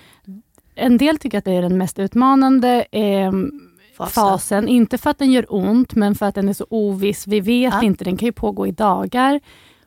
En 0.75 0.97
del 0.97 1.17
tycker 1.17 1.37
att 1.37 1.45
det 1.45 1.51
är 1.51 1.61
den 1.61 1.77
mest 1.77 1.99
utmanande 1.99 2.85
ehm, 2.91 3.51
Fasen. 3.97 4.13
fasen. 4.13 4.67
Inte 4.67 4.97
för 4.97 5.09
att 5.09 5.19
den 5.19 5.31
gör 5.31 5.45
ont, 5.49 5.95
men 5.95 6.15
för 6.15 6.25
att 6.25 6.35
den 6.35 6.49
är 6.49 6.53
så 6.53 6.65
oviss. 6.69 7.27
Vi 7.27 7.39
vet 7.39 7.73
Ja. 7.73 7.81
inte, 7.83 8.03
den 8.03 8.17
kan 8.17 8.25
ju 8.25 8.31
pågå 8.31 8.67
i 8.67 8.71
dagar. 8.71 9.39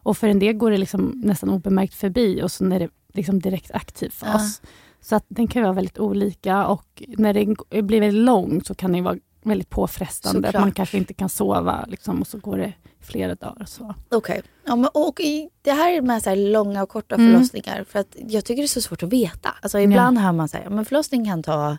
Och 0.07 0.16
för 0.16 0.29
en 0.29 0.38
del 0.38 0.55
går 0.55 0.71
det 0.71 0.79
liksom 0.79 1.21
nästan 1.25 1.51
obemärkt 1.51 1.95
förbi 1.95 2.42
och 2.42 2.53
sen 2.53 2.73
är 2.73 2.79
det 2.81 2.88
liksom 3.14 3.38
direkt 3.40 3.71
aktiv 3.71 4.11
fas. 4.11 4.62
Så 5.01 5.16
att 5.16 5.25
den 5.29 5.47
kan 5.49 5.62
vara 5.62 5.73
väldigt 5.73 5.99
olika 5.99 6.66
och 6.66 7.03
när 7.09 7.35
det 7.35 7.83
blir 7.83 8.01
väldigt 8.01 8.23
långt 8.25 8.66
så 8.66 8.75
kan 8.75 8.92
det 8.92 9.01
vara 9.03 9.16
väldigt 9.42 9.71
påfrestande. 9.71 10.49
Att 10.49 10.55
man 10.55 10.62
Såklart. 10.62 10.77
kanske 10.77 10.99
inte 10.99 11.14
kan 11.14 11.29
sova 11.29 11.85
liksom, 11.88 12.21
och 12.21 12.27
så 12.27 12.38
går 12.38 12.59
det 12.59 12.73
flera 13.01 13.35
dagar. 13.35 13.64
Så. 13.66 13.95
Okej. 14.11 14.42
Ja, 14.66 14.77
men- 14.77 14.90
och 14.95 15.21
i- 15.21 15.51
det 15.62 15.73
här 15.73 15.92
är 15.97 16.01
med 16.03 16.23
så 16.23 16.29
här 16.31 16.37
långa 16.37 16.83
och 16.83 16.88
korta 16.88 17.14
Mm. 17.14 17.33
förlossningar. 17.33 17.85
För 17.88 17.99
att 17.99 18.16
jag 18.29 18.45
tycker 18.45 18.62
det 18.62 18.66
är 18.66 18.69
så 18.69 18.81
svårt 18.81 19.03
att 19.03 19.12
veta. 19.12 19.49
Alltså, 19.62 19.79
ibland 19.81 20.19
hör 20.19 20.33
man 20.33 20.45
att 20.45 20.88
förlossning 20.88 21.25
kan 21.25 21.42
ta 21.42 21.77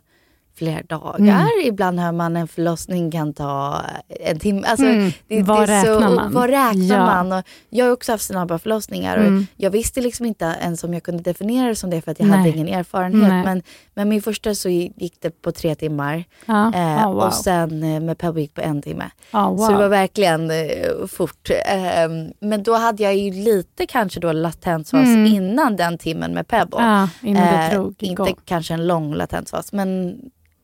flera 0.58 0.84
dagar. 0.84 1.20
Mm. 1.20 1.48
Ibland 1.64 2.00
hör 2.00 2.12
man 2.12 2.36
en 2.38 2.48
förlossning 2.48 3.12
kan 3.12 3.34
ta 3.34 3.82
en 4.10 4.40
timme. 4.40 4.68
Alltså, 4.68 4.86
Mm. 4.86 5.12
det, 5.28 5.42
Vad 5.44 5.68
det 5.70 5.74
är 5.74 5.84
så, 5.86 5.92
räknar 5.92 6.08
och 6.10 6.16
man? 6.16 6.34
Vad 6.34 6.50
räknar 6.50 6.96
Ja. 6.98 7.06
man? 7.06 7.32
Och 7.32 7.44
jag 7.70 7.86
har 7.86 7.92
också 7.92 8.12
haft 8.12 8.24
snabba 8.26 8.60
förlossningar. 8.60 9.18
Och 9.18 9.24
Mm. 9.26 9.48
jag 9.56 9.72
visste 9.72 10.02
liksom 10.02 10.26
inte 10.26 10.56
ens 10.62 10.84
om 10.84 10.94
jag 10.94 11.04
kunde 11.04 11.24
definiera 11.24 11.68
det 11.68 11.76
som 11.76 11.90
det 11.90 12.02
för 12.02 12.12
att 12.12 12.20
jag 12.20 12.28
hade 12.28 12.42
Nej. 12.44 12.52
ingen 12.52 12.68
erfarenhet. 12.68 13.30
Nej. 13.30 13.44
Men, 13.44 13.64
men 13.94 14.10
min 14.10 14.22
första 14.22 14.56
så 14.56 14.70
gick 14.70 15.22
det 15.22 15.42
på 15.42 15.52
tre 15.52 15.76
timmar. 15.76 16.24
Ja. 16.46 16.74
Eh, 16.76 17.06
Ah, 17.06 17.12
wow. 17.12 17.24
Och 17.24 17.34
sen 17.34 17.84
eh, 17.84 18.00
med 18.00 18.18
Pebble 18.18 18.42
gick 18.42 18.54
på 18.54 18.62
en 18.62 18.82
timme. 18.82 19.06
Ah, 19.32 19.50
wow. 19.50 19.58
Så 19.58 19.72
det 19.72 19.78
var 19.78 19.90
verkligen 19.90 20.52
eh, 20.52 21.08
fort. 21.08 21.50
Ehm, 21.66 22.32
men 22.40 22.64
då 22.64 22.74
hade 22.74 23.04
jag 23.04 23.16
ju 23.16 23.32
lite 23.32 23.86
kanske 23.86 24.20
då 24.20 24.32
latensfas 24.32 25.06
Mm. 25.08 25.26
innan 25.26 25.76
den 25.76 25.98
timmen 25.98 26.34
med 26.34 26.48
Pebble. 26.48 26.80
Ja, 26.82 27.10
innan 27.22 27.44
det 27.44 27.58
Eh, 27.76 27.84
inte 28.00 28.34
kanske 28.46 28.74
en 28.74 28.88
lång 28.88 29.14
latensfas 29.14 29.74
men 29.74 29.90
en, 29.90 30.16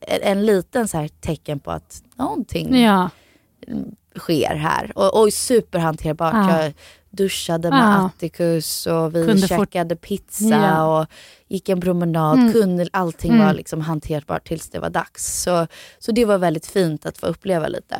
en 0.06 0.46
liten 0.46 0.88
så 0.88 0.98
här 0.98 1.08
tecken 1.08 1.60
på 1.60 1.70
att 1.70 2.02
någonting 2.16 2.82
Ja. 2.82 3.10
sker 4.18 4.54
här. 4.54 4.92
Och, 4.94 5.22
och 5.22 5.32
superhanterbart. 5.32 6.34
Ja. 6.34 6.62
Jag 6.62 6.72
duschade 7.10 7.70
med 7.70 7.78
Ja. 7.78 8.06
Atticus 8.06 8.86
och 8.86 9.14
vi 9.16 9.26
Kunde 9.26 9.48
käkade 9.48 9.96
pizza 9.96 10.44
Ja. 10.48 11.00
och 11.00 11.06
gick 11.48 11.68
en 11.68 11.80
promenad. 11.80 12.38
Mm. 12.38 12.52
Kunde, 12.52 12.88
allting 12.92 13.32
Mm. 13.32 13.46
var 13.46 13.54
liksom 13.54 13.80
hanterbart 13.80 14.48
tills 14.48 14.68
det 14.70 14.78
var 14.78 14.90
dags. 14.90 15.42
Så, 15.42 15.66
så 15.98 16.12
det 16.12 16.24
var 16.24 16.38
väldigt 16.38 16.66
fint 16.66 17.06
att 17.06 17.18
få 17.18 17.26
uppleva 17.26 17.68
lite. 17.68 17.96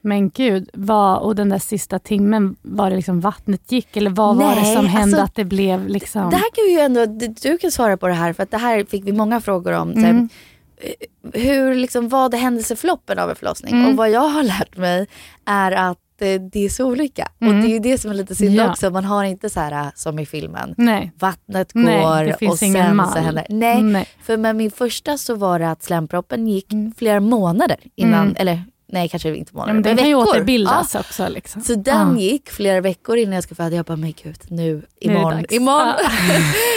Men 0.00 0.30
gud, 0.30 0.70
vad, 0.72 1.18
och 1.22 1.34
den 1.36 1.48
där 1.48 1.58
sista 1.58 1.98
timmen, 1.98 2.56
var 2.62 2.90
det 2.90 2.96
liksom 2.96 3.20
vattnet 3.20 3.72
gick 3.72 3.96
eller 3.96 4.10
vad 4.10 4.36
var 4.36 4.54
det 4.54 4.60
Nej, 4.62 4.76
som 4.76 4.86
hände 4.86 5.02
alltså, 5.16 5.20
att 5.24 5.34
det 5.34 5.44
blev 5.44 5.88
liksom... 5.88 6.30
Det 6.30 6.36
här 6.36 6.50
kan 6.54 6.64
vi 6.66 6.72
ju 6.72 6.80
ändå, 6.80 7.28
du 7.42 7.58
kan 7.58 7.70
svara 7.70 7.96
på 7.96 8.08
det 8.08 8.14
här 8.14 8.32
för 8.32 8.42
att 8.42 8.50
det 8.50 8.58
här 8.58 8.84
fick 8.84 9.04
vi 9.04 9.12
många 9.12 9.40
frågor 9.40 9.72
om. 9.72 9.90
Mm. 9.92 10.28
Eh, 10.76 11.40
hur, 11.40 11.74
liksom, 11.74 12.08
vad 12.08 12.34
är 12.34 12.38
händelseförloppen 12.38 13.18
av 13.18 13.30
en 13.30 13.36
förlossning? 13.36 13.74
Mm. 13.74 13.88
Och 13.90 13.96
vad 13.96 14.10
jag 14.10 14.28
har 14.28 14.42
lärt 14.42 14.76
mig 14.76 15.06
är 15.46 15.72
att 15.72 15.98
eh, 16.20 16.40
det 16.52 16.64
är 16.64 16.68
så 16.68 16.86
olika. 16.86 17.28
Mm. 17.40 17.56
Och 17.56 17.62
det 17.62 17.68
är 17.68 17.72
ju 17.72 17.78
det 17.78 17.98
som 17.98 18.10
är 18.10 18.14
lite 18.14 18.34
synd 18.34 18.54
Ja. 18.54 18.70
också. 18.70 18.90
Man 18.90 19.04
har 19.04 19.24
inte 19.24 19.50
så 19.50 19.60
här 19.60 19.72
eh, 19.72 19.88
som 19.94 20.18
i 20.18 20.26
filmen. 20.26 20.74
Nej. 20.78 21.12
Vattnet 21.18 21.72
går 21.72 21.80
Nej, 21.82 22.32
och 22.48 22.58
sen 22.58 22.72
så 23.12 23.18
händer 23.18 23.46
Nej, 23.48 23.82
Nej. 23.82 24.08
för 24.22 24.36
med 24.36 24.56
min 24.56 24.70
första 24.70 25.18
så 25.18 25.34
var 25.34 25.58
det 25.58 25.70
att 25.70 25.82
slemproppen 25.82 26.46
gick 26.48 26.68
flera 26.98 27.20
månader 27.20 27.76
innan, 27.94 28.22
Mm. 28.22 28.36
eller 28.38 28.64
nej 28.88 29.08
kanske 29.08 29.36
inte 29.36 29.54
månader, 29.54 29.70
Ja, 29.70 29.74
men 29.74 29.82
den 29.82 29.90
men 29.94 29.98
kan 29.98 30.08
ju 30.08 30.14
återbildas 30.14 30.94
Ja. 30.94 31.00
också. 31.00 31.28
Liksom. 31.28 31.62
Så 31.62 31.74
den 31.74 32.14
Ja. 32.14 32.20
gick 32.22 32.50
flera 32.50 32.80
veckor 32.80 33.16
innan 33.16 33.34
jag 33.34 33.42
skulle 33.42 33.56
föda. 33.56 33.76
Jag 33.76 33.84
bara, 33.84 33.96
men 33.96 34.14
gud, 34.22 34.38
nu, 34.48 34.74
Nu 34.74 34.82
imorgon, 35.00 35.32
dags. 35.42 35.54
imorgon 35.54 35.94
Ja. 35.98 36.10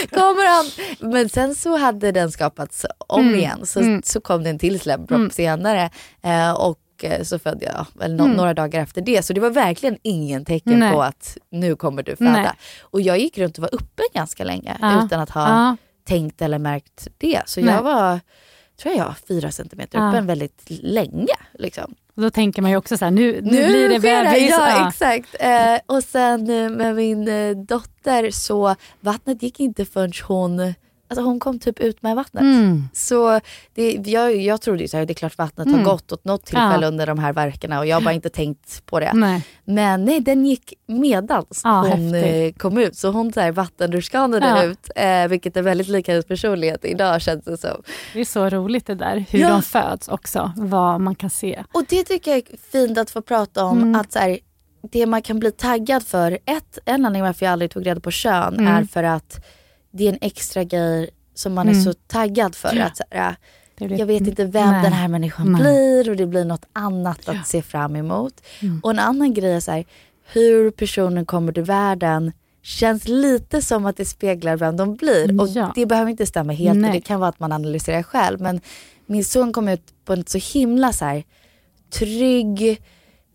kommer 0.19 0.47
han. 0.55 0.65
Men 1.11 1.29
sen 1.29 1.55
så 1.55 1.77
hade 1.77 2.11
den 2.11 2.31
skapats 2.31 2.85
om 3.07 3.21
Mm. 3.27 3.35
igen. 3.39 3.65
Så, 3.65 3.79
Mm. 3.79 4.01
så 4.05 4.21
kom 4.21 4.43
det 4.43 4.49
en 4.49 4.59
till 4.59 4.79
slempropp 4.79 5.17
Mm. 5.19 5.29
senare. 5.31 5.89
Eh, 6.23 6.51
och 6.51 6.79
eh, 7.03 7.23
så 7.23 7.39
födde 7.39 7.65
jag 7.65 7.85
väl 7.93 8.15
no 8.15 8.23
Mm. 8.23 8.37
några 8.37 8.53
dagar 8.53 8.81
efter 8.81 9.01
det. 9.01 9.25
Så 9.25 9.33
det 9.33 9.41
var 9.41 9.49
verkligen 9.49 9.97
ingen 10.03 10.45
tecken 10.45 10.79
Nej. 10.79 10.91
på 10.93 11.01
att 11.03 11.37
nu 11.51 11.75
kommer 11.75 12.03
du 12.03 12.15
föda. 12.15 12.31
Nej. 12.31 12.49
Och 12.81 13.01
jag 13.01 13.19
gick 13.19 13.37
runt 13.37 13.57
och 13.57 13.61
var 13.61 13.75
uppe 13.75 14.03
ganska 14.13 14.43
länge 14.43 14.77
Ja. 14.81 15.05
utan 15.05 15.19
att 15.19 15.29
ha 15.29 15.49
Ja. 15.49 15.77
tänkt 16.07 16.41
eller 16.41 16.59
märkt 16.59 17.07
det. 17.17 17.41
Så 17.45 17.61
Nej. 17.61 17.73
jag 17.73 17.83
var, 17.83 18.19
tror 18.79 18.95
jag, 18.95 19.13
fyra 19.27 19.51
centimeter 19.51 19.97
Ja. 19.97 20.09
öppen 20.09 20.27
väldigt 20.27 20.63
länge. 20.67 21.33
Liksom. 21.53 21.95
Då 22.15 22.29
tänker 22.29 22.61
man 22.61 22.71
ju 22.71 22.77
också 22.77 22.97
så 22.97 23.05
här, 23.05 23.11
nu, 23.11 23.31
nu, 23.31 23.51
Nu 23.51 23.67
blir 23.67 23.89
det 23.89 23.99
bebis. 23.99 24.49
Ja, 24.49 24.69
Ja. 24.69 24.89
exakt. 24.89 25.35
Eh, 25.39 25.95
och 25.95 26.03
sen 26.03 26.49
eh, 26.49 26.69
med 26.69 26.95
min 26.95 27.27
eh, 27.27 27.57
dotter 27.57 28.31
så 28.31 28.75
vattnet 28.99 29.43
gick 29.43 29.59
inte 29.59 29.85
förrän 29.85 30.11
hon, 30.27 30.73
alltså 31.09 31.23
hon 31.23 31.39
kom 31.39 31.59
typ 31.59 31.79
ut 31.79 32.01
med 32.01 32.15
vattnet. 32.15 32.41
Mm. 32.41 32.83
Så 32.93 33.39
det, 33.75 33.91
jag, 34.07 34.35
jag 34.35 34.61
trodde 34.61 34.81
ju 34.81 34.87
så 34.87 34.97
här, 34.97 35.05
det 35.05 35.13
är 35.13 35.15
klart 35.15 35.37
vattnet 35.37 35.67
har 35.67 35.73
Mm. 35.73 35.85
gått 35.85 36.11
åt 36.11 36.25
något 36.25 36.45
tillfälle 36.45 36.81
Ja. 36.81 36.87
under 36.87 37.07
de 37.07 37.19
här 37.19 37.33
verkarna 37.33 37.79
och 37.79 37.85
jag 37.85 37.95
har 37.95 38.01
bara 38.01 38.13
inte 38.13 38.29
tänkt 38.29 38.85
på 38.85 38.99
det. 38.99 39.11
Nej. 39.13 39.45
Men 39.65 40.05
nej, 40.05 40.19
den 40.19 40.45
gick 40.45 40.73
medans 40.87 41.61
Ja, 41.63 41.85
hon 41.89 42.15
eh, 42.15 42.21
häftigt. 42.21 42.61
kom 42.61 42.77
ut. 42.77 42.95
Så 42.95 43.11
hon 43.11 43.31
vattenrutschkanade 43.53 44.47
Ja. 44.47 44.63
ut, 44.63 44.89
eh, 44.95 45.27
vilket 45.27 45.57
är 45.57 45.61
väldigt 45.61 45.87
lika 45.87 46.11
hennes 46.11 46.25
personlighet 46.25 46.85
idag 46.85 47.21
känns 47.21 47.45
det 47.45 47.57
som. 47.57 47.81
Det 48.13 48.19
är 48.19 48.25
så 48.25 48.49
roligt 48.49 48.85
det 48.85 48.95
där, 48.95 49.25
hur 49.29 49.39
Ja. 49.39 49.49
de 49.49 49.61
föds 49.61 50.07
också, 50.07 50.51
vad 50.57 51.01
man 51.01 51.15
kan 51.15 51.29
se. 51.29 51.63
Och 51.73 51.83
det 51.89 52.03
tycker 52.03 52.31
jag 52.31 52.37
är 52.37 52.57
fint 52.71 52.97
att 52.97 53.09
få 53.09 53.21
prata 53.21 53.63
om. 53.65 53.77
Mm. 53.81 53.95
Att 54.01 54.11
så 54.13 54.19
här, 54.19 54.39
det 54.91 55.05
man 55.05 55.21
kan 55.21 55.39
bli 55.39 55.51
taggad 55.51 56.03
för, 56.03 56.31
ett, 56.45 56.79
en 56.85 56.93
anledning 57.05 57.21
varför 57.23 57.45
jag 57.45 57.53
aldrig 57.53 57.71
tog 57.71 57.85
reda 57.85 57.99
på 58.01 58.11
kön 58.11 58.53
Mm. 58.59 58.67
är 58.67 58.83
för 58.83 59.03
att 59.03 59.45
det 59.91 60.07
är 60.07 60.09
en 60.13 60.17
extra 60.21 60.63
grej 60.63 61.09
som 61.33 61.53
man 61.53 61.67
är 61.67 61.71
Mm. 61.71 61.83
så 61.83 61.93
taggad 61.93 62.55
för. 62.55 62.79
Att 62.79 62.97
så 62.97 63.03
här, 63.11 63.35
jag 63.77 64.05
vet 64.05 64.27
inte 64.27 64.45
vem 64.45 64.71
Nej. 64.71 64.83
den 64.83 64.93
här 64.93 65.07
människan 65.07 65.51
Nej. 65.51 65.61
blir 65.61 66.09
och 66.09 66.15
det 66.17 66.25
blir 66.25 66.45
något 66.45 66.65
annat 66.73 67.29
att 67.29 67.47
se 67.47 67.61
fram 67.61 67.95
emot. 67.95 68.33
Mm. 68.61 68.79
Och 68.83 68.89
en 68.91 68.99
annan 68.99 69.33
grej 69.33 69.53
är 69.53 69.59
så 69.59 69.71
här, 69.71 69.85
hur 70.33 70.71
personen 70.71 71.25
kommer 71.25 71.51
till 71.51 71.63
världen 71.63 72.31
känns 72.61 73.07
lite 73.07 73.61
som 73.61 73.85
att 73.85 73.97
det 73.97 74.05
speglar 74.05 74.57
vem 74.57 74.77
de 74.77 74.95
blir. 74.95 75.41
Och 75.41 75.47
Ja. 75.47 75.71
det 75.75 75.85
behöver 75.85 76.11
inte 76.11 76.25
stämma 76.25 76.53
helt, 76.53 76.79
Nej. 76.79 76.91
det 76.93 77.01
kan 77.01 77.19
vara 77.19 77.29
att 77.29 77.39
man 77.39 77.51
analyserar 77.51 78.03
själv. 78.03 78.41
Men 78.41 78.61
min 79.05 79.25
son 79.25 79.53
kom 79.53 79.67
ut 79.67 79.83
på 80.05 80.13
ett 80.13 80.29
så 80.29 80.37
himla 80.37 80.93
så 80.93 81.05
här, 81.05 81.23
trygg, 81.93 82.81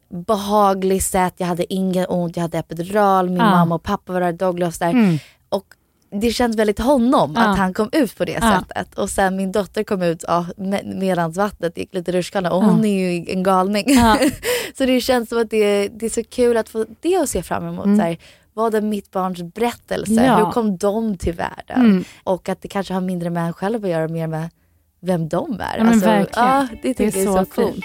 behaglig 0.08 1.02
sätt. 1.02 1.34
Jag 1.36 1.46
hade 1.46 1.72
ingen 1.74 2.06
ont, 2.08 2.36
jag 2.36 2.42
hade 2.42 2.58
epidural, 2.58 3.28
min 3.28 3.36
Ja. 3.38 3.50
mamma 3.50 3.74
och 3.74 3.82
pappa 3.82 4.12
var 4.12 4.20
där, 4.20 4.32
Douglas 4.32 4.78
där. 4.78 4.90
Mm. 4.90 5.18
Och 5.48 5.64
det 6.20 6.30
känns 6.30 6.56
väldigt 6.56 6.78
honom 6.78 7.32
Ja. 7.36 7.42
att 7.42 7.58
han 7.58 7.74
kom 7.74 7.88
ut 7.92 8.16
på 8.18 8.24
det 8.24 8.38
Ja. 8.40 8.58
sättet. 8.60 8.94
Och 8.98 9.10
sen 9.10 9.36
min 9.36 9.52
dotter 9.52 9.84
kom 9.84 10.02
ut 10.02 10.24
ja, 10.28 10.46
med, 10.56 10.86
medans 10.86 11.36
vattnet 11.36 11.78
gick 11.78 11.94
lite 11.94 12.12
rutschkana 12.12 12.52
och 12.52 12.64
hon 12.64 12.84
är 12.84 12.98
ju 13.10 13.24
en 13.32 13.42
galning. 13.42 13.84
Så 14.78 14.86
det 14.86 15.00
känns 15.00 15.28
som 15.28 15.38
att 15.40 15.50
det, 15.50 15.88
det 15.88 16.06
är 16.06 16.10
så 16.10 16.24
kul 16.24 16.56
att 16.56 16.68
få 16.68 16.86
det 17.00 17.16
att 17.16 17.28
se 17.28 17.42
fram 17.42 17.68
emot. 17.68 17.84
Mm. 17.84 17.98
Så 17.98 18.02
här, 18.04 18.16
vad 18.52 18.74
är 18.74 18.80
mitt 18.80 19.10
barns 19.10 19.42
berättelse? 19.42 20.36
Hur 20.36 20.50
kom 20.52 20.76
de 20.76 21.18
till 21.18 21.34
världen? 21.34 21.80
Mm. 21.80 22.04
Och 22.24 22.48
att 22.48 22.62
det 22.62 22.68
kanske 22.68 22.94
har 22.94 23.00
mindre 23.00 23.30
med 23.30 23.46
en 23.46 23.52
själv 23.52 23.84
att 23.84 23.90
göra, 23.90 24.08
mer 24.08 24.26
med 24.26 24.50
vem 25.00 25.28
de 25.28 25.60
är. 25.60 25.84
Verkligen. 25.84 26.26
ja, 26.36 26.66
det 26.82 26.94
tycker 26.94 27.12
Det 27.12 27.22
är 27.22 27.26
så, 27.26 27.44
så 27.44 27.50
coolt. 27.50 27.74
fint. 27.74 27.84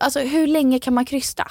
alltså 0.00 0.20
hur 0.20 0.46
länge 0.46 0.78
kan 0.78 0.94
man 0.94 1.04
krysta? 1.04 1.48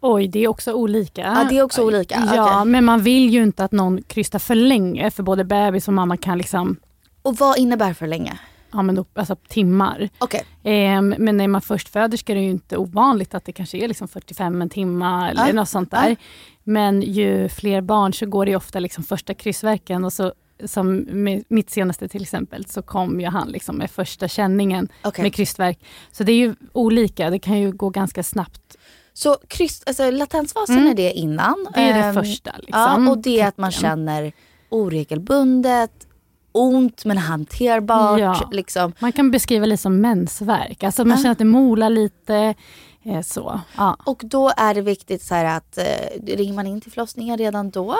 Oj, 0.00 0.28
det 0.28 0.38
är 0.44 0.48
också 0.48 0.72
olika. 0.72 1.20
Ja, 1.20 1.46
det 1.50 1.58
är 1.58 1.62
också 1.62 1.82
olika. 1.82 2.22
Ja, 2.36 2.64
men 2.64 2.84
man 2.84 3.02
vill 3.02 3.30
ju 3.30 3.42
inte 3.42 3.64
att 3.64 3.72
någon 3.72 4.02
krystar 4.02 4.38
för 4.38 4.54
länge 4.54 5.10
för 5.10 5.22
både 5.22 5.44
bebis 5.44 5.88
och 5.88 5.94
mamma 5.94 6.16
kan 6.16 6.38
liksom... 6.38 6.76
Och 7.22 7.36
vad 7.36 7.58
innebär 7.58 7.94
för 7.94 8.06
länge? 8.06 8.38
ja, 8.74 8.82
men, 8.82 8.98
upp- 8.98 9.18
alltså, 9.18 9.36
timmar. 9.48 10.08
Okej. 10.18 10.42
Ehm, 10.64 11.14
men 11.18 11.36
när 11.36 11.48
man 11.48 11.60
först 11.60 11.88
föder 11.88 12.16
ska 12.16 12.34
det 12.34 12.40
ju 12.40 12.50
inte 12.50 12.76
ovanligt 12.76 13.34
att 13.34 13.44
det 13.44 13.52
kanske 13.52 13.78
är 13.78 13.88
liksom 13.88 14.08
45 14.08 14.62
en 14.62 14.68
timma 14.68 15.30
eller 15.30 15.46
Ja. 15.46 15.52
något 15.52 15.68
sånt 15.68 15.90
där. 15.90 16.08
Ja. 16.08 16.16
Men 16.64 17.02
ju 17.02 17.48
fler 17.48 17.80
barn 17.80 18.12
så 18.14 18.26
går 18.26 18.44
det 18.44 18.50
ju 18.50 18.56
ofta 18.56 18.80
liksom 18.80 19.04
första 19.04 19.34
kryssverken 19.34 20.04
och 20.04 20.12
så 20.12 20.32
som 20.66 20.96
med 20.96 21.44
mitt 21.48 21.70
senaste 21.70 22.08
till 22.08 22.22
exempel 22.22 22.64
så 22.66 22.82
kom 22.82 23.20
ju 23.20 23.26
han 23.26 23.48
liksom 23.48 23.76
med 23.76 23.90
första 23.90 24.28
känningen 24.28 24.88
Okej. 25.04 25.22
med 25.22 25.34
krystverk. 25.34 25.78
Så 26.12 26.24
det 26.24 26.32
är 26.32 26.36
ju 26.36 26.54
olika, 26.72 27.30
det 27.30 27.38
kan 27.38 27.58
ju 27.60 27.72
gå 27.72 27.90
ganska 27.90 28.22
snabbt. 28.22 28.76
Så 29.12 29.36
kryss, 29.48 29.82
alltså, 29.86 30.10
latensfasen 30.10 30.76
Mm. 30.78 30.90
är 30.90 30.94
det 30.94 31.12
innan. 31.12 31.66
Det 31.74 31.80
är 31.80 31.94
det 31.94 32.04
Ehm, 32.04 32.14
första, 32.14 32.50
liksom, 32.58 33.04
Ja, 33.04 33.10
och 33.10 33.18
det 33.18 33.40
är 33.40 33.48
att 33.48 33.58
man 33.58 33.70
känner 33.70 34.32
oregelbundet, 34.68 36.06
ont 36.52 37.04
men 37.04 37.18
hanterbart. 37.18 38.20
Ja. 38.20 38.48
Liksom. 38.52 38.92
Man 38.98 39.12
kan 39.12 39.30
beskriva 39.30 39.66
lite 39.66 39.82
som 39.82 40.00
mensvärk, 40.00 40.82
alltså 40.82 41.04
man 41.04 41.10
Ja. 41.10 41.16
känner 41.16 41.32
att 41.32 41.38
det 41.38 41.44
molar 41.44 41.90
lite. 41.90 42.54
Eh, 43.04 43.20
så. 43.22 43.60
Ja. 43.76 43.96
Och 44.04 44.20
då 44.24 44.52
är 44.56 44.74
det 44.74 44.80
viktigt 44.80 45.22
så 45.22 45.34
att 45.34 45.78
eh, 45.78 45.84
ringer 46.36 46.52
man 46.52 46.66
in 46.66 46.80
till 46.80 46.92
förlossningen 46.92 47.38
redan 47.38 47.70
då? 47.70 47.96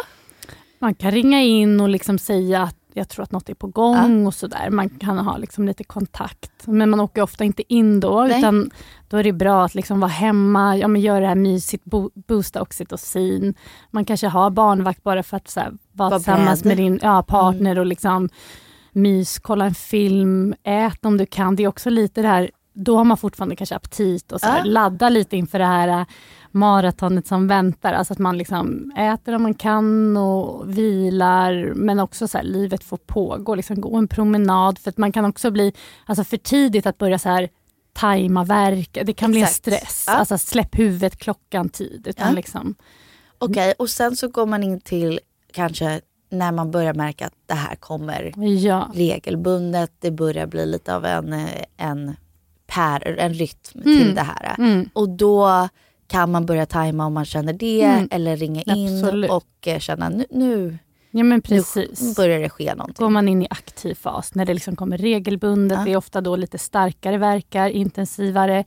Man 0.82 0.94
kan 0.94 1.10
ringa 1.10 1.42
in 1.42 1.80
och 1.80 1.88
liksom 1.88 2.18
säga 2.18 2.62
att 2.62 2.76
jag 2.94 3.08
tror 3.08 3.22
att 3.22 3.32
något 3.32 3.48
är 3.48 3.54
på 3.54 3.66
gång 3.66 4.26
och 4.26 4.34
sådär. 4.34 4.70
Man 4.70 4.88
kan 4.88 5.18
ha 5.18 5.36
liksom 5.36 5.66
lite 5.66 5.84
kontakt. 5.84 6.66
Men 6.66 6.90
man 6.90 7.00
åker 7.00 7.22
ofta 7.22 7.44
inte 7.44 7.74
in 7.74 8.00
då. 8.00 8.22
Nej. 8.24 8.38
Utan 8.38 8.70
då 9.08 9.16
är 9.16 9.24
det 9.24 9.32
bra 9.32 9.64
att 9.64 9.74
liksom 9.74 10.00
vara 10.00 10.10
hemma, 10.10 10.76
ja, 10.76 10.88
men 10.88 11.00
göra 11.02 11.20
det 11.20 11.26
här 11.26 11.34
mysigt, 11.34 11.84
bo- 11.84 12.10
boosta 12.14 12.62
oxytocin. 12.62 13.54
Man 13.90 14.04
kanske 14.04 14.26
har 14.28 14.50
barnvakt 14.50 15.02
bara 15.02 15.22
för 15.22 15.36
att 15.36 15.48
så 15.48 15.60
här, 15.60 15.72
vara 15.92 16.10
Vara 16.10 16.18
tillsammans 16.18 16.64
med 16.64 16.76
din 16.76 16.98
ja, 17.02 17.22
partner 17.22 17.78
och 17.78 17.86
liksom 17.86 18.28
mys, 18.92 19.38
kolla 19.38 19.64
en 19.64 19.74
film, 19.74 20.54
ät 20.64 21.04
om 21.04 21.16
du 21.16 21.26
kan. 21.26 21.56
Det 21.56 21.62
är 21.62 21.68
också 21.68 21.90
lite 21.90 22.22
det 22.22 22.28
här, 22.28 22.50
då 22.74 22.96
har 22.96 23.04
man 23.04 23.16
fortfarande 23.16 23.56
kanske 23.56 23.76
aptit 23.76 24.32
och 24.32 24.40
så 24.40 24.46
här, 24.46 24.58
Ja. 24.58 24.64
ladda 24.64 25.08
lite 25.08 25.36
inför 25.36 25.58
det 25.58 25.64
här 25.66 26.06
maratonet 26.54 27.26
som 27.26 27.48
väntar. 27.48 27.92
Alltså 27.92 28.12
att 28.12 28.18
man 28.18 28.38
liksom 28.38 28.92
äter 28.96 29.34
om 29.34 29.42
man 29.42 29.54
kan 29.54 30.16
och 30.16 30.78
vilar 30.78 31.72
men 31.74 32.00
också 32.00 32.28
så 32.28 32.38
här, 32.38 32.44
livet 32.44 32.84
får 32.84 32.96
pågå. 32.96 33.54
Liksom 33.54 33.80
gå 33.80 33.96
en 33.96 34.08
promenad 34.08 34.78
för 34.78 34.90
att 34.90 34.98
man 34.98 35.12
kan 35.12 35.24
också 35.24 35.50
bli 35.50 35.72
alltså 36.06 36.24
för 36.24 36.36
tidigt 36.36 36.86
att 36.86 36.98
börja 36.98 37.18
så 37.18 37.28
här 37.28 37.48
tajma 37.92 38.44
verk. 38.44 38.98
Det 39.04 39.12
kan 39.12 39.30
bli 39.30 39.40
en 39.40 39.44
Exakt. 39.44 39.58
stress. 39.64 40.04
Ja. 40.06 40.12
Alltså 40.12 40.38
släpp 40.38 40.78
huvudet 40.78 41.16
klockan 41.16 41.68
tid. 41.68 42.06
Utan 42.08 42.28
Ja. 42.28 42.34
liksom, 42.34 42.74
Okej, 43.38 43.74
och 43.78 43.90
sen 43.90 44.16
så 44.16 44.28
går 44.28 44.46
man 44.46 44.62
in 44.62 44.80
till 44.80 45.20
kanske 45.52 46.00
när 46.30 46.52
man 46.52 46.70
börjar 46.70 46.94
märka 46.94 47.26
att 47.26 47.34
det 47.46 47.54
här 47.54 47.74
kommer 47.74 48.32
ja. 48.64 48.90
regelbundet. 48.94 49.92
Det 49.98 50.10
börjar 50.10 50.46
bli 50.46 50.66
lite 50.66 50.94
av 50.96 51.04
en, 51.04 51.32
eh, 51.32 51.64
en, 51.76 52.16
per, 52.66 53.18
en 53.18 53.34
rytm 53.34 53.80
Mm. 53.84 53.98
till 53.98 54.14
det 54.14 54.22
här. 54.22 54.54
Mm. 54.58 54.88
Och 54.92 55.08
då 55.08 55.68
kan 56.12 56.30
man 56.30 56.46
börja 56.46 56.66
tajma 56.66 57.06
om 57.06 57.12
man 57.14 57.24
känner 57.24 57.52
det 57.52 57.82
Mm. 57.84 58.08
eller 58.10 58.36
ringa 58.36 58.62
in 58.62 59.04
Absolut. 59.04 59.30
och 59.30 59.66
eh, 59.68 59.78
känna 59.78 60.08
nu, 60.08 60.24
nu, 60.30 60.78
Ja 61.10 61.24
men 61.24 61.28
nu 61.28 61.40
precis. 61.40 62.16
börjar 62.16 62.40
det 62.40 62.48
ske 62.48 62.74
någonting. 62.74 63.04
går 63.04 63.10
man 63.10 63.28
in 63.28 63.42
i 63.42 63.46
aktiv 63.50 63.94
fas 63.94 64.34
när 64.34 64.44
det 64.44 64.54
liksom 64.54 64.76
kommer 64.76 64.98
regelbundet. 64.98 65.78
Ja. 65.78 65.84
Det 65.84 65.92
är 65.92 65.96
ofta 65.96 66.20
då 66.20 66.36
lite 66.36 66.58
starkare 66.58 67.18
verkar, 67.18 67.68
intensivare. 67.68 68.64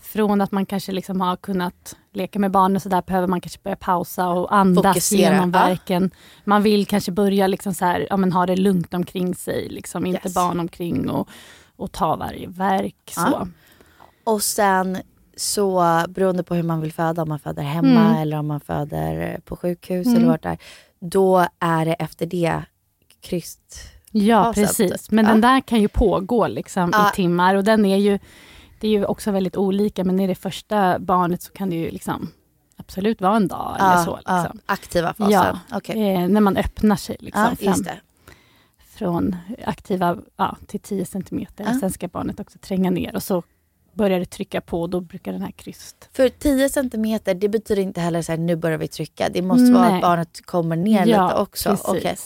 Från 0.00 0.40
att 0.40 0.52
man 0.52 0.66
kanske 0.66 0.92
liksom 0.92 1.20
har 1.20 1.36
kunnat 1.36 1.96
leka 2.12 2.38
med 2.38 2.50
barnen 2.50 2.80
så 2.80 2.88
där 2.88 3.02
behöver 3.02 3.26
man 3.28 3.40
kanske 3.40 3.60
börja 3.62 3.76
pausa 3.76 4.28
och 4.28 4.54
andas 4.54 4.84
Fokusera, 4.86 5.20
genom 5.20 5.50
verken. 5.50 6.10
Man 6.44 6.62
vill 6.62 6.86
kanske 6.86 7.12
börja 7.12 7.46
liksom 7.46 7.74
så 7.74 7.84
här, 7.84 8.06
ja, 8.10 8.16
men 8.16 8.32
ha 8.32 8.46
det 8.46 8.56
lugnt 8.56 8.94
omkring 8.94 9.34
sig, 9.34 9.68
liksom, 9.68 10.06
inte 10.06 10.20
Yes. 10.28 10.34
barn 10.34 10.60
omkring 10.60 11.10
och, 11.10 11.28
och 11.76 11.92
ta 11.92 12.16
varje 12.16 12.48
verk. 12.48 13.12
Ja. 13.16 13.22
Så. 13.30 13.48
Och 14.24 14.42
sen 14.42 14.98
så 15.42 16.04
beroende 16.08 16.42
på 16.42 16.54
hur 16.54 16.62
man 16.62 16.80
vill 16.80 16.92
föda, 16.92 17.22
om 17.22 17.28
man 17.28 17.38
föder 17.38 17.62
hemma 17.62 18.00
Mm. 18.06 18.16
eller 18.16 18.38
om 18.38 18.46
man 18.46 18.60
föder 18.60 19.40
på 19.44 19.56
sjukhus 19.56 20.06
Mm. 20.06 20.18
eller 20.18 20.28
vart 20.28 20.42
det 20.42 20.48
är. 20.48 20.58
Då 21.00 21.46
är 21.58 21.84
det 21.84 21.92
efter 21.94 22.26
det 22.26 22.62
kryst. 23.20 23.78
Ja, 24.10 24.52
precis. 24.54 25.10
Men 25.10 25.24
Ja. 25.24 25.30
den 25.30 25.40
där 25.40 25.60
kan 25.60 25.80
ju 25.80 25.88
pågå 25.88 26.46
liksom 26.46 26.90
Ja. 26.92 27.08
i 27.10 27.14
timmar 27.16 27.54
och 27.54 27.64
den 27.64 27.84
är 27.84 27.96
ju, 27.96 28.18
det 28.80 28.88
är 28.88 28.92
ju 28.92 29.04
också 29.04 29.30
väldigt 29.30 29.56
olika 29.56 30.04
men 30.04 30.20
i 30.20 30.26
det 30.26 30.34
första 30.34 30.98
barnet 30.98 31.42
så 31.42 31.52
kan 31.52 31.70
det 31.70 31.76
ju 31.76 31.90
liksom 31.90 32.28
absolut 32.76 33.20
vara 33.20 33.36
en 33.36 33.48
dag 33.48 33.76
eller 33.78 33.90
Ja, 33.92 34.04
så. 34.04 34.18
ja, 34.24 34.42
Liksom. 34.42 34.60
aktiva 34.66 35.14
fasen. 35.14 35.30
Ja, 35.32 35.58
Okej. 35.72 36.14
eh, 36.14 36.28
när 36.28 36.40
man 36.40 36.56
öppnar 36.56 36.96
sig 36.96 37.16
liksom, 37.20 37.56
fram, 37.56 37.84
från 38.96 39.36
aktiva 39.64 40.18
till 40.66 40.80
10 40.80 41.06
centimeter. 41.06 41.72
Sen 41.80 41.90
ska 41.92 42.08
barnet 42.08 42.40
också 42.40 42.58
tränga 42.58 42.90
ner 42.90 43.14
och 43.14 43.22
så 43.22 43.42
börjar 43.94 44.18
det 44.18 44.26
trycka 44.26 44.60
på 44.60 44.86
då 44.86 45.00
brukar 45.00 45.32
den 45.32 45.42
här 45.42 45.50
kryst... 45.50 46.08
För 46.12 46.28
10 46.28 46.68
centimeter, 46.68 47.34
det 47.34 47.48
betyder 47.48 47.82
inte 47.82 48.00
heller 48.00 48.22
så 48.22 48.32
här, 48.32 48.38
nu 48.38 48.56
börjar 48.56 48.78
vi 48.78 48.88
trycka. 48.88 49.28
Det 49.28 49.42
måste 49.42 49.72
vara 49.72 49.88
Nej. 49.88 49.94
att 49.96 50.02
barnet 50.02 50.46
kommer 50.46 50.76
ner 50.76 51.06
lite 51.06 51.34
också. 51.34 51.70
precis. 51.70 51.88
Okej. 51.88 52.16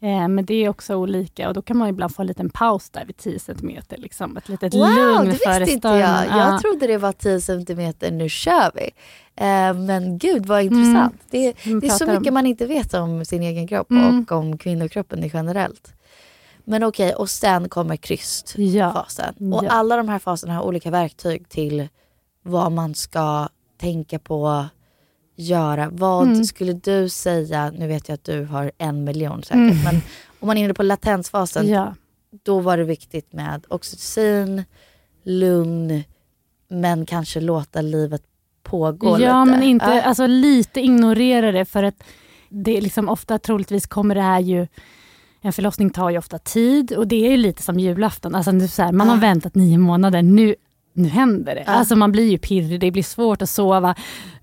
Eh, 0.00 0.28
men 0.28 0.44
det 0.44 0.54
är 0.54 0.68
också 0.68 0.94
olika 0.96 1.48
och 1.48 1.54
då 1.54 1.62
kan 1.62 1.76
man 1.76 1.88
ibland 1.88 2.14
få 2.14 2.22
en 2.22 2.26
liten 2.28 2.50
paus 2.50 2.90
där 2.90 3.04
vid 3.04 3.16
10 3.16 3.38
centimeter. 3.38 3.96
Liksom. 3.96 4.36
Ett 4.36 4.48
litet 4.48 4.74
Wow, 4.74 4.80
lugn 4.80 5.24
det 5.24 5.30
visste 5.58 5.72
inte 5.72 5.88
jag. 5.88 5.98
Ja. 6.00 6.26
Jag 6.50 6.60
trodde 6.60 6.86
det 6.86 6.98
var 6.98 7.12
10 7.12 7.40
centimeter, 7.40 8.10
nu 8.10 8.28
kör 8.28 8.70
vi. 8.74 8.90
Eh, 9.36 9.74
men 9.74 10.18
gud 10.18 10.46
vad 10.46 10.62
intressant. 10.62 11.14
Det, 11.30 11.54
Vi 11.64 11.74
det 11.80 11.86
är 11.86 11.90
så 11.90 11.98
pratar 11.98 12.12
om- 12.14 12.18
mycket 12.18 12.32
man 12.32 12.46
inte 12.46 12.66
vet 12.66 12.94
om 12.94 13.24
sin 13.24 13.42
egen 13.42 13.68
kropp 13.68 13.90
Mm. 13.90 14.20
och 14.30 14.32
om 14.38 14.58
kvinnokroppen 14.58 15.30
generellt. 15.32 15.93
Men 16.64 16.82
okej, 16.84 17.14
och 17.14 17.30
sen 17.30 17.68
kommer 17.68 17.96
krystfasen. 17.96 19.34
Ja. 19.38 19.56
Och 19.58 19.64
Ja. 19.64 19.70
alla 19.70 19.96
de 19.96 20.08
här 20.08 20.18
faserna 20.18 20.54
har 20.54 20.62
olika 20.62 20.90
verktyg 20.90 21.48
till 21.48 21.88
vad 22.42 22.72
man 22.72 22.94
ska 22.94 23.48
tänka 23.80 24.18
på, 24.18 24.66
göra. 25.36 25.88
Vad 25.92 26.26
Mm. 26.26 26.44
skulle 26.44 26.72
du 26.72 27.08
säga, 27.08 27.70
nu 27.70 27.86
vet 27.86 28.08
jag 28.08 28.14
att 28.14 28.24
du 28.24 28.44
har 28.44 28.72
en 28.78 29.04
miljon 29.04 29.42
säkert, 29.42 29.54
Mm. 29.56 29.82
men 29.84 29.94
om 30.40 30.46
man 30.46 30.58
är 30.58 30.64
inne 30.64 30.74
på 30.74 30.82
latensfasen, 30.82 31.68
Ja. 31.68 31.94
då 32.44 32.60
var 32.60 32.76
det 32.76 32.84
viktigt 32.84 33.32
med 33.32 33.64
oxytocin, 33.68 34.64
lugn, 35.24 36.02
men 36.68 37.06
kanske 37.06 37.40
låta 37.40 37.80
livet 37.80 38.22
pågå 38.62 39.16
lite. 39.16 39.28
Ja, 39.28 39.44
men 39.44 39.62
inte, 39.62 39.86
Ja. 39.86 40.02
alltså 40.02 40.26
lite 40.26 40.80
ignorera 40.80 41.52
det 41.52 41.64
för 41.64 41.82
att 41.82 42.02
det 42.48 42.76
är 42.76 42.80
liksom 42.80 43.08
ofta 43.08 43.38
troligtvis 43.38 43.86
kommer 43.86 44.14
det 44.14 44.22
här 44.22 44.40
ju 44.40 44.66
en 45.44 45.52
förlossning 45.52 45.90
tar 45.90 46.10
ju 46.10 46.18
ofta 46.18 46.38
tid 46.38 46.92
och 46.92 47.08
det 47.08 47.26
är 47.26 47.30
ju 47.30 47.36
lite 47.36 47.62
som 47.62 47.78
julafton. 47.78 48.34
Alltså, 48.34 48.68
så 48.68 48.82
här, 48.82 48.92
man 48.92 49.08
har 49.08 49.16
väntat 49.16 49.54
nio 49.54 49.78
månader, 49.78 50.22
nu, 50.22 50.54
nu 50.92 51.08
händer 51.08 51.54
det. 51.54 51.64
Ja. 51.66 51.72
Alltså, 51.72 51.96
man 51.96 52.12
blir 52.12 52.30
ju 52.30 52.38
pirrig, 52.38 52.80
det 52.80 52.90
blir 52.90 53.02
svårt 53.02 53.42
att 53.42 53.50
sova. 53.50 53.94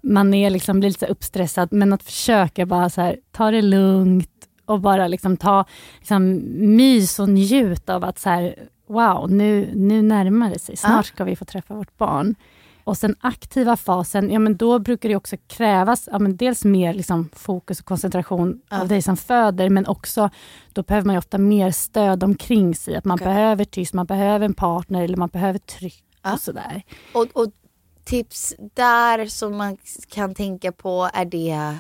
Man 0.02 0.34
är 0.34 0.50
liksom, 0.50 0.80
blir 0.80 0.90
lite 0.90 1.06
uppstressad. 1.06 1.70
Men 1.72 1.94
att 1.94 2.04
försöka 2.04 2.66
bara 2.66 2.90
så 2.90 3.02
här, 3.02 3.18
ta 3.32 3.52
det 3.52 3.62
lugnt 3.62 4.30
och 4.66 4.80
bara 4.80 5.08
liksom 5.08 5.38
ta 5.38 5.66
liksom, 6.00 6.42
mys 6.76 7.20
och 7.20 7.30
njut 7.30 7.90
av 7.90 8.04
att 8.04 8.20
så 8.20 8.30
här, 8.30 8.56
wow, 8.88 9.32
nu, 9.32 9.70
nu 9.76 10.02
närmar 10.02 10.50
det 10.50 10.60
sig. 10.60 10.78
Snart 10.78 10.92
Ja. 10.96 11.04
ska 11.04 11.24
vi 11.24 11.36
få 11.36 11.46
träffa 11.46 11.74
vårt 11.74 11.98
barn. 11.98 12.36
Och 12.84 12.98
sen 12.98 13.16
aktiva 13.22 13.78
fasen, 13.78 14.30
ja 14.32 14.40
men 14.40 14.58
då 14.58 14.80
brukar 14.80 15.10
det 15.10 15.16
också 15.16 15.36
krävas 15.48 16.10
ja, 16.12 16.20
men 16.20 16.38
dels 16.38 16.66
mer 16.66 16.94
liksom 16.94 17.30
fokus 17.34 17.80
och 17.80 17.86
koncentration 17.86 18.62
Ja. 18.70 18.82
av 18.82 18.88
dig 18.88 19.02
som 19.02 19.18
föder, 19.18 19.70
men 19.70 19.88
också 19.88 20.30
då 20.74 20.84
behöver 20.84 21.06
man 21.06 21.14
ju 21.16 21.20
ofta 21.20 21.38
mer 21.38 21.72
stöd 21.72 22.24
omkring 22.24 22.76
sig. 22.76 22.96
Att 22.96 23.06
man 23.06 23.16
Okej. 23.16 23.26
behöver 23.28 23.66
tyst, 23.66 23.94
man 23.94 24.06
behöver 24.06 24.46
en 24.46 24.54
partner 24.54 25.04
eller 25.04 25.18
man 25.18 25.30
behöver 25.30 25.60
tryck 25.60 26.04
Ja. 26.24 26.34
och 26.34 26.40
sådär. 26.40 26.84
Och, 27.14 27.28
och 27.34 27.48
tips 28.04 28.54
där 28.74 29.26
som 29.26 29.58
man 29.58 29.78
kan 30.10 30.36
tänka 30.36 30.72
på, 30.72 31.10
är 31.14 31.26
det 31.26 31.78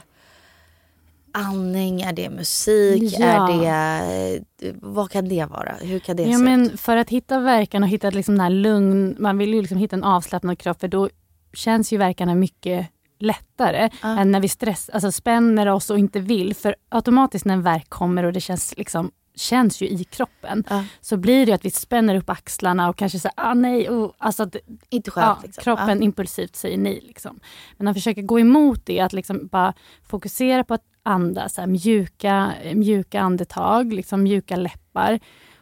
andning, 1.33 2.01
är 2.01 2.13
det 2.13 2.29
musik, 2.29 3.15
Ja. 3.19 3.49
är 3.51 4.39
det, 4.59 4.73
vad 4.81 5.11
kan 5.11 5.29
det 5.29 5.45
vara? 5.45 5.75
Hur 5.81 5.99
kan 5.99 6.15
det 6.15 6.23
Ja, 6.23 6.37
se 6.37 6.43
men 6.43 6.61
ut? 6.71 6.79
för 6.79 6.97
att 6.97 7.09
hitta 7.09 7.39
verkan 7.39 7.83
och 7.83 7.89
hitta 7.89 8.09
liksom 8.09 8.33
den 8.35 8.41
här 8.41 8.49
lugn, 8.49 9.15
man 9.19 9.37
vill 9.37 9.53
ju 9.53 9.61
liksom 9.61 9.77
hitta 9.77 9.95
en 9.95 10.03
avslappnad 10.03 10.59
kropp 10.59 10.79
för 10.79 10.87
då 10.87 11.09
känns 11.53 11.93
ju 11.93 11.97
verkarna 11.97 12.35
mycket 12.35 12.87
lättare 13.19 13.89
Ja. 14.01 14.19
än 14.19 14.31
när 14.31 14.39
vi 14.39 14.47
stress, 14.47 14.89
alltså 14.93 15.11
spänner 15.11 15.67
oss 15.67 15.89
och 15.89 15.99
inte 15.99 16.19
vill. 16.19 16.55
För 16.55 16.75
automatiskt 16.89 17.45
när 17.45 17.53
en 17.53 17.61
verk 17.63 17.89
kommer 17.89 18.23
och 18.23 18.33
det 18.33 18.41
känns, 18.41 18.73
liksom, 18.77 19.11
känns 19.35 19.81
ju 19.81 19.87
i 19.87 20.03
kroppen 20.03 20.63
Ja. 20.69 20.83
så 21.01 21.17
blir 21.17 21.45
det 21.45 21.51
att 21.53 21.65
vi 21.65 21.71
spänner 21.71 22.15
upp 22.15 22.29
axlarna 22.29 22.89
och 22.89 22.95
kanske 22.97 23.19
säger 23.19 23.33
ah, 23.37 23.53
nej, 23.53 23.89
oh, 23.89 24.11
alltså 24.17 24.43
att, 24.43 24.55
Inte 24.89 25.11
skönt 25.11 25.25
ja, 25.27 25.39
liksom. 25.43 25.61
kroppen 25.63 25.97
Ja. 25.97 26.03
impulsivt 26.05 26.55
säger 26.55 26.77
nej. 26.77 27.03
Liksom. 27.07 27.39
Men 27.77 27.87
att 27.87 27.95
försöka 27.95 28.21
gå 28.21 28.39
emot 28.39 28.85
det, 28.85 28.99
att 28.99 29.13
liksom 29.13 29.47
bara 29.47 29.73
fokusera 30.03 30.63
på 30.63 30.73
att 30.73 30.83
andas, 31.03 31.53
så 31.53 31.61
här, 31.61 31.67
mjuka, 31.67 32.53
mjuka 32.73 33.21
andetag, 33.21 33.93
liksom 33.93 34.23
mjuka 34.23 34.55
läppar 34.55 35.19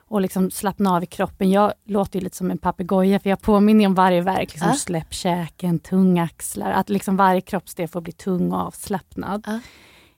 och 0.09 0.21
liksom 0.21 0.51
slappna 0.51 0.95
av 0.95 1.03
i 1.03 1.05
kroppen. 1.05 1.51
Jag 1.51 1.73
låter 1.85 2.19
ju 2.19 2.23
lite 2.23 2.37
som 2.37 2.51
en 2.51 2.57
papegoja 2.57 3.19
för 3.19 3.29
jag 3.29 3.41
påminner 3.41 3.85
om 3.85 3.93
varje 3.93 4.21
verk. 4.21 4.51
Liksom 4.53 4.67
Ja. 4.67 4.75
Släpp 4.75 5.13
käken, 5.13 5.79
tunga 5.79 6.23
axlar, 6.23 6.71
att 6.71 6.89
liksom 6.89 7.17
varje 7.17 7.41
kroppsdel 7.41 7.87
får 7.87 8.01
bli 8.01 8.11
tung 8.11 8.51
och 8.51 8.59
avslappnad. 8.59 9.43
Ja. 9.47 9.59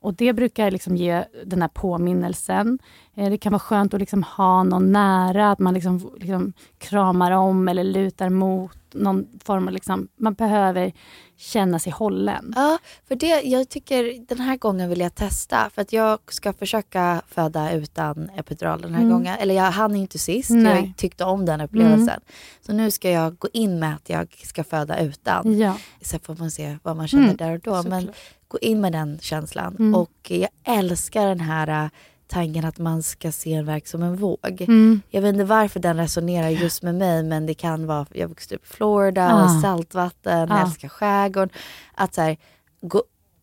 Och 0.00 0.14
Det 0.14 0.32
brukar 0.32 0.70
liksom 0.70 0.96
ge 0.96 1.24
den 1.44 1.62
här 1.62 1.68
påminnelsen. 1.68 2.78
Eh, 3.16 3.30
det 3.30 3.38
kan 3.38 3.52
vara 3.52 3.60
skönt 3.60 3.94
att 3.94 4.00
liksom 4.00 4.22
ha 4.22 4.62
någon 4.62 4.92
nära, 4.92 5.50
att 5.50 5.58
man 5.58 5.74
liksom, 5.74 6.12
liksom 6.20 6.52
kramar 6.78 7.30
om 7.30 7.68
eller 7.68 7.84
lutar 7.84 8.28
mot. 8.28 8.72
Någon 8.94 9.26
form 9.44 9.68
av 9.68 9.74
liksom, 9.74 10.08
man 10.16 10.34
behöver 10.34 10.92
känna 11.36 11.78
sig 11.78 11.92
hållen. 11.92 12.52
Ja, 12.56 12.78
för 13.08 13.14
det, 13.16 13.40
jag 13.42 13.68
tycker 13.68 14.26
den 14.28 14.40
här 14.40 14.56
gången 14.56 14.88
vill 14.88 15.00
jag 15.00 15.14
testa. 15.14 15.70
För 15.74 15.82
att 15.82 15.92
jag 15.92 16.18
ska 16.28 16.52
försöka 16.52 17.22
föda 17.28 17.72
utan 17.72 18.30
epidural 18.36 18.80
den 18.82 18.94
här 18.94 19.00
Mm. 19.02 19.12
gången. 19.12 19.36
Eller 19.40 19.54
jag 19.54 19.70
hann 19.70 19.96
inte 19.96 20.18
sist, 20.18 20.50
Nej. 20.50 20.74
jag 20.86 20.92
tyckte 20.96 21.24
om 21.24 21.46
den 21.46 21.60
upplevelsen. 21.60 22.08
Mm. 22.08 22.20
Så 22.66 22.72
nu 22.72 22.90
ska 22.90 23.10
jag 23.10 23.38
gå 23.38 23.48
in 23.52 23.78
med 23.78 23.94
att 23.94 24.08
jag 24.08 24.34
ska 24.44 24.64
föda 24.64 24.98
utan. 25.00 25.58
Ja. 25.58 25.76
Sen 26.00 26.20
får 26.20 26.34
man 26.36 26.50
se 26.50 26.78
vad 26.82 26.96
man 26.96 27.08
känner 27.08 27.24
Mm, 27.24 27.36
där 27.36 27.52
och 27.54 27.60
då. 27.60 27.88
Men 27.88 28.10
gå 28.48 28.58
in 28.58 28.80
med 28.80 28.92
den 28.92 29.18
känslan. 29.22 29.76
Mm. 29.78 29.94
Och 29.94 30.10
jag 30.30 30.48
älskar 30.64 31.26
den 31.26 31.40
här 31.40 31.84
äh, 31.84 31.90
tanken 32.32 32.64
att 32.64 32.78
man 32.78 33.02
ska 33.02 33.32
se 33.32 33.52
en 33.54 33.64
verk 33.66 33.86
som 33.86 34.02
en 34.02 34.16
våg. 34.16 34.38
Mm. 34.60 35.00
Jag 35.10 35.22
vet 35.22 35.32
inte 35.32 35.44
varför 35.44 35.80
den 35.80 35.96
resonerar 35.96 36.48
just 36.48 36.82
med 36.82 36.94
mig 36.94 37.22
men 37.22 37.46
det 37.46 37.54
kan 37.54 37.86
vara, 37.86 38.06
jag 38.12 38.28
växte 38.28 38.54
upp 38.54 38.64
i 38.64 38.68
Florida, 38.68 39.32
Ah. 39.34 39.60
saltvatten, 39.62 40.52
Ah. 40.52 40.62
älskar 40.62 40.88
skärgården. 40.88 41.48
Att 41.94 42.14
så 42.14 42.20
här, 42.22 42.36
gå, 42.80 43.02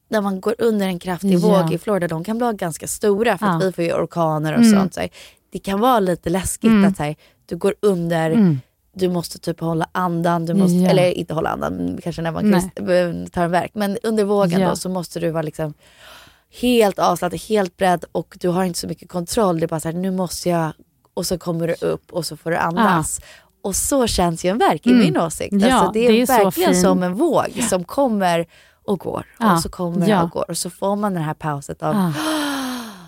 när 0.09 0.21
man 0.21 0.41
går 0.41 0.55
under 0.57 0.87
en 0.87 0.99
kraftig 0.99 1.33
Ja. 1.33 1.39
våg 1.39 1.73
i 1.73 1.77
Florida, 1.77 2.07
de 2.07 2.23
kan 2.23 2.37
bli 2.37 2.51
ganska 2.53 2.87
stora 2.87 3.37
för 3.37 3.45
att 3.45 3.55
Ah. 3.63 3.65
vi 3.65 3.71
får 3.71 3.83
ju 3.83 3.93
orkaner 3.93 4.53
och 4.53 4.59
Mm. 4.63 4.79
sånt. 4.79 4.93
Så 4.93 4.99
här. 4.99 5.09
Det 5.51 5.59
kan 5.59 5.79
vara 5.79 5.99
lite 5.99 6.29
läskigt 6.29 6.69
Mm. 6.71 6.85
att 6.89 6.97
så 6.97 7.03
här, 7.03 7.15
du 7.45 7.57
går 7.57 7.75
under, 7.81 8.31
Mm. 8.31 8.59
du 8.93 9.09
måste 9.09 9.39
typ 9.39 9.59
hålla 9.59 9.89
andan, 9.91 10.45
du 10.45 10.53
måste, 10.53 10.77
Ja. 10.77 10.89
eller 10.89 11.11
inte 11.11 11.33
hålla 11.33 11.49
andan, 11.49 11.99
kanske 12.03 12.21
när 12.21 12.31
man 12.31 12.53
krist- 12.53 13.31
tar 13.31 13.43
en 13.43 13.51
verk, 13.51 13.71
men 13.73 13.97
under 14.03 14.23
vågen 14.23 14.61
Ja. 14.61 14.69
då 14.69 14.75
så 14.75 14.89
måste 14.89 15.19
du 15.19 15.29
vara 15.31 15.41
liksom 15.43 15.73
helt 16.61 16.99
avslappnad, 16.99 17.41
helt 17.41 17.77
beredd 17.77 18.05
och 18.11 18.37
du 18.39 18.49
har 18.49 18.63
inte 18.63 18.79
så 18.79 18.87
mycket 18.87 19.09
kontroll. 19.09 19.59
Det 19.59 19.65
är 19.65 19.67
bara 19.67 19.79
så 19.79 19.87
här, 19.87 19.95
nu 19.95 20.11
måste 20.11 20.49
jag, 20.49 20.71
och 21.13 21.25
så 21.25 21.37
kommer 21.37 21.67
du 21.67 21.73
upp 21.87 22.11
och 22.13 22.25
så 22.25 22.37
får 22.37 22.51
du 22.51 22.57
andas. 22.57 23.21
Och 23.63 23.75
så 23.75 24.07
känns 24.07 24.45
ju 24.45 24.49
en 24.49 24.57
verk 24.57 24.87
i 24.87 24.89
Mm. 24.89 25.01
min 25.01 25.17
åsikt. 25.17 25.53
Ja, 25.53 25.73
alltså, 25.73 25.91
det 25.91 25.99
är, 26.07 26.11
det 26.11 26.21
är 26.21 26.25
så 26.25 26.43
verkligen 26.43 26.75
som 26.81 27.03
en 27.03 27.13
våg 27.13 27.63
som 27.69 27.83
kommer 27.83 28.45
och 28.85 28.99
går. 28.99 29.25
Ja. 29.39 29.53
Och 29.53 29.61
så 29.61 29.69
kommer 29.69 30.07
Ja. 30.09 30.23
och 30.23 30.29
går. 30.29 30.45
Och 30.49 30.57
så 30.57 30.69
får 30.69 30.95
man 30.95 31.13
den 31.13 31.23
här 31.23 31.33
pauset 31.33 31.83
av 31.83 31.95
Ah. 31.95 32.11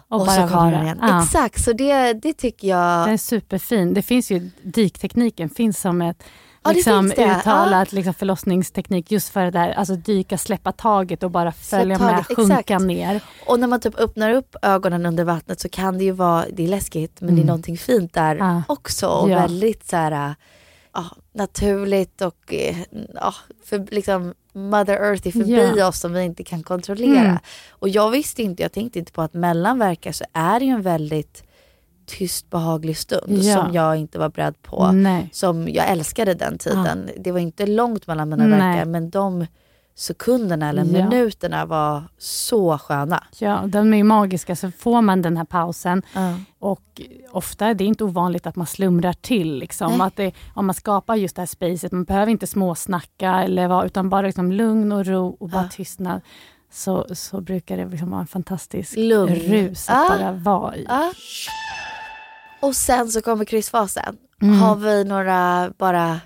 och, 0.07 0.21
Och 0.21 0.27
så 0.27 0.37
bara 0.39 0.47
kommer 0.49 0.71
den 0.71 0.83
igen. 0.83 0.99
Ja. 1.01 1.23
Exakt, 1.23 1.63
så 1.63 1.73
det, 1.73 2.13
det 2.13 2.33
tycker 2.33 2.67
jag... 2.67 3.05
Den 3.07 3.13
är 3.13 3.17
superfin. 3.17 3.93
Det 3.93 4.01
finns 4.01 4.31
ju, 4.31 4.49
dyktekniken 4.63 5.49
finns 5.49 5.79
som 5.81 6.01
ett 6.01 6.23
Ja, 6.64 6.72
liksom, 6.72 7.12
uttalat 7.12 7.91
liksom, 7.91 8.14
förlossningsteknik 8.14 9.12
just 9.12 9.30
för 9.30 9.43
det 9.45 9.51
där, 9.51 9.70
alltså 9.72 9.95
dyka, 9.95 10.38
släppa 10.38 10.72
taget 10.72 11.24
och 11.24 11.32
bara 11.32 11.51
följa 11.51 11.99
med, 11.99 12.26
sjunka 12.28 12.59
exakt. 12.59 12.86
ner. 12.86 13.22
Och 13.47 13.59
när 13.59 13.68
man 13.68 13.80
typ 13.80 13.99
öppnar 13.99 14.30
upp 14.34 14.55
ögonen 14.62 15.05
under 15.05 15.24
vattnet 15.24 15.59
så 15.59 15.70
kan 15.70 15.97
det 15.97 16.03
ju 16.03 16.12
vara, 16.12 16.45
det 16.53 16.64
är 16.64 16.68
läskigt 16.68 17.22
men 17.22 17.28
det 17.28 17.34
är 17.34 17.43
Mm. 17.43 17.47
någonting 17.47 17.78
fint 17.78 18.14
där 18.14 18.36
Ja. 18.36 18.64
också. 18.68 19.07
Och 19.07 19.30
Ja. 19.30 19.39
väldigt 19.39 19.88
så 19.89 19.95
här, 19.95 20.36
ja, 20.93 21.05
naturligt 21.34 22.22
och 22.22 22.53
eh, 22.53 22.76
ja, 23.14 23.34
för, 23.66 23.88
liksom 23.91 24.34
Mother 24.53 24.93
Earth 24.93 25.28
är 25.28 25.32
förbi 25.32 25.74
Ja. 25.78 25.88
oss 25.88 25.99
som 25.99 26.14
vi 26.14 26.22
inte 26.24 26.43
kan 26.43 26.64
kontrollera. 26.64 27.20
Mm. 27.26 27.38
Och 27.70 27.89
jag 27.89 28.09
visste 28.09 28.43
inte, 28.43 28.64
jag 28.64 28.72
tänkte 28.72 28.99
inte 28.99 29.12
på 29.12 29.22
att 29.22 29.34
mellanverkar 29.34 30.12
så 30.12 30.26
är 30.34 30.59
det 30.59 30.66
ju 30.66 30.72
en 30.72 30.82
väldigt 30.82 31.43
tyst 32.18 32.49
behaglig 32.49 32.97
stund 32.97 33.38
Ja. 33.43 33.55
som 33.64 33.74
jag 33.74 33.95
inte 33.97 34.20
var 34.20 34.30
beredd 34.30 34.62
på. 34.62 34.91
Nej. 34.91 35.30
Som 35.34 35.68
jag 35.70 35.89
älskade 35.89 36.34
den 36.34 36.57
tiden. 36.57 37.09
Det 37.20 37.32
var 37.32 37.39
inte 37.39 37.66
långt 37.66 38.07
mellan 38.07 38.30
mina 38.30 38.45
Nej. 38.45 38.59
verkar 38.59 38.86
men 38.86 39.09
de 39.09 39.45
sekunderna 39.95 40.70
eller 40.70 40.86
Ja. 40.86 41.09
minuterna 41.09 41.66
var 41.66 42.03
så 42.18 42.78
sköna. 42.78 43.24
Ja, 43.39 43.64
de 43.68 43.93
är 43.93 43.97
ju 43.97 44.03
magiska, 44.03 44.55
så 44.55 44.72
får 44.72 45.01
man 45.01 45.22
den 45.22 45.38
här 45.38 45.45
pausen 45.45 46.01
Ja. 46.14 46.36
och 46.59 47.01
ofta 47.32 47.66
är 47.68 47.74
det 47.74 47.84
inte 47.84 48.03
ovanligt 48.03 48.47
att 48.47 48.55
man 48.55 48.68
slumrar 48.68 49.14
till. 49.14 49.55
Liksom. 49.57 49.91
Nej. 49.97 50.07
Att 50.07 50.16
det, 50.16 50.32
om 50.53 50.66
man 50.66 50.74
skapar 50.76 51.16
just 51.16 51.36
det 51.36 51.41
här 51.41 51.47
spacet, 51.47 51.91
man 51.91 52.03
behöver 52.03 52.32
inte 52.32 52.47
småsnacka 52.47 53.43
eller 53.43 53.68
vad, 53.68 53.86
utan 53.86 54.09
bara 54.09 54.22
liksom 54.22 54.51
lugn 54.51 54.91
och 54.91 55.05
ro 55.05 55.38
och 55.39 55.49
bara 55.49 55.64
Ja. 55.64 55.70
tystnad. 55.72 56.22
Så, 56.74 57.05
så 57.16 57.41
brukar 57.41 57.78
det 57.78 57.86
liksom 57.86 58.09
vara 58.12 58.22
en 58.22 58.28
fantastisk 58.28 58.93
Lugn. 58.97 59.36
rus 59.36 59.89
att 59.89 59.95
Ja. 60.09 60.16
bara 60.18 60.32
vara 60.32 60.76
i. 60.76 60.86
Och 62.62 62.76
sen 62.76 63.09
så 63.12 63.22
kommer 63.22 63.45
kryssfasen. 63.45 64.18
Mm. 64.41 64.59
Har 64.59 64.76
vi 64.76 65.03
några 65.03 65.72
bara, 65.78 66.20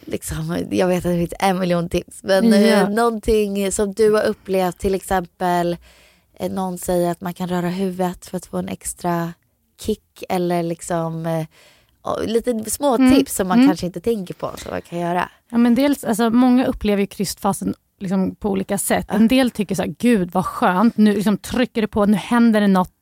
liksom, 0.00 0.66
jag 0.70 0.86
vet 0.88 0.96
att 0.98 1.12
det 1.12 1.18
finns 1.18 1.34
en 1.40 1.58
miljon 1.58 1.88
tips. 1.88 2.20
Men 2.22 2.52
eh, 2.52 2.88
någonting 2.88 3.72
som 3.72 3.92
du 3.92 4.12
har 4.12 4.22
upplevt, 4.22 4.78
till 4.78 4.94
exempel 4.94 5.76
eh, 6.38 6.52
någon 6.52 6.78
säger 6.78 7.10
att 7.10 7.20
man 7.20 7.34
kan 7.34 7.48
röra 7.48 7.68
huvudet 7.68 8.26
för 8.26 8.36
att 8.36 8.46
få 8.46 8.56
en 8.58 8.68
extra 8.68 9.32
kick 9.80 10.24
eller 10.28 10.62
liksom 10.62 11.26
eh, 11.26 11.46
lite 12.26 12.70
små 12.70 12.94
Mm. 12.94 13.14
tips 13.14 13.34
som 13.34 13.48
man 13.48 13.58
Mm. 13.58 13.68
kanske 13.68 13.86
inte 13.86 14.00
tänker 14.00 14.34
på 14.34 14.50
som 14.58 14.70
man 14.70 14.82
kan 14.82 14.98
göra. 14.98 15.28
Ja, 15.50 15.58
men 15.58 15.74
dels, 15.74 16.04
alltså, 16.04 16.30
många 16.30 16.66
upplever 16.66 17.00
ju 17.00 17.06
krystfasen 17.06 17.74
liksom, 17.98 18.34
på 18.34 18.50
olika 18.50 18.78
sätt. 18.78 19.06
En 19.10 19.28
del 19.28 19.50
tycker 19.50 19.74
så 19.74 19.82
här, 19.82 19.94
gud 19.98 20.30
vad 20.32 20.46
skönt, 20.46 20.96
nu 20.96 21.14
liksom 21.14 21.38
trycker 21.38 21.80
det 21.82 21.88
på, 21.88 22.06
nu 22.06 22.16
händer 22.16 22.60
det 22.60 22.66
något, 22.68 23.01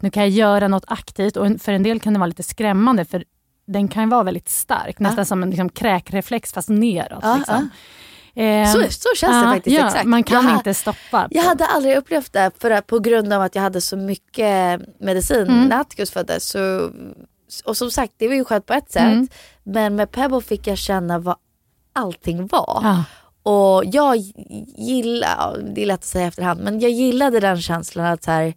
nu 0.00 0.10
kan 0.10 0.22
jag 0.22 0.30
göra 0.30 0.68
något 0.68 0.84
aktivt. 0.86 1.36
Och 1.36 1.60
för 1.60 1.72
en 1.72 1.82
del 1.82 2.00
kan 2.00 2.12
det 2.12 2.18
vara 2.18 2.26
lite 2.26 2.42
skrämmande, 2.42 3.04
för 3.04 3.24
den 3.66 3.88
kan 3.88 4.08
vara 4.08 4.22
väldigt 4.22 4.48
stark, 4.48 4.98
nästan 4.98 5.26
som 5.26 5.42
en 5.42 5.50
liksom, 5.50 5.68
kräkreflex 5.68 6.52
fast 6.52 6.68
neråt. 6.68 7.18
Ja, 7.22 7.36
liksom. 7.36 7.70
Eh, 8.36 8.72
Så, 8.72 8.82
så 8.90 9.08
känns 9.16 9.32
det 9.42 9.48
ja, 9.48 9.52
faktiskt. 9.54 9.78
ja, 9.78 9.86
exakt. 9.86 10.04
Man 10.04 10.22
kan 10.22 10.44
Jag 10.46 10.54
inte 10.54 10.74
stoppa. 10.74 11.28
Jag 11.30 11.42
hade 11.42 11.66
aldrig 11.66 11.96
upplevt 11.96 12.32
det 12.32 12.50
för 12.58 12.70
att, 12.70 12.86
på 12.86 12.98
grund 12.98 13.32
av 13.32 13.42
att 13.42 13.54
jag 13.54 13.62
hade 13.62 13.80
så 13.80 13.96
mycket 13.96 14.80
medicin 15.00 15.46
Mm. 15.48 15.64
när 15.68 15.80
Atticus 15.80 16.10
föddes. 16.10 16.44
Så, 16.48 16.90
och 17.64 17.76
som 17.76 17.90
sagt, 17.90 18.12
det 18.16 18.28
var 18.28 18.34
ju 18.34 18.44
skönt 18.44 18.66
på 18.66 18.72
ett 18.74 18.92
sätt. 18.92 19.02
Mm. 19.02 19.28
Men 19.62 19.96
med 19.96 20.10
Pebble 20.10 20.40
fick 20.40 20.66
jag 20.66 20.78
känna 20.78 21.18
vad 21.18 21.36
allting 21.92 22.46
var. 22.46 22.80
Ja. 22.82 23.04
Och 23.42 23.84
jag 23.84 24.16
gillar, 24.76 25.28
ja, 25.38 25.56
det 25.74 25.82
är 25.82 25.86
lätt 25.86 26.00
att 26.00 26.04
säga 26.04 26.26
efterhand, 26.26 26.60
men 26.60 26.80
jag 26.80 26.90
gillade 26.90 27.40
den 27.40 27.60
känslan 27.62 28.06
att 28.06 28.22
så 28.24 28.30
här, 28.30 28.54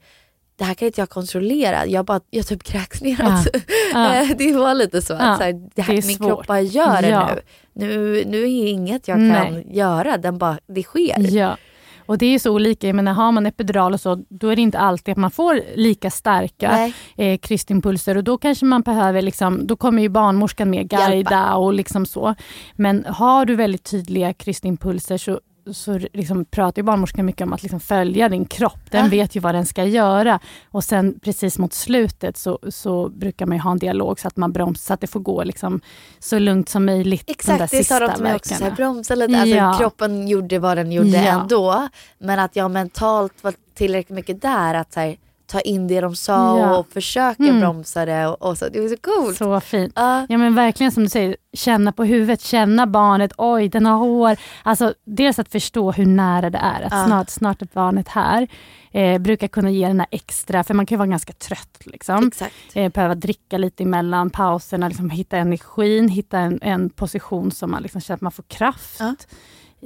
det 0.58 0.64
här 0.64 0.74
kan 0.74 0.86
inte 0.86 1.02
jag 1.02 1.10
kontrollera. 1.10 1.86
Jag, 1.86 2.06
bara, 2.06 2.20
jag 2.30 2.48
typ 2.48 2.64
kräks 2.64 3.02
neråt. 3.02 3.48
Ja. 3.94 4.28
det 4.38 4.54
var 4.54 4.74
lite 4.74 5.02
så. 5.02 5.14
Att 5.14 5.38
så 5.38 5.44
här, 5.44 5.70
det 5.76 5.82
här 5.82 5.96
det 5.96 6.08
min 6.08 6.16
svårt. 6.16 6.28
kropp 6.28 6.48
bara 6.48 6.62
gör 6.62 7.02
det 7.02 7.08
Ja. 7.10 7.30
nu. 7.74 7.88
nu. 7.88 8.24
Nu 8.28 8.42
är 8.44 8.68
inget 8.68 9.08
jag 9.08 9.18
kan 9.18 9.28
Nej. 9.28 9.68
göra, 9.72 10.18
den 10.18 10.38
bara, 10.38 10.58
det 10.68 10.84
sker. 10.84 11.36
Ja. 11.36 11.58
Och 12.06 12.18
det 12.18 12.26
är 12.26 12.40
så 12.40 12.52
olika, 12.52 12.88
jag 12.88 12.96
menar, 12.96 13.14
har 13.14 13.32
man 13.32 13.46
epidural 13.46 13.94
och 13.94 14.00
så, 14.02 14.24
då 14.30 14.50
är 14.50 14.56
det 14.56 14.62
inte 14.62 14.80
alltid 14.80 15.12
att 15.12 15.18
man 15.18 15.32
får 15.32 15.62
lika 15.76 16.12
starka 16.12 16.92
eh, 17.18 17.38
krystimpulser 17.38 18.18
och 18.18 18.24
då 18.24 18.38
kanske 18.38 18.66
man 18.66 18.82
behöver, 18.82 19.22
liksom, 19.22 19.68
då 19.68 19.76
kommer 19.76 20.02
ju 20.02 20.10
barnmorskan 20.10 20.70
med 20.70 20.90
guida 20.90 21.56
och 21.56 21.74
liksom 21.74 22.06
så. 22.06 22.36
Men 22.76 23.06
har 23.06 23.46
du 23.46 23.56
väldigt 23.56 23.84
tydliga 23.84 24.34
krystimpulser 24.34 25.18
så, 25.18 25.40
så 25.74 26.00
liksom 26.14 26.46
pratar 26.46 26.80
ju 26.82 26.84
barnmorskan 26.84 27.26
mycket 27.26 27.42
om 27.42 27.54
att 27.54 27.64
liksom 27.64 27.80
följa 27.80 28.30
din 28.30 28.46
kropp. 28.46 28.92
Den 28.92 29.04
Ja. 29.06 29.10
vet 29.12 29.36
ju 29.36 29.40
vad 29.40 29.56
den 29.56 29.66
ska 29.66 29.84
göra. 29.84 30.40
Och 30.72 30.84
sen 30.84 31.20
precis 31.20 31.58
mot 31.58 31.74
slutet 31.74 32.38
så, 32.38 32.60
så 32.70 33.10
brukar 33.10 33.46
man 33.46 33.58
ju 33.58 33.62
ha 33.62 33.72
en 33.72 33.80
dialog 33.80 34.20
så 34.20 34.28
att 34.28 34.38
man 34.38 34.52
bromsar, 34.54 34.80
så 34.88 34.94
att 34.94 35.02
det 35.02 35.08
får 35.08 35.20
gå 35.20 35.44
liksom 35.44 35.82
så 36.20 36.40
lugnt 36.40 36.70
som 36.70 36.86
möjligt. 36.86 37.28
de 37.28 37.32
Exakt, 37.34 37.72
det 37.72 37.84
sa 37.84 38.00
de 38.00 38.14
till 38.14 38.24
mig 38.24 38.36
också. 38.36 38.56
Så 38.56 38.64
här, 38.64 38.72
bromsa 38.72 39.16
lite. 39.16 39.40
Alltså, 39.42 39.56
Ja. 39.56 39.76
Kroppen 39.80 40.28
gjorde 40.28 40.60
vad 40.60 40.78
den 40.78 40.92
gjorde 40.92 41.10
Ja. 41.10 41.42
ändå. 41.42 41.88
Men 42.20 42.40
att 42.40 42.56
jag 42.56 42.72
mentalt 42.72 43.44
var 43.44 43.54
tillräckligt 43.76 44.16
mycket 44.16 44.42
där 44.42 44.74
att 44.74 44.94
så 44.94 45.00
här, 45.00 45.18
ta 45.48 45.60
in 45.60 45.88
det 45.88 46.02
de 46.02 46.16
sa 46.16 46.60
Ja. 46.60 46.78
och 46.78 46.88
försöka 46.92 47.44
Mm. 47.44 47.60
bromsa 47.60 48.06
det. 48.06 48.28
Och, 48.28 48.42
och 48.42 48.58
så. 48.58 48.70
Det 48.70 48.80
var 48.82 48.88
så 48.90 48.98
coolt. 48.98 49.38
Så 49.38 49.60
fint. 49.60 49.94
Ja. 49.96 50.26
Ja 50.30 50.38
men 50.38 50.56
verkligen 50.56 50.92
som 50.92 51.04
du 51.04 51.10
säger, 51.10 51.36
känna 51.54 51.92
på 51.92 52.04
huvudet, 52.04 52.42
känna 52.42 52.88
barnet, 52.88 53.32
oj 53.38 53.70
den 53.70 53.86
har 53.86 53.98
hår. 53.98 54.38
Alltså 54.64 54.94
dels 55.06 55.40
att 55.40 55.50
förstå 55.52 55.92
hur 55.92 56.06
nära 56.06 56.50
det 56.50 56.58
är, 56.58 56.82
att 56.82 56.92
Ja. 56.92 57.06
snart, 57.06 57.30
snart 57.30 57.62
är 57.62 57.68
barnet 57.74 58.08
här. 58.08 58.48
Eh, 58.92 59.20
brukar 59.20 59.48
kunna 59.48 59.70
ge 59.72 59.88
den 59.88 60.00
här 60.00 60.08
extra, 60.12 60.64
för 60.64 60.74
man 60.74 60.86
kan 60.86 60.98
vara 60.98 61.08
ganska 61.10 61.34
trött. 61.34 61.80
Liksom. 61.86 62.28
Exakt. 62.28 62.54
Eh, 62.74 62.92
behöva 62.92 63.16
dricka 63.16 63.58
lite 63.58 63.84
emellan 63.84 64.30
pauserna, 64.30 64.88
liksom, 64.88 65.10
hitta 65.10 65.38
energin, 65.38 66.10
hitta 66.10 66.40
en, 66.40 66.60
en 66.62 66.90
position 66.90 67.52
som 67.52 67.72
man 67.72 67.82
liksom 67.82 68.02
känner 68.02 68.16
att 68.16 68.22
man 68.22 68.32
får 68.32 68.44
kraft 68.44 69.00
Ja. 69.00 69.16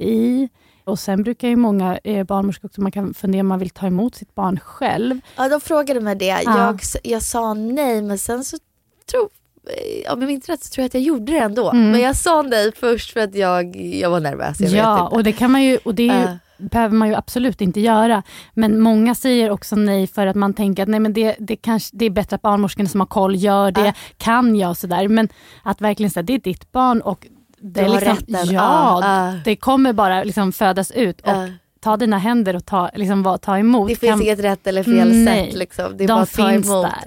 i. 0.04 0.48
Och 0.84 0.98
sen 0.98 1.22
brukar 1.22 1.48
ju 1.48 1.56
många 1.56 1.98
eh, 2.04 2.24
barnmorskor 2.26 2.68
också, 2.68 2.80
man 2.80 2.92
kan 2.92 3.14
fundera 3.14 3.40
om 3.40 3.46
man 3.46 3.58
vill 3.58 3.70
ta 3.70 3.86
emot 3.86 4.14
sitt 4.14 4.34
barn 4.34 4.60
själv. 4.60 5.20
Ja, 5.36 5.48
de 5.48 5.60
frågade 5.60 6.00
mig 6.00 6.16
det. 6.16 6.26
Ja. 6.44 6.58
Jag, 6.66 6.80
jag 7.02 7.22
sa 7.22 7.54
nej 7.54 8.02
men 8.02 8.18
sen 8.18 8.44
så 8.44 8.56
tror 9.10 9.28
om 10.10 10.20
jag 10.20 10.26
minns 10.26 10.48
rätt 10.48 10.64
så 10.64 10.70
tror 10.74 10.82
jag 10.82 10.86
att 10.86 10.94
jag 10.94 11.02
gjorde 11.02 11.32
det 11.32 11.38
ändå. 11.38 11.70
Mm. 11.70 11.90
Men 11.90 12.00
jag 12.00 12.16
sa 12.16 12.42
nej 12.42 12.72
först 12.76 13.12
för 13.12 13.20
att 13.20 13.34
jag, 13.34 13.76
jag 13.76 14.10
var 14.10 14.20
nervös. 14.20 14.60
Jag 14.60 14.70
ja, 14.72 15.08
och 15.08 15.24
det 15.24 15.32
kan 15.32 15.50
man 15.50 15.62
ju, 15.62 15.76
och 15.76 15.94
det 15.94 16.02
ju, 16.02 16.08
Ja. 16.12 16.38
behöver 16.58 16.94
man 16.96 17.08
ju 17.08 17.14
absolut 17.14 17.60
inte 17.60 17.80
göra. 17.80 18.22
Men 18.54 18.80
många 18.80 19.14
säger 19.14 19.50
också 19.50 19.76
nej 19.76 20.06
för 20.06 20.26
att 20.26 20.36
man 20.36 20.54
tänker 20.54 20.82
att 20.82 20.88
nej, 20.88 21.00
men 21.00 21.12
det, 21.12 21.36
det, 21.38 21.56
kanske, 21.56 21.96
det 21.96 22.04
är 22.04 22.10
bättre 22.10 22.36
att 22.36 22.42
barnmorskan 22.42 22.88
som 22.88 23.00
har 23.00 23.06
koll 23.06 23.36
gör 23.36 23.70
det, 23.70 23.86
Ja. 23.86 23.92
kan 24.16 24.56
jag 24.56 24.76
sådär. 24.76 25.08
Men 25.08 25.28
att 25.62 25.80
verkligen 25.80 26.10
säga 26.10 26.22
det 26.22 26.34
är 26.34 26.38
ditt 26.38 26.72
barn 26.72 27.00
och 27.00 27.26
det, 27.62 27.80
är 27.80 27.88
liksom, 27.88 28.08
rätten. 28.16 28.54
ja, 28.54 29.00
ja. 29.02 29.34
det 29.44 29.56
kommer 29.56 29.92
bara 29.92 30.24
liksom 30.24 30.52
födas 30.52 30.90
ut. 30.90 31.20
Och 31.20 31.28
Ja. 31.28 31.48
ta 31.80 31.96
dina 31.96 32.18
händer 32.18 32.56
och 32.56 32.66
ta, 32.66 32.90
liksom, 32.94 33.22
va- 33.22 33.38
ta 33.38 33.58
emot. 33.58 33.88
Det 33.88 33.96
finns 33.96 34.10
kan- 34.12 34.22
inget 34.22 34.38
rätt 34.40 34.66
eller 34.66 34.82
fel 34.82 35.12
Nej, 35.12 35.46
sätt. 35.50 35.58
Liksom. 35.58 35.96
Det 35.96 36.04
är 36.04 36.08
de 36.08 36.14
bara 36.14 36.22
att 36.22 36.32
ta 36.32 36.48
finns 36.50 36.66
emot. 36.66 36.86
där. 36.86 37.04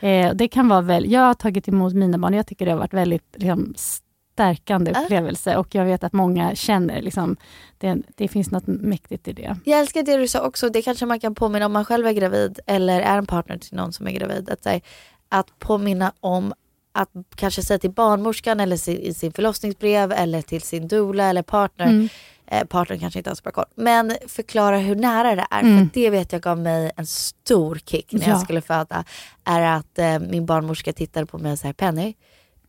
Ja. 0.00 0.08
Eh, 0.08 0.32
det 0.34 0.48
kan 0.48 0.68
vara 0.68 0.80
väl, 0.80 1.12
jag 1.12 1.20
har 1.20 1.34
tagit 1.34 1.68
emot 1.68 1.94
mina 1.94 2.18
barn 2.18 2.34
jag 2.34 2.46
tycker 2.46 2.64
det 2.66 2.70
har 2.72 2.78
varit 2.78 2.94
väldigt 2.94 3.34
liksom, 3.36 3.74
stärkande 3.76 4.90
upplevelse 4.90 5.56
och 5.56 5.74
jag 5.74 5.84
vet 5.84 6.04
att 6.04 6.12
många 6.12 6.54
känner 6.54 7.02
liksom, 7.02 7.36
det, 7.78 7.96
det 8.16 8.28
finns 8.28 8.50
något 8.50 8.66
mäktigt 8.66 9.28
i 9.28 9.32
det. 9.32 9.56
Jag 9.64 9.80
älskar 9.80 10.02
det 10.02 10.16
du 10.16 10.28
sa 10.28 10.40
också, 10.46 10.68
det 10.68 10.82
kanske 10.82 11.06
man 11.06 11.20
kan 11.20 11.34
påminna 11.34 11.66
om 11.66 11.72
man 11.72 11.84
själv 11.84 12.06
är 12.06 12.12
gravid 12.12 12.58
eller 12.66 13.00
är 13.00 13.18
en 13.18 13.26
partner 13.26 13.58
till 13.58 13.76
någon 13.76 13.92
som 13.92 14.06
är 14.06 14.10
gravid. 14.10 14.50
Att, 14.50 14.64
här, 14.64 14.80
att 15.28 15.58
påminna 15.58 16.12
om 16.20 16.52
att 16.96 17.08
kanske 17.34 17.62
säga 17.62 17.78
till 17.78 17.90
barnmorskan 17.90 18.60
eller 18.60 18.76
sin, 18.76 18.98
i 18.98 19.14
sin 19.14 19.32
förlossningsbrev 19.32 20.12
eller 20.12 20.42
till 20.42 20.62
sin 20.62 20.88
doula 20.88 21.24
eller 21.24 21.42
partner. 21.42 21.86
Mm. 21.86 22.08
Eh, 22.46 22.64
partnern 22.64 22.98
kanske 23.00 23.20
inte 23.20 23.30
har 23.30 23.34
så 23.34 23.42
bra 23.42 23.52
koll. 23.52 23.64
Men 23.74 24.12
förklara 24.26 24.78
hur 24.78 24.94
nära 24.96 25.34
det 25.34 25.46
är. 25.50 25.60
Mm. 25.60 25.78
För 25.78 26.00
det 26.00 26.10
vet 26.10 26.32
jag 26.32 26.42
gav 26.42 26.58
mig 26.58 26.90
en 26.96 27.06
stor 27.06 27.80
kick 27.86 28.12
när 28.12 28.20
jag 28.20 28.36
Ja. 28.36 28.40
skulle 28.40 28.60
föda. 28.60 29.04
Är 29.44 29.60
att 29.60 29.98
eh, 29.98 30.18
min 30.18 30.46
barnmorska 30.46 30.92
tittade 30.92 31.26
på 31.26 31.38
mig 31.38 31.52
och 31.52 31.58
sa 31.58 31.72
Penny, 31.72 32.14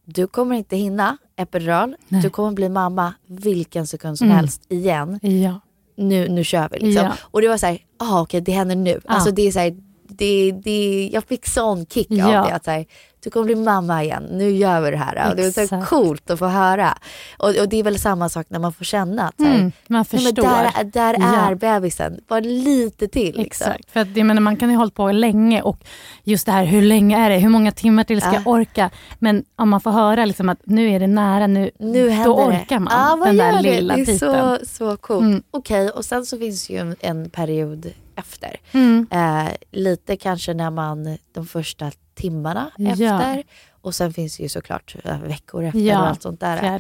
du 0.06 0.28
kommer 0.28 0.56
inte 0.56 0.76
hinna 0.78 1.18
epidural. 1.36 1.96
Nej. 2.08 2.22
Du 2.22 2.30
kommer 2.30 2.52
bli 2.52 2.70
mamma 2.70 3.14
vilken 3.28 3.88
sekund 3.88 4.18
som 4.18 4.28
Mm. 4.28 4.38
helst 4.38 4.62
igen 4.70 5.20
Ja. 5.22 5.60
nu, 5.96 6.30
nu 6.30 6.44
kör 6.44 6.70
vi. 6.72 6.80
Liksom. 6.80 7.06
Ja. 7.06 7.14
Och 7.22 7.42
det 7.42 7.48
var 7.48 7.58
så 7.58 7.66
här, 7.66 7.80
ah, 8.00 8.22
okej 8.22 8.42
det 8.42 8.52
händer 8.52 8.76
nu. 8.76 8.92
Ja. 9.04 9.14
Alltså 9.14 9.32
det 9.32 9.42
är 9.48 9.52
så 9.52 9.60
här, 9.60 9.76
det, 10.10 10.52
det, 10.52 11.10
jag 11.14 11.24
fick 11.24 11.48
sån 11.48 11.86
kick 11.86 12.12
av 12.12 12.18
det. 12.18 12.54
Att 12.54 12.66
så 12.66 12.72
här, 12.72 12.86
du 13.24 13.30
kommer 13.30 13.46
bli 13.46 13.56
mamma 13.56 14.04
igen, 14.04 14.24
nu 14.32 14.50
gör 14.52 14.82
vi 14.82 14.92
det 14.92 14.98
här. 14.98 15.30
Och 15.30 15.36
det 15.36 15.44
var 15.58 15.68
så 15.68 15.86
coolt 15.86 16.30
att 16.30 16.40
få 16.40 16.46
höra. 16.48 16.98
Och, 17.38 17.50
och 17.50 17.70
det 17.70 17.78
är 17.80 17.84
väl 17.84 18.00
samma 18.00 18.30
sak 18.30 18.46
när 18.50 18.60
man 18.60 18.74
får 18.74 18.86
känna 18.86 19.28
att 19.28 19.40
Mm, 19.40 19.72
man 19.88 20.06
förstår. 20.06 20.44
men 20.44 20.64
där, 20.74 20.84
där 20.84 21.16
Ja. 21.20 21.50
är 21.52 21.56
bebisen, 21.56 22.20
bara 22.28 22.40
lite 22.40 23.08
till. 23.08 23.36
Liksom. 23.38 23.68
Exakt, 23.72 23.92
för 23.92 24.00
att, 24.00 24.18
jag 24.18 24.26
menar, 24.26 24.42
man 24.42 24.58
kan 24.58 24.70
ju 24.70 24.76
ha 24.76 24.82
hållit 24.82 24.94
på 24.94 25.12
länge 25.12 25.62
och 25.62 25.84
just 26.24 26.46
det 26.46 26.52
här 26.52 26.66
hur 26.66 26.82
länge 26.82 27.18
är 27.26 27.30
det, 27.30 27.38
hur 27.38 27.50
många 27.50 27.72
timmar 27.72 28.04
till 28.04 28.22
ska 28.22 28.30
Ja. 28.30 28.36
jag 28.36 28.48
orka? 28.48 28.90
Men 29.20 29.44
om 29.56 29.70
man 29.70 29.82
får 29.82 29.92
höra 29.92 30.26
liksom 30.26 30.50
att 30.50 30.60
nu 30.64 30.90
är 30.92 31.00
det 31.00 31.08
nära, 31.08 31.48
nu, 31.48 31.72
Nu 31.80 32.24
då 32.26 32.36
orkar 32.36 32.80
man 32.80 32.94
Ja, 33.20 33.26
den 33.26 33.38
där 33.38 33.54
det? 33.54 33.62
lilla 33.62 33.96
det 33.96 34.02
är 34.02 34.06
biten. 34.06 34.20
så, 34.20 34.58
så 34.66 34.98
coolt. 34.98 35.22
Mm. 35.22 35.44
Okej, 35.52 35.90
och 35.90 36.06
sen 36.06 36.26
så 36.26 36.38
finns 36.38 36.70
ju 36.70 36.78
en, 36.78 36.96
en 37.00 37.30
period 37.30 37.92
efter. 38.18 38.56
Mm. 38.72 39.08
Eh, 39.12 39.48
lite 39.72 40.18
kanske 40.18 40.54
när 40.54 40.70
man, 40.72 41.18
de 41.32 41.46
första 41.48 41.92
timmarna 42.16 42.72
Ja. 42.78 42.92
efter. 42.92 43.44
Och 43.82 43.96
sen 43.96 44.14
finns 44.14 44.38
det 44.38 44.44
ju 44.44 44.50
såklart 44.50 44.96
eh, 45.04 45.20
veckor 45.22 45.64
efter 45.64 45.80
Ja, 45.80 46.02
och 46.02 46.08
allt 46.08 46.22
sånt 46.22 46.40
där. 46.40 46.80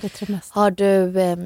Har 0.49 0.71
du 0.71 1.21
eh, 1.21 1.37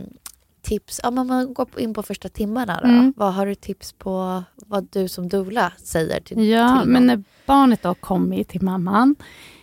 tips, 0.62 1.00
ja, 1.04 1.12
men 1.12 1.28
man 1.28 1.54
går 1.54 1.68
in 1.80 1.94
på 1.94 2.04
första 2.04 2.30
timmarna 2.30 2.80
då. 2.82 2.88
Mm. 2.88 3.14
Vad 3.18 3.34
har 3.34 3.46
du 3.46 3.56
tips 3.56 3.94
på 3.94 4.44
vad 4.56 4.88
du 4.92 5.08
som 5.08 5.30
doula 5.30 5.72
säger 5.78 6.22
till, 6.22 6.48
Ja, 6.50 6.80
till 6.82 6.90
men 6.92 7.08
när 7.08 7.24
barnet 7.46 7.82
då 7.84 7.94
kommer 7.94 8.44
till 8.44 8.62
mamman, 8.62 9.16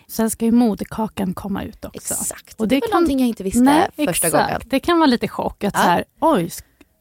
sen 0.08 0.30
ska 0.30 0.44
ju 0.44 0.52
moderkakan 0.52 1.34
komma 1.34 1.62
ut 1.64 1.84
också. 1.84 2.14
Exakt, 2.14 2.60
Och 2.60 2.68
det, 2.68 2.74
det 2.76 2.80
var 2.80 2.88
kan- 2.88 2.90
någonting 2.96 3.18
jag 3.20 3.28
inte 3.28 3.42
visste 3.42 3.60
Nej, 3.60 3.88
första 3.96 4.10
exakt. 4.26 4.32
gången. 4.32 4.60
Det 4.64 4.80
kan 4.80 4.98
vara 4.98 5.06
lite 5.06 5.28
chock 5.28 5.64
att 5.64 5.74
Ja. 5.74 5.80
så 5.80 5.86
här, 5.88 6.04
oj, 6.20 6.50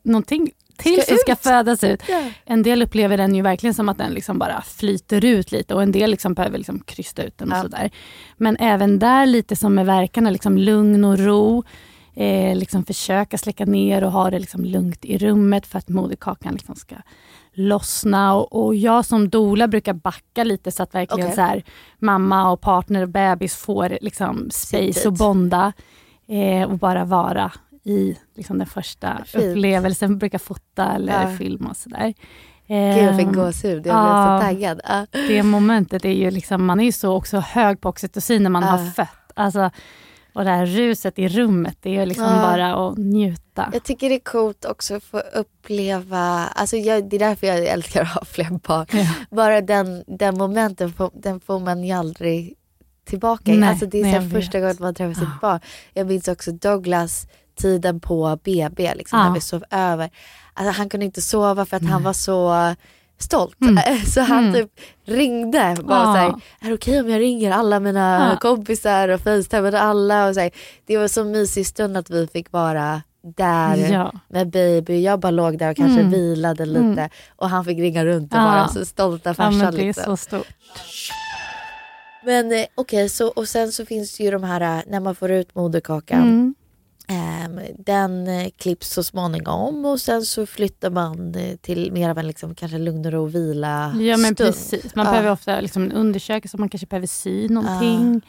någonting 0.04 0.52
till 0.78 1.02
Ska 1.02 1.06
som 1.12 1.18
ska 1.18 1.32
ut. 1.32 1.40
födas 1.40 1.84
ut. 1.84 2.02
Ja. 2.10 2.24
En 2.46 2.64
del 2.64 2.82
upplever 2.82 3.18
den 3.18 3.36
ju 3.36 3.42
verkligen 3.42 3.74
som 3.74 3.90
att 3.90 3.98
den 3.98 4.12
liksom 4.14 4.40
bara 4.40 4.62
flyter 4.62 5.26
ut 5.26 5.52
lite 5.52 5.74
och 5.76 5.84
en 5.84 5.92
del 5.92 6.12
liksom 6.12 6.34
behöver 6.34 6.58
liksom 6.58 6.80
krysta 6.80 7.24
ut 7.24 7.38
den 7.38 7.52
och 7.52 7.58
Ja. 7.58 7.62
sådär. 7.62 7.92
Men 8.38 8.58
även 8.60 9.00
där 9.00 9.26
lite 9.26 9.56
som 9.56 9.76
med 9.76 9.86
verkarna, 9.86 10.30
liksom 10.30 10.58
lugn 10.58 11.06
och 11.06 11.20
ro. 11.20 11.64
Eh, 12.16 12.56
liksom 12.56 12.86
försöka 12.86 13.38
släcka 13.38 13.66
ner 13.66 14.04
och 14.04 14.12
ha 14.12 14.30
det 14.30 14.40
liksom 14.40 14.66
lugnt 14.66 15.06
i 15.06 15.18
rummet 15.18 15.68
för 15.68 15.78
att 15.80 15.90
moderkakan 15.90 16.54
liksom 16.54 16.76
ska 16.76 16.96
lossna. 17.54 18.36
Och, 18.36 18.66
och 18.66 18.76
jag 18.76 19.06
som 19.06 19.30
doula 19.30 19.68
brukar 19.68 19.94
backa 19.94 20.44
lite 20.44 20.72
så 20.72 20.84
att 20.84 20.96
verkligen 20.96 21.26
Okej. 21.26 21.36
så 21.36 21.42
här, 21.42 21.64
mamma 22.00 22.52
och 22.52 22.62
partner 22.62 23.02
och 23.02 23.10
bebis 23.10 23.56
får 23.56 23.98
liksom 24.02 24.50
space 24.52 24.94
tid. 24.94 25.08
och 25.08 25.14
bonda. 25.14 25.74
Eh, 26.30 26.70
och 26.72 26.78
bara 26.78 27.06
vara 27.06 27.52
i 27.88 28.18
liksom 28.36 28.58
den 28.58 28.68
första 28.68 29.24
Fint. 29.26 29.44
upplevelsen. 29.44 30.18
Brukar 30.18 30.38
fota 30.40 30.96
eller 30.96 31.22
Ja. 31.32 31.38
filma 31.38 31.70
och 31.70 31.78
sådär. 31.78 32.14
Gud 32.68 33.04
jag 33.04 33.16
fick 33.18 33.26
Ehm, 33.28 33.34
gåshud, 33.34 33.72
jag 33.76 33.82
blev 33.84 33.94
ja. 33.96 34.40
så 34.42 34.46
taggad. 34.48 34.82
Ja. 34.84 35.06
det 35.12 35.44
momentet 35.44 36.06
är 36.06 36.10
ju 36.10 36.32
liksom, 36.32 36.66
man 36.66 36.80
är 36.80 36.84
ju 36.84 36.92
så 36.92 37.14
också 37.16 37.38
hög 37.40 37.82
på 37.82 37.90
oxytocin 37.90 38.44
när 38.44 38.50
man 38.50 38.64
Ja. 38.64 38.70
har 38.70 38.86
fött. 38.92 39.32
Alltså, 39.34 39.70
och 40.34 40.44
det 40.44 40.50
här 40.50 40.66
ruset 40.66 41.20
i 41.20 41.28
rummet, 41.28 41.78
det 41.82 41.98
är 41.98 42.06
liksom 42.06 42.26
Ja. 42.26 42.42
bara 42.42 42.88
att 42.88 42.98
njuta. 42.98 43.70
Jag 43.74 43.84
tycker 43.84 44.10
det 44.10 44.16
är 44.16 44.20
coolt 44.20 44.66
också 44.66 44.96
att 44.96 45.04
få 45.04 45.20
uppleva, 45.20 46.48
alltså 46.56 46.78
jag, 46.78 47.10
det 47.10 47.16
är 47.16 47.20
därför 47.20 47.48
jag 47.48 47.66
älskar 47.66 48.02
att 48.02 48.08
ha 48.08 48.26
fler 48.26 48.60
barn. 48.68 48.86
Bara 49.32 49.62
den, 49.62 50.04
den 50.08 50.38
momenten, 50.38 50.94
den 51.14 51.40
får 51.40 51.60
man 51.60 51.84
ju 51.84 51.92
aldrig 51.94 52.54
tillbaka. 53.06 53.52
Nej, 53.52 53.70
alltså 53.70 53.86
det 53.86 54.00
är 54.02 54.20
nej, 54.20 54.30
första 54.30 54.60
gången 54.60 54.76
man 54.80 54.96
träffar 54.96 55.14
sitt 55.14 55.42
barn. 55.42 55.60
Jag 55.94 56.08
minns 56.08 56.28
också 56.28 56.52
Douglas 56.52 57.28
tiden 57.58 58.00
på 58.00 58.40
BB, 58.44 58.94
liksom, 58.96 59.20
Ja. 59.20 59.26
när 59.28 59.34
vi 59.34 59.42
sov 59.42 59.64
över. 59.72 60.10
Alltså, 60.54 60.72
han 60.80 60.90
kunde 60.90 61.06
inte 61.06 61.22
sova 61.22 61.66
för 61.66 61.78
att 61.78 61.86
han 61.90 62.04
var 62.04 62.14
så 62.14 62.74
stolt. 63.20 63.62
Mm. 63.62 63.78
Så 64.06 64.22
han 64.22 64.40
Mm. 64.48 64.54
typ 64.54 64.72
ringde. 65.06 65.76
Bara 65.84 66.00
Ja. 66.00 66.06
så 66.06 66.12
här, 66.20 66.28
är 66.62 66.68
det 66.68 66.74
okej 66.74 67.00
om 67.00 67.10
jag 67.10 67.20
ringer 67.20 67.52
alla 67.52 67.80
mina 67.80 68.30
Ja. 68.32 68.40
kompisar 68.40 69.10
och 69.10 69.22
facetimade 69.22 69.80
alla? 69.82 70.28
Och 70.28 70.34
så 70.34 70.40
här. 70.40 70.52
Det 70.86 70.98
var 70.98 71.08
så 71.08 71.24
mysig 71.24 71.68
stund 71.68 71.98
att 71.98 72.10
vi 72.10 72.28
fick 72.28 72.52
vara 72.52 73.02
där 73.38 73.76
Ja. 73.92 74.12
med 74.30 74.50
baby. 74.50 75.02
Jag 75.02 75.20
bara 75.20 75.32
låg 75.32 75.58
där 75.58 75.70
och 75.72 75.78
kanske 75.78 76.00
Mm. 76.00 76.12
vilade 76.12 76.66
lite. 76.66 76.80
Mm. 76.80 77.10
Och 77.36 77.50
han 77.50 77.66
fick 77.66 77.80
ringa 77.80 78.06
runt 78.06 78.34
och 78.34 78.40
Ja. 78.40 78.44
vara 78.46 78.68
så 78.68 78.86
stolta 78.86 79.30
Ja, 79.30 79.34
farsan. 79.34 79.58
men 79.58 79.76
det 79.76 79.82
är 79.82 79.86
liksom. 79.86 80.04
så 80.04 80.18
stort. 80.18 80.48
Men 82.24 82.52
eh, 82.52 82.66
okej, 82.76 83.10
så 83.10 83.28
och 83.28 83.48
sen 83.48 83.72
så 83.72 83.86
finns 83.86 84.18
det 84.18 84.24
ju 84.24 84.32
de 84.32 84.44
här 84.44 84.62
eh, 84.62 84.84
när 84.88 85.00
man 85.00 85.16
får 85.16 85.32
ut 85.32 85.56
moderkakan. 85.56 86.56
Ehm, 87.10 87.60
den 87.78 88.28
eh, 88.28 88.50
klipps 88.58 88.90
så 88.94 89.04
småningom 89.04 89.86
och 89.86 90.02
sen 90.02 90.22
så 90.24 90.46
flyttar 90.46 90.90
man 90.90 91.36
eh, 91.36 91.56
till 91.56 91.92
mer 91.92 92.10
av 92.10 92.18
en 92.18 92.28
liksom, 92.28 92.56
kanske 92.56 92.78
lugnare 92.78 93.18
och 93.20 93.36
vila 93.36 93.94
Ja 94.00 94.18
men 94.18 94.36
stund. 94.36 94.38
precis, 94.38 94.96
man 94.96 95.06
Ja. 95.06 95.12
behöver 95.12 95.32
ofta 95.32 95.62
liksom 95.62 95.92
undersöka 95.96 96.48
så 96.48 96.58
man 96.58 96.70
kanske 96.70 96.88
behöver 96.88 97.08
sy 97.08 97.50
någonting. 97.50 98.22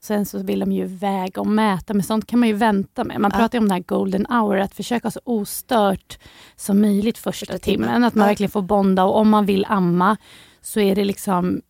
Sen 0.00 0.26
så 0.26 0.38
vill 0.38 0.60
de 0.60 0.72
ju 0.72 0.84
väga 0.84 1.40
och 1.40 1.46
mäta, 1.46 1.94
men 1.94 2.02
sånt 2.02 2.26
kan 2.26 2.38
man 2.38 2.48
ju 2.48 2.54
vänta 2.54 3.04
med. 3.04 3.20
Man 3.20 3.30
Ja. 3.34 3.38
pratar 3.38 3.58
om 3.58 3.68
det 3.68 3.74
här 3.74 3.80
golden 3.86 4.26
hour, 4.30 4.56
att 4.58 4.74
försöka 4.74 5.10
så 5.10 5.20
ostört 5.24 6.18
som 6.56 6.80
möjligt 6.80 7.18
första, 7.18 7.46
Första 7.46 7.58
timmen. 7.58 7.88
timmen. 7.88 8.04
Att 8.04 8.14
man 8.14 8.22
Ja. 8.24 8.28
verkligen 8.28 8.50
får 8.50 8.62
bonda 8.62 9.04
och 9.04 9.16
om 9.16 9.28
man 9.30 9.46
vill 9.46 9.64
amma 9.68 10.16
så 10.62 10.80
är 10.80 10.94
det 10.94 11.04
liksom 11.04 11.62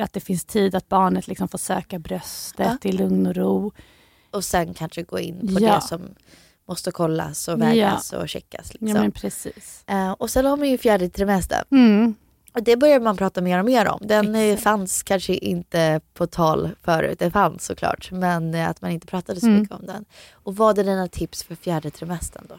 att 0.00 0.12
det 0.12 0.20
finns 0.20 0.44
tid 0.44 0.74
att 0.74 0.88
barnet 0.88 1.28
liksom 1.28 1.48
får 1.48 1.58
söka 1.58 1.98
bröstet 1.98 2.86
i 2.86 2.92
lugn 2.92 3.26
och 3.26 3.34
ro. 3.36 3.72
Och 4.32 4.44
sen 4.44 4.74
kanske 4.74 5.02
gå 5.02 5.18
in 5.18 5.54
på 5.54 5.60
Ja. 5.62 5.74
det 5.74 5.80
som 5.80 6.00
måste 6.68 6.90
kollas 6.90 7.48
och 7.48 7.60
vägas 7.62 8.12
och 8.12 8.28
checkas. 8.28 8.68
Liksom. 8.72 8.88
Ja 8.88 8.94
men 8.94 9.12
precis. 9.12 9.84
Eh, 9.86 10.10
och 10.12 10.30
sen 10.30 10.44
har 10.46 10.56
man 10.56 10.68
ju 10.70 10.78
fjärde 10.78 11.08
trimestern. 11.08 11.64
Mm. 11.70 12.14
Och 12.54 12.62
det 12.62 12.76
börjar 12.76 13.00
man 13.00 13.16
prata 13.16 13.40
mer 13.40 13.58
och 13.58 13.64
mer 13.64 13.88
om. 13.88 13.98
Den 14.02 14.34
eh, 14.34 14.40
Exakt. 14.40 14.62
fanns 14.62 15.02
kanske 15.02 15.34
inte 15.34 16.00
på 16.14 16.26
tal 16.26 16.70
förut. 16.82 17.18
Den 17.18 17.30
fanns 17.32 17.64
såklart, 17.66 18.10
men 18.10 18.54
eh, 18.54 18.68
att 18.68 18.82
man 18.82 18.90
inte 18.90 19.06
pratade 19.06 19.40
så 19.40 19.46
Mm. 19.46 19.60
mycket 19.60 19.74
om 19.76 19.86
den. 19.86 20.04
Och 20.32 20.56
vad 20.56 20.78
är 20.78 20.84
dina 20.84 21.08
tips 21.08 21.42
för 21.42 21.54
fjärde 21.54 21.90
trimestern 21.90 22.44
då? 22.48 22.58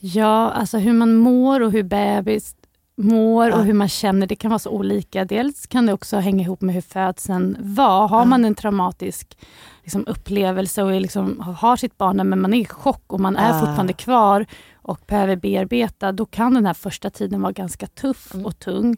Ja, 0.00 0.50
alltså 0.50 0.78
hur 0.78 0.92
man 0.92 1.14
mår 1.14 1.60
och 1.60 1.72
hur 1.72 1.82
bebis 1.82 2.54
mår 2.96 3.48
Ja. 3.48 3.56
och 3.56 3.64
hur 3.64 3.72
man 3.72 3.88
känner, 3.88 4.26
det 4.26 4.36
kan 4.36 4.50
vara 4.50 4.58
så 4.58 4.70
olika. 4.70 5.24
Dels 5.24 5.66
kan 5.66 5.86
det 5.86 5.92
också 5.92 6.16
hänga 6.16 6.42
ihop 6.42 6.60
med 6.60 6.74
hur 6.74 6.82
födseln 6.82 7.56
var. 7.60 8.08
Har 8.08 8.18
Ja. 8.20 8.24
man 8.24 8.44
en 8.44 8.54
traumatisk 8.54 9.38
liksom, 9.82 10.04
upplevelse 10.06 10.82
och 10.82 11.00
liksom, 11.00 11.40
har 11.40 11.76
sitt 11.76 11.98
barn 11.98 12.28
men 12.28 12.40
man 12.40 12.54
är 12.54 12.58
i 12.58 12.64
chock 12.64 13.04
och 13.12 13.20
man 13.20 13.36
är 13.36 13.48
Ja. 13.54 13.60
fortfarande 13.60 13.92
kvar 13.92 14.46
och 14.74 15.00
behöver 15.06 15.36
bearbeta, 15.36 16.12
då 16.12 16.26
kan 16.26 16.54
den 16.54 16.66
här 16.66 16.74
första 16.74 17.10
tiden 17.10 17.42
vara 17.42 17.52
ganska 17.52 17.86
tuff 17.86 18.34
Mm. 18.34 18.46
och 18.46 18.58
tung. 18.58 18.96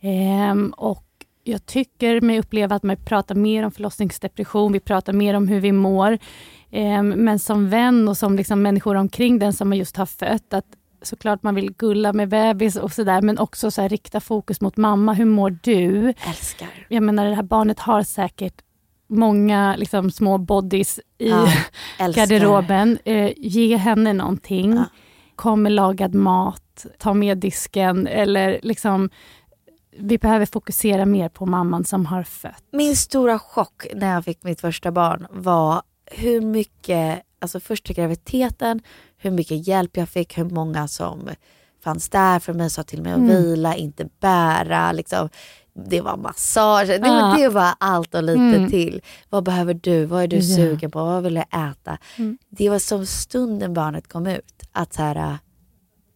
Ehm, 0.00 0.74
och 0.76 1.02
jag 1.44 1.66
tycker 1.66 2.20
mig 2.20 2.38
uppleva 2.38 2.76
att 2.76 2.82
man 2.82 2.96
pratar 2.96 3.34
mer 3.34 3.62
om 3.64 3.70
förlossningsdepression, 3.70 4.72
vi 4.72 4.80
pratar 4.80 5.12
mer 5.12 5.34
om 5.34 5.48
hur 5.48 5.60
vi 5.60 5.72
mår. 5.72 6.18
Ehm, 6.70 7.08
men 7.08 7.38
som 7.38 7.68
vän 7.70 8.08
och 8.08 8.16
som 8.16 8.36
liksom 8.36 8.62
människor 8.62 8.94
omkring 8.94 9.38
den 9.38 9.52
som 9.52 9.68
man 9.68 9.78
just 9.78 9.96
har 9.96 10.06
fött, 10.06 10.54
att 10.54 10.64
såklart 11.06 11.42
man 11.42 11.54
vill 11.54 11.72
gulla 11.72 12.12
med 12.12 12.28
bebis 12.28 12.76
och 12.76 12.92
sådär, 12.92 13.22
men 13.22 13.38
också 13.38 13.70
så 13.70 13.82
här, 13.82 13.88
rikta 13.88 14.20
fokus 14.20 14.60
mot 14.60 14.76
mamma. 14.76 15.12
Hur 15.12 15.24
mår 15.24 15.58
du? 15.62 16.14
Älskar. 16.28 16.68
Jag 16.88 17.02
menar, 17.02 17.26
det 17.26 17.34
här 17.34 17.42
barnet 17.42 17.78
har 17.78 18.02
säkert 18.02 18.62
många 19.08 19.76
liksom, 19.76 20.10
små 20.10 20.38
bodies 20.38 21.00
i 21.18 21.28
Ja, 21.28 21.48
garderoben. 22.14 22.98
Eh, 23.04 23.32
ge 23.36 23.76
henne 23.76 24.12
någonting. 24.12 24.74
Ja. 24.74 24.84
Kom 25.36 25.62
med 25.62 25.72
lagad 25.72 26.14
mat, 26.14 26.86
ta 26.98 27.14
med 27.14 27.38
disken 27.38 28.06
eller 28.06 28.60
liksom 28.62 29.10
vi 29.98 30.18
behöver 30.18 30.46
fokusera 30.46 31.06
mer 31.06 31.28
på 31.28 31.46
mamman 31.46 31.84
som 31.84 32.06
har 32.06 32.22
fött. 32.22 32.64
Min 32.72 32.96
stora 32.96 33.38
chock 33.38 33.86
när 33.94 34.14
jag 34.14 34.24
fick 34.24 34.44
mitt 34.44 34.60
första 34.60 34.90
barn 34.92 35.26
var 35.30 35.82
hur 36.10 36.40
mycket, 36.40 37.22
alltså 37.38 37.60
första 37.60 37.92
graviditeten, 37.92 38.80
hur 39.26 39.32
mycket 39.32 39.66
hjälp 39.68 39.96
jag 39.96 40.08
fick, 40.08 40.38
hur 40.38 40.44
många 40.44 40.88
som 40.88 41.28
fanns 41.84 42.08
där 42.08 42.38
för 42.38 42.52
mig, 42.52 42.70
sa 42.70 42.82
till 42.82 43.02
mig 43.02 43.12
att 43.12 43.18
Mm. 43.18 43.28
vila, 43.42 43.74
inte 43.76 44.08
bära. 44.20 44.92
Liksom. 44.92 45.28
Det 45.88 46.00
var 46.00 46.16
massage, 46.16 46.86
det, 46.88 46.96
Ja. 47.08 47.34
det 47.38 47.48
var 47.48 47.74
allt 47.80 48.14
och 48.14 48.22
lite 48.22 48.40
Mm. 48.40 48.70
till. 48.70 49.02
Vad 49.30 49.44
behöver 49.44 49.74
du? 49.74 50.04
Vad 50.04 50.22
är 50.22 50.26
du 50.28 50.36
Ja. 50.36 50.56
sugen 50.56 50.90
på? 50.90 50.98
Vad 51.04 51.22
vill 51.22 51.34
du 51.34 51.40
äta? 51.40 51.98
Mm. 52.16 52.38
Det 52.48 52.70
var 52.70 52.78
som 52.78 53.06
stunden 53.06 53.74
barnet 53.74 54.08
kom 54.08 54.26
ut. 54.26 54.62
Att 54.72 54.92
så 54.94 55.02
här, 55.02 55.38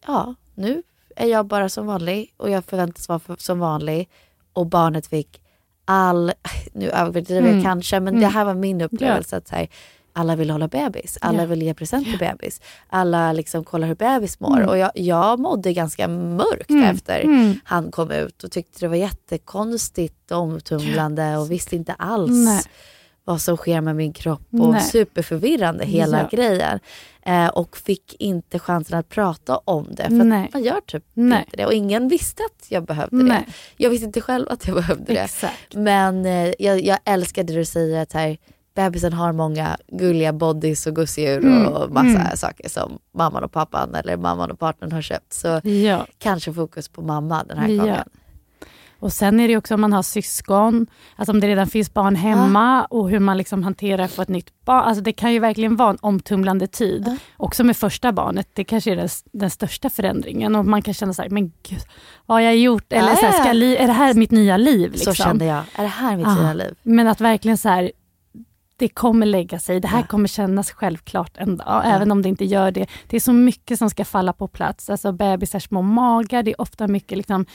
ja 0.07 0.35
nu 0.55 0.83
är 1.17 1.27
jag 1.27 1.47
bara 1.47 1.69
som 1.69 1.87
vanlig 1.87 2.35
och 2.37 2.51
jag 2.51 2.65
förväntas 2.65 3.09
vara 3.09 3.19
för, 3.19 3.37
som 3.39 3.59
vanlig. 3.59 4.09
Och 4.53 4.67
barnet 4.67 5.07
fick 5.07 5.43
all, 5.85 6.33
nu 6.73 6.91
överdriver 6.91 7.43
jag 7.43 7.51
Mm. 7.53 7.65
kanske, 7.65 8.01
men 8.01 8.09
Mm. 8.15 8.21
det 8.21 8.27
här 8.29 8.45
var 8.45 8.55
min 8.55 8.81
upplevelse. 8.81 9.37
Att 9.37 9.49
så 9.49 9.55
här, 9.55 9.69
alla 10.21 10.37
vill 10.37 10.51
hålla 10.51 10.69
bebis, 10.69 11.19
alla 11.21 11.39
Ja. 11.43 11.47
vill 11.47 11.63
ge 11.63 11.75
present 11.75 12.05
till 12.07 12.19
bebis. 12.19 12.61
Alla 12.89 13.33
liksom 13.33 13.65
kollar 13.65 13.89
hur 13.89 13.95
bebis 13.95 14.41
mår. 14.41 14.57
Mm. 14.57 14.69
Och 14.69 14.79
jag, 14.79 14.91
jag 14.95 15.39
mådde 15.39 15.73
ganska 15.73 16.09
mörkt 16.09 16.71
Mm. 16.71 16.85
efter 16.97 17.21
Mm. 17.21 17.61
han 17.65 17.91
kom 17.91 18.11
ut 18.11 18.45
och 18.45 18.51
tyckte 18.53 18.81
det 18.81 18.89
var 18.89 18.97
jättekonstigt 18.97 20.31
och 20.31 20.39
omtumlande 20.39 21.37
och 21.37 21.51
visste 21.51 21.77
inte 21.77 21.93
alls 21.93 22.31
Nej. 22.47 22.63
vad 23.25 23.41
som 23.43 23.57
sker 23.57 23.81
med 23.81 23.97
min 23.97 24.13
kropp 24.13 24.47
och 24.53 24.73
Nej. 24.73 24.83
superförvirrande 24.83 25.85
hela 25.85 26.19
Ja. 26.21 26.29
grejen. 26.37 26.79
Eh, 27.23 27.49
och 27.49 27.77
fick 27.77 28.17
inte 28.19 28.59
chansen 28.59 28.99
att 28.99 29.09
prata 29.09 29.59
om 29.65 29.89
det 29.91 30.05
för 30.05 30.11
Nej. 30.25 30.51
man 30.53 30.63
gör 30.63 30.81
typ 30.87 31.05
Nej. 31.15 31.39
inte 31.45 31.57
det. 31.57 31.67
Och 31.67 31.73
ingen 31.73 32.09
visste 32.09 32.43
att 32.43 32.67
jag 32.71 32.85
behövde 32.85 33.23
det. 33.29 33.45
Jag 33.77 33.91
visste 33.91 34.07
inte 34.07 34.21
själv 34.21 34.47
att 34.51 34.67
jag 34.67 34.75
behövde 34.87 35.05
det. 35.15 35.21
Exakt. 35.21 35.75
Men 35.75 36.27
eh, 36.27 36.53
jag, 36.59 36.81
jag 36.85 36.99
älskar 37.05 37.45
det 37.45 37.55
du 37.55 37.65
säger 37.65 38.03
att 38.03 38.13
här, 38.13 38.37
bebisen 38.75 39.13
har 39.13 39.33
många 39.33 39.77
gulliga 39.89 40.33
bodys 40.33 40.87
och 40.87 40.95
gosedjur 40.97 41.39
Mm, 41.45 41.67
och 41.73 41.91
massa 41.91 42.09
mm. 42.21 42.37
saker 42.37 42.69
som 42.69 42.99
mamman 43.15 43.45
och 43.45 43.53
pappan 43.53 43.95
eller 43.95 44.17
mamman 44.17 44.51
och 44.51 44.59
partnern 44.59 44.93
har 44.93 45.03
köpt. 45.03 45.33
Så 45.33 45.61
Ja. 45.69 46.07
kanske 46.19 46.53
fokus 46.53 46.89
på 46.89 47.03
mamma 47.03 47.45
den 47.45 47.59
här 47.59 47.69
Ja. 47.69 47.83
gången. 47.83 48.09
Och 49.03 49.13
sen 49.13 49.41
är 49.41 49.49
det 49.49 49.57
också 49.57 49.75
om 49.75 49.81
man 49.81 49.93
har 49.93 50.03
syskon, 50.03 50.87
alltså 51.17 51.33
om 51.33 51.41
det 51.41 51.47
redan 51.49 51.67
finns 51.67 51.95
barn 51.95 52.17
hemma 52.17 52.85
och 52.85 53.11
hur 53.11 53.19
man 53.19 53.37
liksom 53.39 53.63
hanterar 53.63 54.07
för 54.07 54.23
ett 54.23 54.29
nytt 54.29 54.65
barn. 54.65 54.85
Alltså 54.85 55.03
det 55.03 55.13
kan 55.13 55.33
ju 55.33 55.39
verkligen 55.39 55.77
vara 55.77 55.91
en 55.91 55.99
omtumlande 56.01 56.67
tid. 56.67 57.03
Ja. 57.07 57.17
Också 57.37 57.65
med 57.65 57.77
första 57.77 58.13
barnet, 58.13 58.49
det 58.55 58.65
kanske 58.65 58.93
är 58.93 58.97
den, 58.97 59.09
den 59.33 59.51
största 59.51 59.91
förändringen 59.91 60.57
och 60.57 60.65
man 60.67 60.83
kan 60.83 60.95
känna 60.95 61.13
så 61.15 61.23
här, 61.23 61.29
men 61.31 61.53
gud, 61.69 61.81
vad 62.27 62.35
har 62.37 62.41
jag 62.41 62.57
gjort? 62.57 62.93
Eller 62.93 63.09
Ja, 63.09 63.17
så 63.17 63.27
här, 63.27 63.43
ska 63.45 63.53
li- 63.53 63.77
är 63.77 63.87
det 63.87 63.93
här 63.93 64.15
mitt 64.15 64.31
nya 64.31 64.57
liv? 64.57 64.93
Liksom? 64.93 65.15
Så 65.15 65.23
kände 65.23 65.45
jag. 65.45 65.63
Är 65.75 65.83
det 65.83 65.89
här 65.89 66.17
mitt 66.17 66.27
Ja. 66.27 66.37
fina 66.37 66.53
liv? 66.55 66.75
Men 66.83 67.07
att 67.09 67.21
verkligen 67.21 67.59
så 67.59 67.69
här, 67.69 67.93
det 68.81 68.89
kommer 68.89 69.27
lägga 69.27 69.59
sig. 69.59 69.81
Det 69.81 69.89
här 69.89 70.03
kommer 70.03 70.29
kännas 70.29 70.71
självklart 70.71 71.33
en 71.37 71.57
dag, 71.57 71.83
även 71.87 72.11
om 72.13 72.23
det 72.23 72.29
inte 72.29 72.45
gör 72.45 72.71
det. 72.71 72.87
Det 73.09 73.17
är 73.17 73.21
så 73.21 73.33
mycket 73.33 73.79
som 73.79 73.91
ska 73.91 74.05
falla 74.05 74.33
på 74.33 74.49
plats. 74.49 74.91
Alltså 74.91 75.13
bebisars 75.13 75.65
små 75.65 75.83
magar, 75.83 76.43
det 76.43 76.51
är 76.51 76.61
ofta 76.61 76.89
mycket 76.89 77.19
liksom 77.19 77.47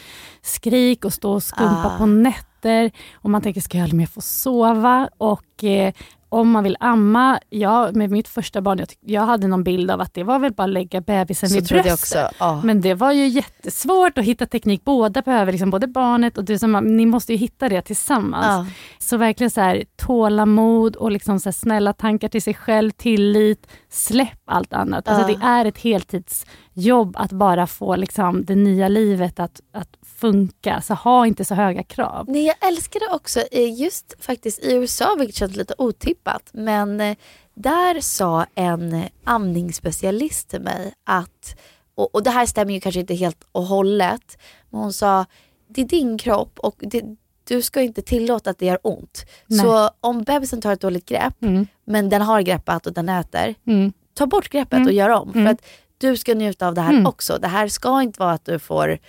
skrik 0.41 1.05
och 1.05 1.13
stå 1.13 1.31
och 1.33 1.43
skumpa 1.43 1.91
Ah. 1.95 1.97
på 1.97 2.05
nätter. 2.05 2.91
Och 3.13 3.29
man 3.29 3.41
tänker, 3.41 3.61
ska 3.61 3.77
jag 3.77 3.83
aldrig 3.83 3.97
mer 3.97 4.07
få 4.07 4.21
sova? 4.21 5.09
Och 5.17 5.63
eh, 5.63 5.93
om 6.35 6.51
man 6.51 6.63
vill 6.63 6.77
amma, 6.79 7.39
ja, 7.49 7.89
med 7.93 8.11
mitt 8.11 8.27
första 8.27 8.61
barn, 8.61 8.79
jag, 8.79 8.87
jag 9.01 9.21
hade 9.21 9.47
någon 9.47 9.63
bild 9.63 9.91
av 9.91 10.01
att 10.01 10.13
det 10.13 10.23
var 10.23 10.39
väl 10.39 10.53
bara 10.53 10.63
att 10.63 10.69
lägga 10.69 11.01
bebisen 11.01 11.49
Så 11.49 11.55
vid 11.55 11.67
bröstet. 11.67 12.31
Ja. 12.39 12.61
Men 12.63 12.81
det 12.81 12.93
var 12.93 13.11
ju 13.11 13.27
jättesvårt 13.27 14.17
att 14.17 14.25
hitta 14.25 14.45
teknik. 14.45 14.83
Båda 14.83 15.21
behöver, 15.21 15.51
liksom, 15.51 15.69
både 15.69 15.87
barnet 15.87 16.37
och 16.37 16.43
du 16.45 16.57
som 16.57 16.71
ni 16.71 17.05
måste 17.05 17.31
ju 17.33 17.37
hitta 17.37 17.69
det 17.69 17.81
tillsammans. 17.81 18.45
Ja. 18.45 18.65
Så 18.99 19.17
verkligen 19.17 19.51
så 19.51 19.61
här, 19.61 19.83
tålamod 19.95 20.95
och 20.95 21.11
liksom 21.11 21.39
så 21.39 21.51
snälla 21.51 21.93
tankar 21.93 22.27
till 22.27 22.41
sig 22.41 22.53
själv, 22.53 22.91
tillit, 22.91 23.67
släpp 23.89 24.41
allt 24.45 24.73
annat. 24.73 25.07
Alltså, 25.07 25.31
Ja. 25.31 25.37
Det 25.37 25.45
är 25.45 25.65
ett 25.65 25.77
heltidsjobb 25.77 27.15
att 27.17 27.31
bara 27.31 27.67
få 27.67 27.95
liksom, 27.95 28.45
det 28.45 28.55
nya 28.55 28.87
livet 28.87 29.39
att, 29.39 29.61
att 29.73 29.89
funka. 30.15 30.81
Så 30.81 30.93
ha 30.93 31.27
inte 31.27 31.45
så 31.45 31.55
höga 31.55 31.83
krav. 31.83 32.25
Nej, 32.29 32.45
jag 32.45 32.67
älskar 32.69 32.99
det 32.99 33.15
också 33.15 33.39
eh, 33.51 33.73
just 33.81 34.13
faktiskt 34.19 34.59
i 34.59 34.73
USA, 34.73 35.15
vilket 35.19 35.35
känns 35.35 35.55
lite 35.55 35.73
otippat. 35.77 36.49
Men 36.53 37.01
eh, 37.01 37.17
där 37.53 38.01
sa 38.01 38.45
en 38.55 39.03
amningsspecialist 39.23 40.49
till 40.49 40.61
mig 40.61 40.93
att, 41.03 41.55
och, 41.95 42.15
och 42.15 42.23
det 42.23 42.29
här 42.29 42.45
stämmer 42.45 42.73
ju 42.73 42.79
kanske 42.79 42.99
inte 42.99 43.13
helt 43.15 43.47
och 43.51 43.63
hållet, 43.63 44.37
men 44.69 44.81
hon 44.81 44.93
sa 44.93 45.25
det 45.67 45.81
är 45.81 45.85
din 45.85 46.17
kropp 46.17 46.59
och 46.59 46.75
det, 46.79 47.03
du 47.47 47.61
ska 47.61 47.81
inte 47.81 48.01
tillåta 48.01 48.49
att 48.49 48.59
det 48.59 48.65
gör 48.65 48.79
ont. 48.83 49.25
Nej. 49.47 49.59
Så 49.59 49.89
om 50.01 50.23
bebisen 50.23 50.61
tar 50.61 50.73
ett 50.73 50.81
dåligt 50.81 51.05
grepp, 51.05 51.43
Mm. 51.43 51.67
men 51.85 52.09
den 52.09 52.21
har 52.21 52.41
greppat 52.41 52.87
och 52.87 52.93
den 52.93 53.09
äter, 53.09 53.55
Mm. 53.67 53.93
ta 54.13 54.25
bort 54.25 54.49
greppet 54.49 54.73
Mm. 54.73 54.87
och 54.87 54.93
gör 54.93 55.09
om. 55.09 55.29
Mm. 55.31 55.45
För 55.45 55.51
att 55.53 55.65
du 55.97 56.17
ska 56.17 56.33
njuta 56.33 56.67
av 56.67 56.73
det 56.75 56.81
här 56.81 56.93
Mm. 56.93 57.05
också. 57.05 57.37
Det 57.41 57.47
här 57.47 57.67
ska 57.67 58.01
inte 58.01 58.19
vara 58.19 58.31
att 58.31 58.45
du 58.45 58.59
får 58.59 58.99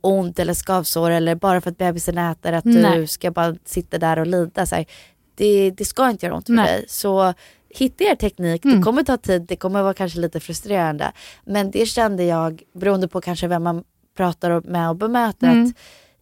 ont 0.00 0.38
eller 0.38 0.54
skavsår 0.54 1.10
eller 1.10 1.34
bara 1.34 1.60
för 1.60 1.70
att 1.70 1.78
bebisen 1.78 2.18
äter 2.18 2.52
att 2.52 2.64
Nej. 2.64 2.98
du 3.00 3.06
ska 3.06 3.30
bara 3.30 3.54
sitta 3.64 3.98
där 3.98 4.18
och 4.18 4.26
lida. 4.26 4.66
Så 4.66 4.74
här. 4.74 4.86
Det, 5.34 5.70
det 5.70 5.84
ska 5.84 6.10
inte 6.10 6.26
göra 6.26 6.36
ont 6.36 6.46
för 6.46 6.52
Nej. 6.52 6.66
dig. 6.66 6.84
Så 6.88 7.34
hitta 7.70 8.04
er 8.04 8.14
teknik, 8.14 8.64
Mm. 8.64 8.76
det 8.76 8.82
kommer 8.84 9.02
ta 9.02 9.16
tid, 9.16 9.42
det 9.42 9.56
kommer 9.56 9.82
vara 9.82 9.94
kanske 9.94 10.18
lite 10.20 10.40
frustrerande. 10.40 11.12
Men 11.44 11.70
det 11.70 11.86
kände 11.86 12.24
jag, 12.24 12.62
beroende 12.72 13.08
på 13.08 13.20
kanske 13.20 13.48
vem 13.48 13.62
man 13.62 13.84
pratar 14.16 14.60
med 14.60 14.88
och 14.88 14.96
bemöter, 14.96 15.46
Mm. 15.46 15.64
att 15.66 15.72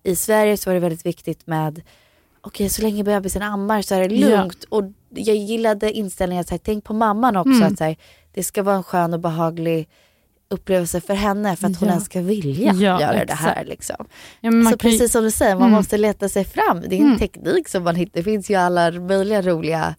i 0.02 0.16
Sverige 0.16 0.56
så 0.56 0.70
var 0.70 0.74
det 0.74 0.80
väldigt 0.80 1.06
viktigt 1.06 1.46
med 1.46 1.82
okej 2.40 2.68
så 2.68 2.82
länge 2.82 3.04
bebisen 3.04 3.42
ammar 3.42 3.82
så 3.82 3.94
är 3.94 4.08
det 4.08 4.14
Ja. 4.14 4.28
lugnt. 4.40 4.64
Och 4.68 4.84
jag 5.10 5.36
gillade 5.36 5.92
inställningen 5.92 6.40
att 6.40 6.50
här, 6.50 6.58
tänk 6.58 6.84
på 6.84 6.92
mamman 6.94 7.36
också. 7.36 7.50
Mm. 7.50 7.72
Att 7.72 7.80
här, 7.80 7.96
det 8.34 8.42
ska 8.42 8.62
vara 8.62 8.76
en 8.76 8.82
skön 8.82 9.14
och 9.14 9.20
behaglig 9.20 9.88
upplevelse 10.50 11.00
för 11.00 11.14
henne 11.14 11.56
för 11.56 11.66
att 11.66 11.76
hon 11.80 11.88
Ja. 11.88 11.92
ens 11.92 12.04
ska 12.04 12.20
vilja 12.20 12.72
Ja, 12.72 13.00
göra 13.00 13.24
det 13.24 13.32
här. 13.34 13.50
exakt. 13.52 13.68
Liksom. 13.68 14.06
Ja, 14.40 14.50
så 14.50 14.56
kan 14.56 14.70
ju- 14.70 14.76
precis 14.76 15.12
som 15.12 15.22
du 15.24 15.30
säger, 15.30 15.54
man 15.54 15.62
Mm. 15.62 15.72
måste 15.76 15.98
leta 15.98 16.28
sig 16.28 16.44
fram. 16.44 16.80
Det 16.88 16.96
är 16.96 17.00
en 17.00 17.06
Mm. 17.06 17.18
teknik 17.18 17.68
som 17.68 17.84
man 17.84 17.96
hittar. 17.96 18.12
Det 18.20 18.24
finns 18.24 18.50
ju 18.50 18.54
alla 18.54 18.90
möjliga 18.90 19.42
roliga 19.42 19.94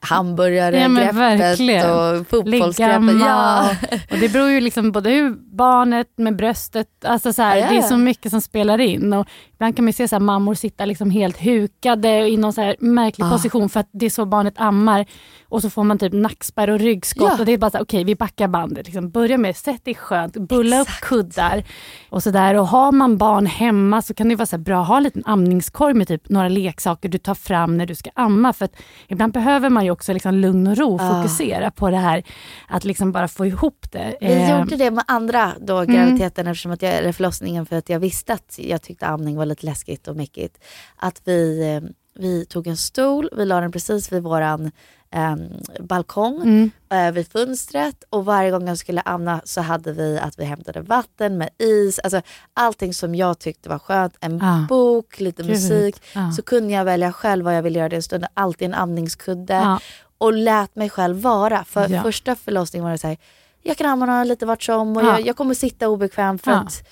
hamburgare, 0.00 0.78
Ja, 0.80 0.88
greppet 0.88 1.84
och 1.90 2.28
fotbollsgreppet. 2.28 3.20
Ja. 3.20 3.70
och, 4.12 4.18
det 4.20 4.28
beror 4.28 4.50
ju 4.50 4.60
liksom 4.60 4.92
både 4.92 5.10
hur 5.10 5.30
barnet 5.56 6.06
med 6.16 6.36
bröstet, 6.36 6.88
alltså 7.04 7.32
så 7.32 7.42
här, 7.42 7.56
Ja, 7.56 7.62
ja, 7.64 7.70
det 7.70 7.76
är 7.78 7.82
så 7.82 7.96
mycket 7.96 8.30
som 8.30 8.40
spelar 8.40 8.80
in. 8.80 9.12
Och 9.12 9.26
ibland 9.56 9.76
kan 9.76 9.84
man 9.84 9.88
ju 9.88 9.92
se 9.92 10.08
så 10.08 10.14
här, 10.14 10.20
mammor 10.20 10.54
sitta 10.54 10.84
liksom 10.84 11.10
helt 11.10 11.36
hukade 11.44 12.28
i 12.28 12.36
någon 12.36 12.52
så 12.52 12.74
märklig 12.78 13.24
Ah. 13.24 13.30
position 13.30 13.68
för 13.68 13.80
att 13.80 13.88
det 13.92 14.06
är 14.06 14.10
så 14.10 14.26
barnet 14.26 14.54
ammar. 14.56 15.06
Och 15.48 15.62
så 15.62 15.70
får 15.70 15.84
man 15.84 15.98
typ 15.98 16.12
nackspärr 16.12 16.70
och 16.70 16.78
ryggskott 16.78 17.28
Ja. 17.32 17.38
och 17.38 17.46
det 17.46 17.52
är 17.52 17.58
bara 17.58 17.70
så 17.70 17.76
här, 17.76 17.84
okej 17.84 18.04
vi 18.04 18.14
backar 18.14 18.48
bandet. 18.48 18.86
Liksom, 18.86 19.10
börja 19.10 19.38
med, 19.38 19.56
sätt 19.56 19.84
dig 19.84 19.94
skönt, 19.94 20.36
bulla 20.36 20.80
upp 20.80 20.88
kuddar 21.02 21.64
och 22.08 22.22
sådär. 22.22 22.54
Och 22.54 22.66
har 22.68 22.92
man 22.92 23.18
barn 23.18 23.46
hemma 23.46 24.02
så 24.02 24.14
kan 24.14 24.28
det 24.28 24.34
vara 24.36 24.46
så 24.46 24.56
här 24.56 24.62
bra 24.62 24.82
att 24.82 24.88
ha 24.88 24.96
en 24.96 25.02
liten 25.02 25.22
amningskorg 25.26 25.94
med 25.94 26.08
typ 26.08 26.28
några 26.28 26.48
leksaker 26.48 27.08
du 27.08 27.18
tar 27.18 27.34
fram 27.34 27.76
när 27.76 27.86
du 27.86 27.94
ska 27.94 28.10
amma. 28.14 28.52
För 28.52 28.68
ibland 29.08 29.32
behöver 29.32 29.68
man 29.70 29.84
ju 29.84 29.90
också 29.90 30.12
liksom 30.12 30.34
lugn 30.34 30.66
och 30.66 30.76
ro 30.76 30.98
Ah. 31.00 31.22
fokusera 31.22 31.70
på 31.70 31.90
det 31.90 31.96
här 31.96 32.22
att 32.68 32.84
liksom 32.84 33.12
bara 33.12 33.28
få 33.28 33.46
ihop 33.46 33.86
det. 33.92 34.16
Vi 34.20 34.26
Eh, 34.26 34.58
gjorde 34.58 34.76
det 34.76 34.90
med 34.90 35.04
andra 35.06 35.52
då, 35.60 35.76
Mm. 35.78 35.94
graviditeten 35.96 36.46
eftersom 36.46 36.72
att 36.72 36.82
jag, 36.82 36.94
eller 36.94 37.12
förlossningen 37.12 37.66
för 37.66 37.76
att 37.76 37.88
jag 37.88 38.00
visste 38.00 38.32
att 38.32 38.58
jag 38.58 38.82
tyckte 38.82 39.06
amning 39.06 39.36
var 39.36 39.45
lite 39.46 39.66
läskigt 39.66 40.08
och 40.08 40.16
mäckigt. 40.16 40.58
Att 40.96 41.20
vi, 41.24 41.60
eh, 41.74 41.90
vi 42.14 42.44
tog 42.46 42.66
en 42.66 42.76
stol, 42.76 43.28
vi 43.36 43.44
la 43.44 43.60
den 43.60 43.72
precis 43.72 44.12
vid 44.12 44.22
våran 44.22 44.70
eh, 45.10 45.36
balkong 45.80 46.42
Mm. 46.42 46.70
eh, 46.90 47.12
vid 47.12 47.28
fönstret 47.32 48.04
och 48.10 48.24
varje 48.24 48.50
gång 48.50 48.68
jag 48.68 48.78
skulle 48.78 49.00
amma 49.00 49.40
så 49.44 49.60
hade 49.60 49.92
vi 49.92 50.18
att 50.18 50.38
vi 50.38 50.44
hämtade 50.44 50.80
vatten 50.80 51.38
med 51.38 51.50
is, 51.58 51.98
alltså 51.98 52.20
allting 52.54 52.94
som 52.94 53.14
jag 53.14 53.38
tyckte 53.38 53.68
var 53.68 53.78
skönt, 53.78 54.16
en 54.20 54.42
Ah. 54.42 54.66
bok, 54.68 55.20
lite 55.20 55.42
Gud. 55.42 55.50
musik. 55.50 56.02
Ah. 56.14 56.30
Så 56.30 56.42
kunde 56.42 56.72
jag 56.72 56.84
välja 56.84 57.12
själv 57.12 57.44
vad 57.44 57.56
jag 57.56 57.62
ville 57.62 57.78
göra 57.78 57.88
den 57.88 58.02
stunden, 58.02 58.30
alltid 58.34 58.66
en 58.68 58.74
amningskudde 58.74 59.54
Ja. 59.54 59.80
och 60.18 60.32
lät 60.32 60.76
mig 60.76 60.90
själv 60.90 61.16
vara. 61.20 61.64
För 61.64 61.88
Ja. 61.88 62.02
första 62.02 62.36
förlossningen 62.36 62.84
var 62.84 62.92
det 62.92 62.98
så 62.98 63.06
här, 63.06 63.16
jag 63.62 63.76
kan 63.76 63.86
amma 63.86 64.24
lite 64.24 64.46
vart 64.46 64.62
som 64.62 64.96
och 64.96 65.02
Ja. 65.02 65.06
jag, 65.18 65.26
jag 65.26 65.36
kommer 65.36 65.54
sitta 65.54 65.88
obekvämt 65.88 66.44
för 66.44 66.50
Ja. 66.50 66.56
att 66.58 66.88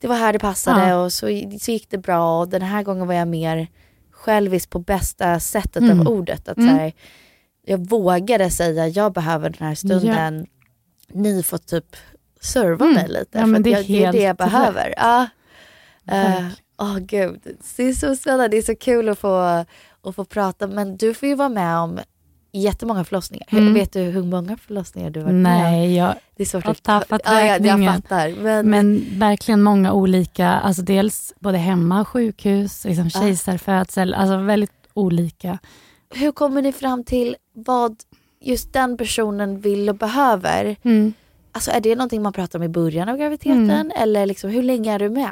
det 0.00 0.06
var 0.08 0.16
här 0.16 0.32
det 0.32 0.38
passade 0.38 0.88
Ja. 0.88 0.96
och 1.04 1.12
så, 1.12 1.26
så 1.60 1.70
gick 1.70 1.90
det 1.90 1.98
bra 1.98 2.40
och 2.40 2.48
den 2.48 2.62
här 2.62 2.82
gången 2.82 3.06
var 3.06 3.14
jag 3.14 3.28
mer 3.28 3.68
självisk 4.10 4.70
på 4.70 4.78
bästa 4.78 5.40
sättet 5.40 5.76
Mm. 5.82 6.00
av 6.00 6.08
ordet. 6.08 6.48
Att 6.48 6.56
Mm. 6.56 6.68
så 6.70 6.76
här, 6.82 6.92
jag 7.66 7.88
vågade 7.88 8.50
säga 8.50 8.88
jag 8.88 9.12
behöver 9.12 9.50
den 9.50 9.68
här 9.68 9.74
stunden, 9.74 10.46
ni 11.08 11.42
får 11.42 11.58
typ 11.58 11.96
serva 12.40 12.84
Mm. 12.84 12.94
mig 12.94 13.08
lite. 13.08 13.38
Ja, 13.38 13.46
för 13.46 13.58
det 13.58 13.72
är 13.72 13.76
jag, 13.78 13.86
det 13.86 14.04
är 14.04 14.12
det 14.12 14.22
jag 14.22 14.36
behöver. 14.36 14.94
Ja. 14.96 15.26
Verkligen. 16.04 16.50
Åh 16.78 16.98
gud, 16.98 17.40
det 17.76 17.82
är 17.82 17.92
så 17.92 18.16
spännande, 18.16 18.48
det 18.48 18.56
är 18.56 18.62
så 18.62 18.76
kul 18.76 19.08
att 19.08 19.18
få, 19.18 19.64
att 20.02 20.14
få 20.16 20.24
prata. 20.24 20.66
Men 20.66 20.96
du 20.96 21.14
får 21.14 21.28
ju 21.28 21.34
vara 21.34 21.48
med 21.48 21.78
om 21.78 22.00
jättemånga 22.60 23.04
förlossningar. 23.04 23.46
Mm. 23.50 23.74
Vet 23.74 23.92
du 23.92 24.00
hur 24.00 24.22
många 24.22 24.56
förlossningar 24.56 25.10
du 25.10 25.20
har 25.20 25.24
varit 25.24 25.34
med? 25.34 25.60
Nej, 25.72 25.96
jag 25.96 26.14
Det 26.36 26.42
är 26.42 26.46
svårt 26.46 26.64
har 26.64 26.70
att 26.70 26.82
tappat 26.82 27.20
ja, 27.24 27.40
jag, 27.40 27.46
jag 27.48 27.54
räkningen. 27.64 27.92
fattar. 28.02 28.34
Men, 28.42 28.70
Men 28.70 29.04
verkligen 29.18 29.62
många 29.62 29.92
olika, 29.92 30.48
alltså 30.48 30.82
dels 30.82 31.34
både 31.40 31.58
hemma, 31.58 32.04
sjukhus, 32.04 32.84
liksom 32.84 33.10
Ja. 33.14 33.20
kejsarfödsel, 33.20 34.14
alltså 34.14 34.36
väldigt 34.36 34.72
olika. 34.94 35.58
hur 36.14 36.32
kommer 36.32 36.62
ni 36.62 36.72
fram 36.72 37.04
till 37.04 37.36
vad 37.52 37.96
just 38.40 38.72
den 38.72 38.96
personen 38.96 39.60
vill 39.60 39.88
och 39.88 39.94
behöver? 39.96 40.76
Mm. 40.82 41.12
Alltså 41.52 41.70
är 41.70 41.80
det 41.80 41.94
någonting 41.96 42.22
man 42.22 42.32
pratar 42.32 42.58
om 42.58 42.62
i 42.62 42.68
början 42.68 43.08
av 43.08 43.16
graviditeten 43.16 43.70
Mm. 43.70 43.92
eller 43.96 44.26
liksom, 44.26 44.50
hur 44.50 44.62
länge 44.62 44.92
är 44.94 44.98
du 44.98 45.08
med? 45.10 45.30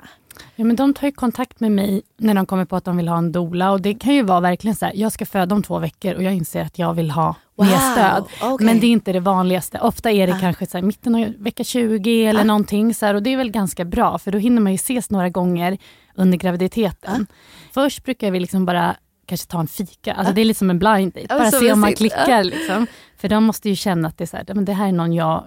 Ja, 0.56 0.64
men 0.64 0.76
de 0.76 0.94
tar 0.94 1.06
ju 1.06 1.12
kontakt 1.12 1.60
med 1.60 1.72
mig 1.72 2.02
när 2.18 2.34
de 2.34 2.46
kommer 2.46 2.64
på 2.64 2.76
att 2.76 2.84
de 2.84 2.96
vill 2.96 3.08
ha 3.08 3.18
en 3.18 3.32
doula. 3.32 3.70
Och 3.72 3.80
det 3.80 3.94
kan 3.94 4.14
ju 4.14 4.22
vara 4.22 4.40
verkligen 4.40 4.76
så 4.76 4.84
här, 4.86 4.92
jag 4.96 5.12
ska 5.12 5.26
föda 5.26 5.54
om 5.54 5.62
två 5.62 5.78
veckor 5.78 6.14
och 6.14 6.22
jag 6.22 6.34
inser 6.34 6.62
att 6.62 6.78
jag 6.78 6.94
vill 6.94 7.10
ha 7.10 7.34
Wow, 7.56 7.66
mer 7.66 7.76
stöd. 7.92 8.24
okej. 8.42 8.66
Men 8.66 8.80
det 8.80 8.86
är 8.86 8.90
inte 8.90 9.12
det 9.12 9.20
vanligaste. 9.20 9.78
Ofta 9.80 10.10
är 10.10 10.26
det 10.26 10.34
Ah. 10.34 10.38
kanske 10.40 10.66
så 10.66 10.78
här, 10.78 10.82
mitten 10.82 11.14
av 11.14 11.32
vecka 11.38 11.64
20 11.64 12.24
eller 12.26 12.40
Ah. 12.40 12.44
någonting. 12.44 12.94
Så 12.94 13.06
här, 13.06 13.14
och 13.14 13.22
det 13.22 13.30
är 13.32 13.36
väl 13.36 13.50
ganska 13.50 13.84
bra 13.84 14.18
för 14.18 14.30
då 14.32 14.38
hinner 14.38 14.62
man 14.62 14.72
ju 14.72 14.76
ses 14.76 15.10
några 15.10 15.28
gånger 15.28 15.78
under 16.14 16.38
graviditeten. 16.38 17.26
Ah. 17.30 17.34
Först 17.74 18.04
brukar 18.04 18.30
vi 18.30 18.40
liksom 18.40 18.66
bara 18.66 18.96
kanske 19.26 19.46
ta 19.50 19.60
en 19.60 19.66
fika. 19.68 20.12
Alltså 20.14 20.32
Det 20.32 20.40
är 20.40 20.44
lite 20.44 20.58
som 20.58 20.70
en 20.70 20.78
blind 20.78 21.12
date. 21.12 21.26
Bara 21.28 21.50
se 21.50 21.72
om 21.72 21.80
man 21.80 21.90
mysigt. 21.90 21.98
klickar. 21.98 22.40
Ah. 22.40 22.42
Liksom. 22.42 22.86
För 23.18 23.28
de 23.28 23.44
måste 23.44 23.68
ju 23.68 23.76
känna 23.76 24.08
att 24.08 24.18
det, 24.18 24.24
är 24.24 24.26
så 24.26 24.36
här, 24.36 24.44
men 24.54 24.64
det 24.64 24.72
här 24.72 24.88
är 24.88 24.92
någon 24.92 25.12
jag 25.12 25.46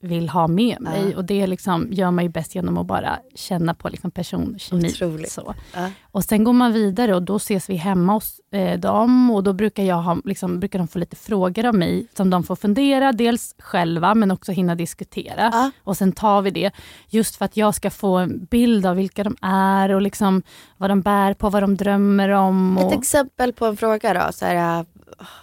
vill 0.00 0.28
ha 0.28 0.48
med 0.48 0.80
mig. 0.80 1.14
Ah. 1.14 1.16
Och 1.16 1.24
det 1.24 1.46
liksom 1.46 1.88
gör 1.90 2.10
man 2.10 2.24
ju 2.24 2.30
bäst 2.30 2.54
genom 2.54 2.78
att 2.78 2.86
bara 2.86 3.18
känna 3.34 3.74
på 3.74 3.88
liksom 3.88 4.10
personkemi. 4.10 4.88
Otroligt. 4.88 5.32
Så. 5.32 5.54
Ja. 5.74 5.90
Och 6.02 6.24
sen 6.24 6.44
går 6.44 6.52
man 6.52 6.72
vidare 6.72 7.14
och 7.14 7.22
då 7.22 7.36
ses 7.36 7.70
vi 7.70 7.74
hemma 7.74 8.12
hos 8.12 8.40
eh, 8.52 8.80
dem 8.80 9.30
och 9.30 9.42
då 9.42 9.52
brukar, 9.52 9.82
jag 9.82 10.02
ha, 10.02 10.16
liksom, 10.24 10.60
brukar 10.60 10.78
de 10.78 10.88
få 10.88 10.98
lite 10.98 11.16
frågor 11.16 11.66
av 11.66 11.74
mig 11.74 12.06
som 12.16 12.30
de 12.30 12.42
får 12.42 12.56
fundera, 12.56 13.12
dels 13.12 13.54
själva 13.58 14.14
men 14.14 14.30
också 14.30 14.52
hinna 14.52 14.74
diskutera. 14.74 15.50
Ja. 15.52 15.70
Och 15.84 15.96
sen 15.96 16.12
tar 16.12 16.42
vi 16.42 16.50
det 16.50 16.70
just 17.08 17.36
för 17.36 17.44
att 17.44 17.56
jag 17.56 17.74
ska 17.74 17.90
få 17.90 18.16
en 18.16 18.44
bild 18.44 18.86
av 18.86 18.96
vilka 18.96 19.24
de 19.24 19.36
är 19.42 19.88
och 19.88 20.02
liksom 20.02 20.42
vad 20.76 20.90
de 20.90 21.02
bär 21.02 21.34
på, 21.34 21.50
vad 21.50 21.62
de 21.62 21.76
drömmer 21.76 22.28
om. 22.28 22.78
Och, 22.78 22.92
Ett 22.92 22.98
exempel 22.98 23.52
på 23.52 23.66
en 23.66 23.76
fråga 23.76 24.14
då. 24.14 24.32
Så 24.32 24.44
här, 24.44 24.84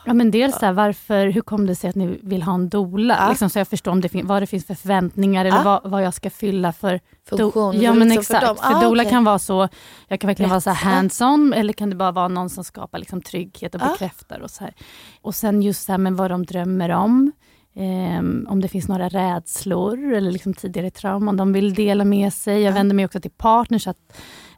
ja, 0.06 0.14
men 0.14 0.32
dels 0.32 0.56
så 0.60 0.66
här, 0.66 0.74
varför, 0.74 1.28
hur 1.28 1.42
kom 1.42 1.66
det 1.66 1.76
sig 1.76 1.90
att 1.90 1.96
ni 1.96 2.20
vill 2.24 2.44
ha 2.44 2.54
en 2.54 2.70
doula? 2.70 3.18
Ja. 3.20 3.30
Liksom, 3.30 3.50
så 3.50 3.60
jag 3.60 3.68
förstår 3.68 3.92
om 3.92 4.02
det 4.02 4.24
vad 4.24 4.42
det 4.42 4.48
finns 4.48 4.66
för 4.66 4.76
förväntningar 4.76 5.46
eller 5.46 5.58
Ja. 5.58 5.64
vad, 5.84 5.92
vad 5.92 6.04
jag 6.04 6.14
ska 6.14 6.30
fylla 6.30 6.74
för 6.74 7.00
funktion. 7.30 7.82
Ja 7.82 7.94
men 7.94 8.10
liksom 8.10 8.24
för 8.24 8.34
exakt, 8.36 8.46
dem. 8.62 8.72
för, 8.72 8.78
Ah, 8.78 8.82
doula 8.90 9.04
okej. 9.04 9.12
kan 9.12 9.24
vara 9.24 9.40
så, 9.40 9.68
jag 10.08 10.20
kan 10.20 10.28
verkligen 10.28 10.50
vara 10.50 10.62
så 10.62 10.70
Rätt. 10.70 10.78
hands-on 10.78 11.54
eller 11.54 11.74
kan 11.74 11.90
det 11.90 11.96
bara 11.96 12.12
vara 12.12 12.28
någon 12.28 12.50
som 12.50 12.64
skapar 12.64 13.00
liksom 13.00 13.22
trygghet 13.22 13.76
och 13.76 13.82
Ja. 13.82 13.88
bekräftar 13.92 14.40
och 14.40 14.52
så 14.52 14.64
här. 14.64 14.74
Och 15.22 15.36
sen 15.36 15.62
just 15.62 15.84
så 15.86 15.92
här, 15.92 15.98
men 16.00 16.16
vad 16.16 16.32
de 16.32 16.46
drömmer 16.46 16.90
om. 16.90 17.32
Ehm, 17.78 18.48
om 18.50 18.62
det 18.62 18.68
finns 18.68 18.88
några 18.88 19.10
rädslor 19.10 20.14
eller 20.14 20.32
liksom 20.32 20.54
tidigare 20.54 20.90
trauman 20.92 21.38
de 21.38 21.54
vill 21.54 21.74
dela 21.74 22.04
med 22.06 22.34
sig. 22.34 22.62
Jag 22.62 22.72
Ja. 22.72 22.76
vänder 22.76 22.96
mig 22.96 23.06
också 23.06 23.20
till 23.22 23.32
partners 23.32 23.88
att 23.88 23.98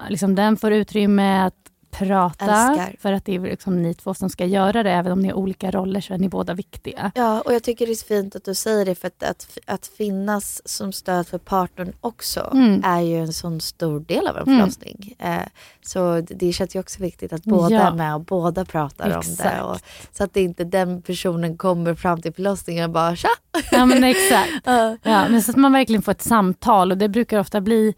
liksom, 0.10 0.36
den 0.36 0.58
får 0.58 0.72
utrymme 0.72 1.42
att 1.46 1.54
prata. 1.98 2.46
Älskar. 2.46 2.96
För 3.00 3.14
att 3.14 3.26
det 3.26 3.36
är 3.36 3.40
liksom 3.40 3.82
ni 3.82 3.94
två 3.94 4.14
som 4.14 4.30
ska 4.30 4.46
göra 4.46 4.84
det. 4.84 4.92
Även 4.92 5.12
om 5.12 5.20
ni 5.22 5.28
har 5.28 5.36
olika 5.36 5.72
roller 5.72 6.02
så 6.02 6.14
är 6.14 6.18
ni 6.18 6.30
båda 6.30 6.54
viktiga. 6.54 7.12
Ja, 7.16 7.42
och 7.42 7.54
jag 7.54 7.64
tycker 7.64 7.86
det 7.86 7.92
är 7.92 7.96
så 7.96 8.06
fint 8.06 8.36
att 8.36 8.46
du 8.46 8.56
säger 8.56 8.86
det 8.86 8.96
för 8.96 9.08
att, 9.08 9.24
att, 9.24 9.58
att 9.66 9.88
finnas 9.88 10.62
som 10.68 10.92
stöd 10.92 11.28
för 11.28 11.38
partnern 11.38 11.94
också 12.02 12.50
Mm. 12.54 12.82
är 12.86 13.02
ju 13.02 13.18
en 13.18 13.34
sån 13.34 13.62
stor 13.62 14.00
del 14.00 14.28
av 14.28 14.38
en 14.38 14.44
Mm. 14.44 14.60
förlossning. 14.60 15.16
Eh, 15.20 15.38
så 15.82 16.22
det, 16.22 16.52
känns 16.54 16.76
ju 16.76 16.80
också 16.80 17.02
viktigt 17.02 17.34
att 17.34 17.44
båda 17.44 17.76
Ja. 17.76 17.82
är 17.82 17.92
med 17.96 18.16
och 18.16 18.22
båda 18.22 18.66
pratar 18.66 19.06
om 19.06 19.12
det. 19.12 19.18
Exakt. 19.18 19.62
Och, 19.64 19.78
så 20.12 20.24
att 20.24 20.34
det 20.34 20.42
inte 20.42 20.64
den 20.64 21.02
personen 21.02 21.58
kommer 21.58 21.96
fram 21.96 22.22
till 22.22 22.34
förlossningen 22.34 22.84
och 22.84 22.90
bara 22.90 23.16
tja! 23.16 23.30
Ja 23.72 23.86
men 23.86 24.04
exakt. 24.04 24.52
Ja, 25.04 25.30
men 25.30 25.42
så 25.42 25.52
att 25.52 25.58
man 25.58 25.72
verkligen 25.74 26.02
får 26.02 26.12
ett 26.12 26.22
samtal 26.22 26.92
och 26.92 26.98
det 26.98 27.10
brukar 27.10 27.40
ofta 27.40 27.62
bli, 27.62 27.94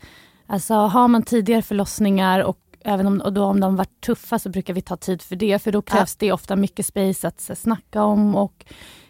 alltså 0.48 0.74
har 0.74 1.08
man 1.08 1.24
tidigare 1.24 1.62
förlossningar 1.62 2.40
och 2.44 2.58
även 2.86 3.08
om, 3.08 3.22
och 3.22 3.34
då 3.34 3.44
om 3.44 3.60
de 3.60 3.76
varit 3.76 4.02
tuffa 4.02 4.40
så 4.40 4.50
brukar 4.50 4.74
vi 4.74 4.82
ta 4.82 4.96
tid 4.98 5.22
för 5.22 5.36
det, 5.36 5.60
för 5.64 5.72
då 5.72 5.82
krävs 5.82 6.16
det 6.16 6.32
ofta 6.32 6.56
mycket 6.56 6.86
space 6.86 7.28
att 7.28 7.42
så, 7.42 7.56
snacka 7.56 8.04
om 8.04 8.36
och 8.36 8.66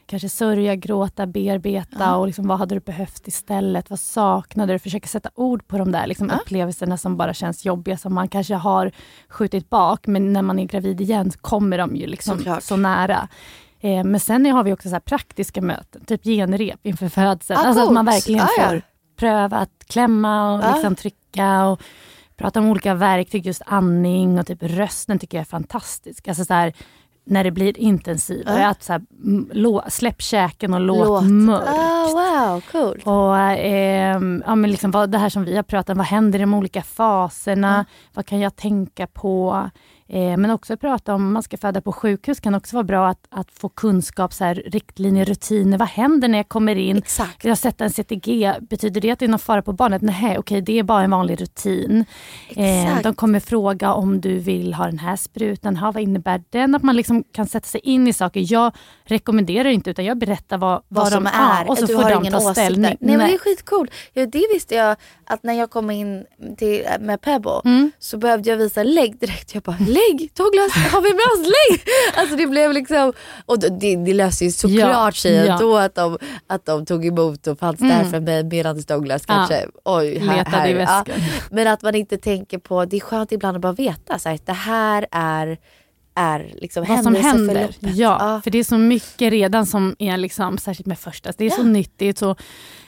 kanske 0.06 0.30
sörja, 0.30 0.76
gråta, 0.76 1.26
bearbeta 1.28 1.98
Ja. 2.00 2.16
och 2.16 2.28
liksom, 2.28 2.48
vad 2.48 2.58
hade 2.60 2.76
du 2.76 2.80
behövt 2.80 3.28
istället? 3.28 3.90
Vad 3.90 4.00
saknade 4.00 4.74
du? 4.74 4.80
Försöka 4.80 5.08
sätta 5.08 5.30
ord 5.36 5.68
på 5.68 5.78
de 5.78 5.92
där 5.92 6.08
liksom, 6.08 6.30
Ja. 6.30 6.36
upplevelserna 6.36 6.98
som 6.98 7.18
bara 7.18 7.34
känns 7.34 7.66
jobbiga, 7.66 7.98
som 7.98 8.14
man 8.14 8.28
kanske 8.28 8.56
har 8.56 8.92
skjutit 9.30 9.70
bak, 9.70 10.08
men 10.08 10.34
när 10.34 10.42
man 10.42 10.60
är 10.60 10.66
gravid 10.66 11.02
igen 11.02 11.32
så 11.32 11.40
kommer 11.40 11.78
de 11.78 11.96
ju 11.96 12.08
liksom 12.08 12.60
så 12.62 12.76
nära. 12.78 13.28
Eh, 13.80 14.04
men 14.04 14.20
sen 14.20 14.46
har 14.46 14.64
vi 14.64 14.74
också 14.74 14.90
så 14.90 15.00
praktiska 15.00 15.62
möten, 15.62 16.06
typ 16.06 16.24
genrep 16.24 16.80
inför 16.86 17.10
födseln. 17.10 17.60
Ah, 17.60 17.64
alltså 17.64 17.84
att 17.84 17.92
man 17.92 18.06
verkligen 18.06 18.42
Ah, 18.42 18.48
ja. 18.58 18.64
får 18.70 18.82
pröva 19.16 19.58
att 19.58 19.84
klämma 19.88 20.54
och 20.54 20.64
Ah. 20.64 20.74
liksom 20.74 20.96
trycka 20.96 21.66
och 21.66 21.82
prata 22.40 22.60
om 22.60 22.66
olika 22.70 22.94
verktyg, 22.94 23.46
just 23.46 23.62
andning 23.66 24.40
och 24.40 24.48
typ 24.48 24.64
rösten 24.64 25.20
tycker 25.20 25.38
jag 25.38 25.42
är 25.42 25.46
fantastisk. 25.46 26.28
Alltså 26.28 26.46
så 26.46 26.54
här, 26.54 26.74
när 27.26 27.44
det 27.44 27.52
blir 27.52 27.78
intensivare, 27.80 28.66
Ah. 28.68 28.70
att 28.70 28.84
så 28.84 28.94
här, 28.94 29.02
lå, 29.54 29.84
släpp 29.88 30.22
käken 30.22 30.74
och 30.74 30.80
låt, 30.80 31.08
Låt. 31.08 31.24
mörkt. 31.24 31.68
Ah, 31.68 32.08
wow, 32.52 32.62
coolt. 32.72 33.08
Och 33.08 33.38
ehm, 33.38 34.44
ja, 34.48 34.56
men 34.56 34.72
liksom 34.72 34.92
vad, 34.92 35.12
det 35.12 35.18
här 35.18 35.30
som 35.30 35.44
vi 35.46 35.56
har 35.56 35.64
pratat 35.64 35.90
om, 35.94 35.98
vad 35.98 36.08
händer 36.08 36.40
i 36.40 36.42
de 36.42 36.54
olika 36.54 36.82
faserna? 36.82 37.86
Vad 38.14 38.26
kan 38.26 38.40
jag 38.40 38.56
tänka 38.56 39.08
på? 39.08 39.70
Eh, 40.12 40.38
men 40.38 40.52
också 40.52 40.78
prata 40.78 41.14
om, 41.16 41.34
man 41.34 41.44
ska 41.44 41.58
föda 41.58 41.82
på 41.82 41.92
sjukhus 41.92 42.40
kan 42.40 42.56
också 42.56 42.76
vara 42.76 42.84
bra 42.84 43.08
att, 43.08 43.28
att 43.30 43.52
få 43.52 43.70
kunskap, 43.70 44.34
så 44.34 44.44
här, 44.44 44.56
riktlinjer, 44.66 45.26
rutiner. 45.26 45.78
Vad 45.78 45.88
händer 45.88 46.28
när 46.28 46.38
jag 46.40 46.50
kommer 46.50 46.76
in? 46.76 46.98
Exakt. 46.98 47.44
Jag 47.44 47.52
har 47.52 47.56
sett 47.56 47.82
en 47.82 47.90
CTG, 47.90 48.54
betyder 48.62 49.02
det 49.02 49.12
att 49.12 49.20
det 49.20 49.26
är 49.26 49.30
någon 49.30 49.40
fara 49.40 49.62
på 49.62 49.74
barnet? 49.74 50.02
Nej, 50.02 50.38
okej, 50.38 50.62
det 50.62 50.80
är 50.80 50.84
bara 50.84 51.04
en 51.04 51.12
vanlig 51.12 51.42
rutin. 51.42 52.06
Eh, 52.50 53.02
de 53.04 53.14
kommer 53.14 53.40
fråga 53.40 53.94
om 53.94 54.22
du 54.22 54.38
vill 54.40 54.74
ha 54.74 54.86
den 54.86 55.00
här 55.00 55.16
sprutan. 55.16 55.78
Ha, 55.78 55.92
vad 55.92 56.04
innebär 56.04 56.44
den? 56.50 56.76
Att 56.76 56.84
man 56.84 56.96
liksom 56.96 57.24
kan 57.32 57.48
sätta 57.48 57.68
sig 57.68 57.82
in 57.84 58.08
i 58.08 58.14
saker. 58.14 58.54
Jag 58.54 58.72
rekommenderar 59.04 59.70
inte, 59.70 59.90
utan 59.90 60.06
jag 60.06 60.18
berättar 60.18 60.58
vad, 60.58 60.82
vad 60.88 61.06
de 61.06 61.12
som 61.12 61.26
ja, 61.34 61.58
är. 61.60 61.70
och 61.70 61.78
så 61.78 61.86
du 61.86 61.96
får 61.96 62.10
de 62.10 62.32
ta 62.32 62.38
åsikt 62.38 62.52
ställning. 62.52 62.98
Nej, 63.00 63.18
men 63.18 63.28
det 63.28 63.34
är 63.34 63.38
skitcoolt. 63.38 63.92
Ja, 64.14 64.26
det 64.26 64.48
visste 64.54 64.76
jag 64.76 64.96
att 65.26 65.44
när 65.44 65.54
jag 65.54 65.70
kom 65.70 65.92
in 65.92 66.26
till, 66.58 66.86
med 67.00 67.22
Pebbo 67.22 67.62
Mm. 67.66 67.92
så 68.00 68.18
behövde 68.18 68.50
jag 68.50 68.58
visa 68.58 68.84
lägg 68.84 69.20
direkt. 69.20 69.54
Jag 69.54 69.64
bara 69.64 69.78
lägg 69.80 69.99
Douglas, 70.34 70.72
har 70.92 71.02
vi 71.02 71.10
med 71.14 71.26
oss 71.34 71.48
lägg? 71.54 71.82
Alltså 72.16 72.36
det 72.36 72.48
blev 72.48 72.74
liksom, 72.74 73.14
och 73.46 73.60
det, 73.60 73.96
det 74.06 74.14
löste 74.14 74.46
ju 74.46 74.52
såklart 74.52 74.80
Ja, 75.06 75.12
sig 75.12 75.34
ja. 75.34 75.54
ändå 75.54 75.78
att 75.78 75.96
de, 75.96 76.18
att 76.48 76.66
de 76.66 76.86
tog 76.86 77.06
emot 77.06 77.48
och 77.48 77.60
fanns 77.60 77.80
där 77.80 78.00
Mm. 78.00 78.12
för 78.12 78.20
mig 78.20 78.44
medan 78.44 78.82
Douglas 78.88 79.24
Ja. 79.28 79.34
kanske, 79.34 79.66
oj 79.86 80.20
här, 80.20 80.38
Letade 80.38 80.58
här, 80.58 80.68
i 80.70 80.80
ja. 80.82 81.06
Men 81.52 81.68
att 81.68 81.82
man 81.82 81.96
inte 81.96 82.18
tänker 82.18 82.58
på, 82.58 82.86
det 82.86 82.96
är 82.96 83.02
skönt 83.02 83.32
ibland 83.32 83.56
att 83.56 83.62
bara 83.62 83.74
veta 83.74 84.20
så 84.20 84.30
här, 84.30 84.36
att 84.36 84.46
det 84.46 84.54
här 84.54 85.06
är, 85.12 85.58
är 86.16 86.52
liksom 86.56 86.86
vad 86.88 87.04
som 87.04 87.16
händer. 87.16 87.22
händelseförloppet. 87.30 87.96
Ja, 87.98 88.42
för 88.44 88.52
det 88.52 88.58
är 88.60 88.64
så 88.64 88.78
mycket 88.78 89.32
redan 89.32 89.66
som 89.66 89.96
är, 90.00 90.18
liksom, 90.18 90.58
särskilt 90.58 90.88
med 90.88 91.00
första, 91.00 91.32
det 91.38 91.46
är 91.46 91.50
så 91.50 91.62
Ja. 91.62 91.66
nyttigt. 91.66 92.18
Så, 92.18 92.36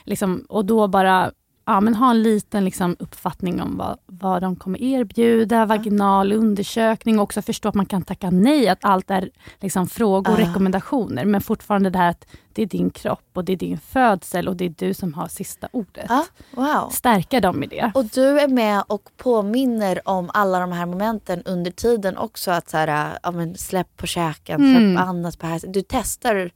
liksom, 0.04 0.46
och 0.48 0.64
då 0.64 0.88
bara 0.88 1.30
ja, 1.64 1.80
men 1.80 1.94
ha 1.94 2.10
en 2.10 2.22
liten 2.22 2.64
liksom, 2.64 2.96
uppfattning 2.98 3.62
om 3.62 3.76
vad, 3.76 3.98
vad 4.06 4.42
de 4.42 4.56
kommer 4.56 4.82
erbjuda, 4.82 5.66
vaginal 5.66 6.32
undersökning, 6.32 7.18
och 7.18 7.22
också 7.22 7.42
förstå 7.42 7.68
att 7.68 7.74
man 7.74 7.86
kan 7.86 8.02
tacka 8.02 8.30
nej, 8.30 8.68
att 8.68 8.84
allt 8.84 9.10
är 9.10 9.30
liksom, 9.60 9.86
frågor 9.88 10.32
och 10.32 10.38
Ah. 10.40 10.42
rekommendationer. 10.48 11.24
Men 11.24 11.40
fortfarande 11.40 11.90
det 11.90 11.98
här 11.98 12.10
att 12.10 12.26
det 12.52 12.62
är 12.62 12.66
din 12.66 12.90
kropp 12.90 13.24
och 13.32 13.44
det 13.44 13.52
är 13.52 13.56
din 13.56 13.78
födsel 13.78 14.48
och 14.48 14.56
det 14.56 14.64
är 14.64 14.74
du 14.78 14.94
som 14.94 15.14
har 15.14 15.28
sista 15.28 15.68
ordet. 15.72 16.06
Ja, 16.08 16.24
wow. 16.50 16.88
Stärka 16.90 17.40
dem 17.40 17.62
i 17.62 17.66
det. 17.66 17.92
Och 17.94 18.04
du 18.04 18.40
är 18.40 18.48
med 18.48 18.82
och 18.86 19.02
påminner 19.16 20.08
om 20.08 20.30
alla 20.34 20.58
de 20.60 20.72
här 20.72 20.86
momenten 20.86 21.42
under 21.44 21.70
tiden 21.70 22.16
också. 22.16 22.50
Att 22.50 22.70
så 22.70 22.76
här, 22.76 23.18
ja, 23.22 23.30
men 23.30 23.54
släpp 23.56 23.96
på 23.96 24.06
käken, 24.06 24.60
Mm. 24.60 24.94
släpp 24.94 25.08
andas 25.08 25.36
på 25.36 25.46
här. 25.46 25.60
Du 25.68 25.82
testar 25.88 26.50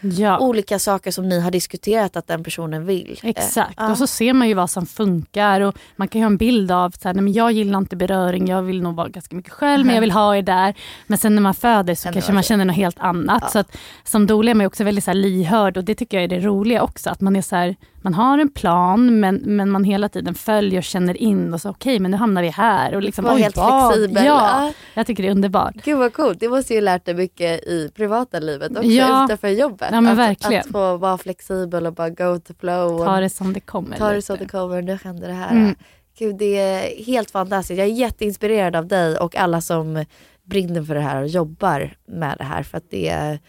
Ja. 0.00 0.38
olika 0.38 0.78
saker 0.78 1.10
som 1.10 1.28
ni 1.28 1.40
har 1.40 1.50
diskuterat 1.50 2.16
att 2.16 2.26
den 2.26 2.44
personen 2.44 2.86
vill. 2.86 3.18
Eh, 3.22 3.30
Exakt, 3.30 3.74
ja. 3.76 3.90
och 3.90 3.98
så 3.98 4.06
ser 4.06 4.32
man 4.32 4.48
ju 4.48 4.54
vad 4.54 4.70
som 4.70 4.86
funkar. 4.86 5.60
Och 5.60 5.74
man 5.96 6.08
kan 6.08 6.20
ju 6.20 6.24
ha 6.24 6.30
en 6.30 6.36
bild 6.36 6.72
av 6.72 6.90
så 6.90 7.08
här, 7.08 7.14
nej, 7.14 7.24
men 7.24 7.32
jag 7.32 7.52
gillar 7.52 7.78
inte 7.78 7.96
beröring, 7.96 8.48
jag 8.48 8.62
vill 8.62 8.82
nog 8.82 8.94
vara 8.94 9.08
ganska 9.08 9.36
mycket 9.36 9.52
själv, 9.52 9.86
men 9.86 9.94
jag 9.94 10.00
vill 10.00 10.10
ha 10.10 10.36
er 10.36 10.42
där. 10.42 10.74
Men 11.06 11.18
sen 11.18 11.34
när 11.34 11.42
man 11.42 11.54
föder 11.54 11.94
så 11.94 12.12
kanske 12.12 12.32
man 12.32 12.42
känner 12.42 12.64
något 12.64 12.76
helt 12.76 13.00
annat. 13.00 13.42
Ja. 13.42 13.48
Så 13.48 13.58
att, 13.58 13.76
som 14.04 14.26
doula 14.26 14.50
är 14.50 14.54
man 14.54 14.66
också 14.66 14.84
väldigt 14.84 15.04
så 15.04 15.10
här, 15.10 15.18
lyhörd 15.18 15.76
och 15.76 15.84
det 15.84 15.94
tycker 15.94 16.16
jag 16.16 16.24
är 16.24 16.28
det 16.28 16.40
roliga 16.40 16.82
också. 16.82 17.10
Att 17.10 17.20
man 17.20 17.36
är 17.36 17.42
så 17.42 17.56
här, 17.56 17.76
man 18.02 18.14
har 18.14 18.38
en 18.38 18.48
plan 18.48 19.20
men, 19.20 19.36
men 19.36 19.70
man 19.70 19.84
hela 19.84 20.08
tiden 20.08 20.34
följer 20.34 20.78
och 20.78 20.84
känner 20.84 21.16
in 21.16 21.54
och 21.54 21.60
så 21.60 21.70
okej 21.70 21.98
men 22.00 22.10
nu 22.10 22.16
hamnar 22.16 22.42
vi 22.42 22.48
här. 22.48 22.94
Och 22.94 23.02
liksom, 23.02 23.24
Var 23.24 23.38
helt 23.38 23.56
vad? 23.56 23.92
flexibel. 23.94 24.24
Ja, 24.24 24.62
Ja. 24.64 24.72
jag 24.94 25.06
tycker 25.06 25.22
det 25.22 25.28
är 25.28 25.32
underbart. 25.32 25.74
Gud 25.84 25.98
vad 25.98 26.12
coolt. 26.12 26.40
Det 26.40 26.48
måste 26.48 26.74
ju 26.74 26.80
lärt 26.80 27.04
dig 27.04 27.14
mycket 27.14 27.64
i 27.66 27.90
privata 27.94 28.38
livet 28.38 28.70
också 28.70 28.82
Ja. 28.90 29.24
utanför 29.24 29.48
jobbet. 29.48 29.88
Ja, 29.92 30.00
men 30.00 30.12
att, 30.12 30.18
verkligen. 30.18 30.60
att 30.60 30.72
få 30.72 30.96
vara 30.96 31.18
flexibel 31.18 31.86
och 31.86 31.92
bara 31.94 32.10
go 32.10 32.38
to 32.38 32.54
flow. 32.60 33.04
Ta 33.04 33.20
det 33.20 33.30
som 33.30 33.52
det 33.52 33.60
kommer. 33.60 33.96
ta 33.96 34.10
det 34.12 34.22
så 34.22 34.36
det 34.36 34.48
kommer. 34.48 34.82
Nu 34.82 34.98
händer 35.04 35.28
det 35.28 35.34
här. 35.34 35.50
Mm. 35.50 35.74
Gud, 36.18 36.36
det 36.36 36.58
är 36.58 37.04
helt 37.04 37.30
fantastiskt. 37.30 37.78
Jag 37.78 37.86
är 37.88 37.92
jätteinspirerad 37.92 38.76
av 38.76 38.86
dig 38.86 39.16
och 39.18 39.36
alla 39.36 39.60
som 39.60 40.04
brinner 40.44 40.82
för 40.82 40.94
det 40.94 41.00
här 41.00 41.20
och 41.22 41.28
jobbar 41.28 41.94
med 42.06 42.34
det 42.38 42.44
här. 42.44 42.62
För 42.62 42.78
att 42.78 42.90
det, 42.90 43.08
är- 43.08 43.40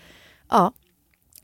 ja, 0.49 0.73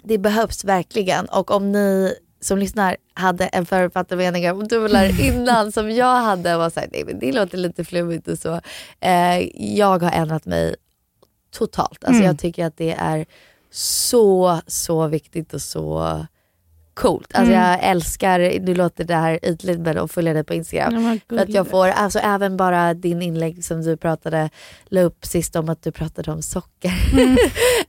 det 0.03 0.17
behövs 0.17 0.65
verkligen. 0.65 1.25
Och 1.25 1.51
om 1.51 1.71
ni 1.71 2.13
som 2.39 2.57
lyssnar 2.57 2.97
hade 3.13 3.47
en 3.47 3.65
förutfattad 3.65 4.17
mening 4.17 4.51
om 4.51 4.67
dolar 4.67 5.21
innan 5.27 5.71
som 5.71 5.91
jag 5.91 6.21
hade 6.21 6.57
var 6.57 6.69
såhär, 6.69 6.89
nej 6.91 7.03
men 7.05 7.19
det 7.19 7.31
låter 7.31 7.57
lite 7.57 7.83
flummigt 7.83 8.27
och 8.27 8.37
så. 8.39 8.61
Eh, 8.99 9.39
jag 9.77 10.03
har 10.03 10.11
ändrat 10.11 10.45
mig 10.45 10.75
totalt. 11.51 12.03
Alltså 12.03 12.19
Mm. 12.19 12.25
jag 12.25 12.39
tycker 12.39 12.65
att 12.65 12.77
det 12.77 12.91
är 12.99 13.25
så, 13.71 14.59
så 14.67 15.07
viktigt 15.07 15.53
och 15.53 15.61
så 15.61 16.25
coolt. 16.93 17.27
Alltså 17.33 17.53
Mm. 17.53 17.63
jag 17.69 17.83
älskar, 17.83 18.59
nu 18.59 18.75
låter 18.75 19.03
det 19.03 19.15
här 19.15 19.39
ytligt 19.45 19.79
men 19.79 19.97
att 19.97 20.11
följa 20.11 20.33
dig 20.33 20.43
på 20.43 20.53
Instagram. 20.53 21.19
För 21.29 21.37
att 21.37 21.49
jag 21.49 21.67
får, 21.67 21.87
alltså 21.87 22.19
även 22.19 22.57
bara 22.57 22.93
din 22.93 23.21
inlägg 23.21 23.65
som 23.65 23.81
du 23.81 23.97
pratade, 23.97 24.49
la 24.85 25.01
upp 25.01 25.25
sist 25.25 25.55
om 25.55 25.69
att 25.69 25.83
du 25.83 25.91
pratade 25.91 26.31
om 26.31 26.41
socker. 26.41 26.93
Mm. 27.13 27.37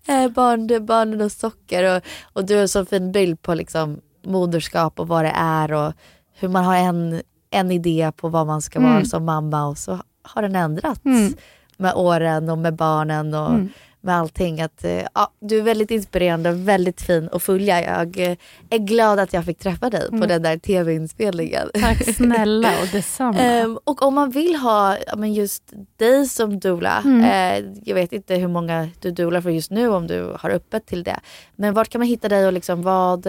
Eh, 0.09 0.29
Barn, 0.29 0.87
barnen 0.87 1.21
och 1.21 1.33
socker 1.33 1.97
och, 1.97 2.03
och 2.33 2.45
du 2.45 2.55
har 2.55 2.63
en 2.63 2.69
så 2.69 2.85
fin 2.85 3.13
bild 3.13 3.43
på 3.43 3.55
liksom 3.55 4.01
moderskap 4.29 5.01
och 5.01 5.09
vad 5.09 5.25
det 5.25 5.33
är 5.37 5.73
och 5.73 5.93
hur 6.41 6.49
man 6.49 6.65
har 6.65 6.77
en, 6.77 7.23
en 7.51 7.71
idé 7.71 8.13
på 8.17 8.29
vad 8.29 8.47
man 8.47 8.63
ska 8.63 8.81
vara 8.81 8.93
Mm. 8.93 9.05
som 9.05 9.25
mamma 9.25 9.67
och 9.67 9.79
så 9.79 9.99
har 10.23 10.43
den 10.43 10.57
ändrats 10.57 11.01
Mm. 11.05 11.35
med 11.77 11.95
åren 11.95 12.49
och 12.49 12.59
med 12.59 12.75
barnen 12.75 13.35
och 13.35 13.51
Mm. 13.51 13.69
med 14.01 14.17
allting. 14.17 14.61
Att, 14.61 14.85
eh, 14.85 15.03
ja, 15.15 15.31
du 15.41 15.59
är 15.59 15.63
väldigt 15.63 15.91
inspirerande 15.91 16.51
och 16.51 16.69
väldigt 16.69 17.01
fin 17.03 17.29
att 17.33 17.43
följa. 17.43 17.83
Jag 17.83 18.19
eh, 18.31 18.37
är 18.71 18.79
glad 18.79 19.19
att 19.19 19.33
jag 19.33 19.45
fick 19.45 19.59
träffa 19.59 19.91
dig 19.91 20.09
på 20.09 20.17
Mm. 20.17 20.29
den 20.29 20.43
där 20.43 20.57
tv-inspelningen. 20.59 21.69
Tack 21.83 22.15
snälla 22.15 22.69
och 22.83 22.87
detsamma. 22.93 23.39
Ehm, 23.43 23.79
och 23.85 24.03
om 24.03 24.15
man 24.15 24.31
vill 24.31 24.57
ha 24.57 24.97
men 25.17 25.35
just 25.35 25.63
dig 25.97 26.27
som 26.27 26.59
doula, 26.61 27.03
Mm. 27.05 27.21
eh, 27.65 27.73
jag 27.85 27.95
vet 27.95 28.13
inte 28.13 28.35
hur 28.35 28.49
många 28.49 28.89
du 29.01 29.11
doular 29.11 29.41
för 29.41 29.51
just 29.51 29.71
nu 29.71 29.89
om 29.89 30.07
du 30.07 30.37
har 30.39 30.51
öppet 30.51 30.87
till 30.87 31.03
det. 31.05 31.21
Men 31.57 31.75
vart 31.75 31.89
kan 31.89 31.99
man 31.99 32.09
hitta 32.09 32.29
dig 32.29 32.47
och 32.47 32.53
liksom 32.53 32.83
vad, 32.83 33.27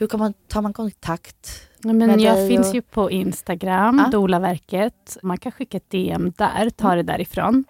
hur 0.00 0.06
kan 0.06 0.20
man, 0.20 0.34
tar 0.48 0.62
man 0.62 0.72
kontakt? 0.72 1.50
Nej, 1.78 1.94
men 1.94 2.20
jag 2.20 2.36
dig 2.36 2.48
finns 2.48 2.68
och- 2.68 2.74
ju 2.74 2.82
på 2.82 3.10
Instagram, 3.10 4.02
Ja. 4.04 4.10
Dolaverket. 4.10 5.16
Man 5.22 5.38
kan 5.38 5.52
skicka 5.52 5.76
ett 5.76 5.90
DM 5.90 6.32
där, 6.36 6.70
ta 6.70 6.94
det 6.94 7.02
därifrån. 7.02 7.64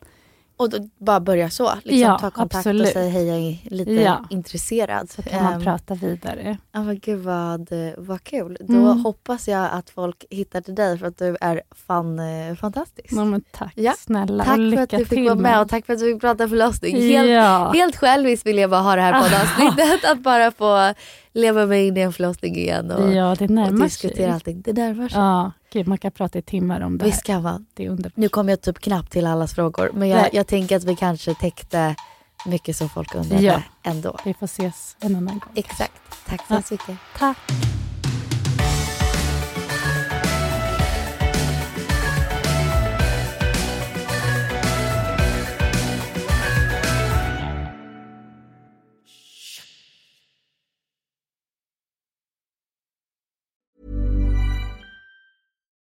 Och 0.57 0.71
då 0.71 0.89
bara 0.99 1.21
börja 1.21 1.51
så, 1.51 1.71
liksom, 1.83 1.99
Ja, 1.99 2.19
ta 2.19 2.31
kontakt 2.31 2.57
absolut. 2.57 2.87
och 2.87 2.93
säga 2.93 3.11
hej 3.11 3.27
jag 3.27 3.37
är 3.39 3.71
lite 3.77 3.93
Ja. 3.93 4.25
intresserad. 4.31 5.11
Så 5.11 5.23
kan 5.23 5.45
man 5.45 5.53
Ehm, 5.55 5.63
prata 5.63 5.95
vidare. 5.95 6.57
Ja 6.73 6.83
men 6.83 6.99
gud 6.99 7.19
vad, 7.21 7.69
vad 7.99 8.25
kul. 8.25 8.57
Då 8.61 8.75
Mm. 8.75 9.01
hoppas 9.05 9.49
jag 9.49 9.69
att 9.73 9.91
folk 9.91 10.25
hittar 10.31 10.61
till 10.61 10.75
dig 10.75 10.99
för 10.99 11.07
att 11.07 11.19
du 11.19 11.37
är 11.41 11.63
fan, 11.87 12.19
eh, 12.19 12.55
fantastisk. 12.57 13.09
Ja, 13.13 13.25
men 13.25 13.43
tack 13.53 13.73
Ja. 13.75 13.93
snälla 13.99 14.45
Tack 14.45 14.59
och 14.59 14.73
för 14.75 14.83
att 14.83 14.91
du 14.91 15.05
fick 15.05 15.25
vara 15.25 15.35
med 15.35 15.43
med 15.43 15.61
och 15.61 15.69
tack 15.69 15.87
för 15.87 15.93
att 15.93 15.99
du 15.99 16.13
fick 16.13 16.21
prata 16.21 16.49
förlossning. 16.49 16.97
Helt, 17.03 17.29
Ja. 17.31 17.71
helt 17.75 17.97
själviskt 17.97 18.47
vill 18.47 18.59
jag 18.59 18.71
bara 18.71 18.81
ha 18.81 18.97
det 18.97 19.03
här 19.03 19.13
poddavsnittet. 19.23 20.05
att 20.11 20.19
bara 20.23 20.51
få 20.51 20.95
leva 21.33 21.67
mig 21.67 21.87
in 21.87 21.97
i 21.97 22.01
en 22.01 22.13
förlossning 22.13 22.57
igen 22.57 22.91
och, 22.91 23.13
Ja, 23.15 23.35
det 23.39 23.45
och 23.45 23.75
diskutera 23.81 24.17
sig. 24.17 24.31
allting. 24.31 24.61
Det 24.61 24.73
närmar 24.73 25.09
sig. 25.09 25.19
Ja, 25.19 25.53
gud, 25.73 25.87
man 25.89 25.99
kan 25.99 26.11
prata 26.13 26.39
i 26.39 26.43
timmar 26.43 26.81
om 26.81 26.99
det 26.99 27.05
Visst 27.05 27.23
kan 27.23 27.43
man. 27.43 27.67
Det 27.75 27.85
är 27.87 27.91
underbart. 27.91 28.17
Nu 28.17 28.29
kommer 28.29 28.53
jag 28.53 28.61
typ 28.61 28.79
knappt 28.79 29.13
till 29.13 29.27
allas 29.27 29.55
frågor 29.55 29.91
men 29.95 30.09
jag, 30.09 30.29
jag 30.35 30.47
tänker 30.47 30.77
att 30.77 30.85
vi 30.85 30.97
kanske 30.97 31.35
täckte 31.35 31.95
mycket 32.47 32.77
som 32.77 32.89
folk 32.89 33.15
undrade 33.15 33.43
Ja. 33.43 33.63
ändå. 33.83 34.19
Vi 34.25 34.35
får 34.35 34.45
ses 34.45 34.97
en 35.01 35.17
annan 35.17 35.39
gång. 35.39 35.53
Exakt. 35.55 35.93
Tack 36.27 36.41
så 36.49 36.55
Ja. 36.55 36.63
mycket. 36.71 36.97
Tack. 37.19 37.37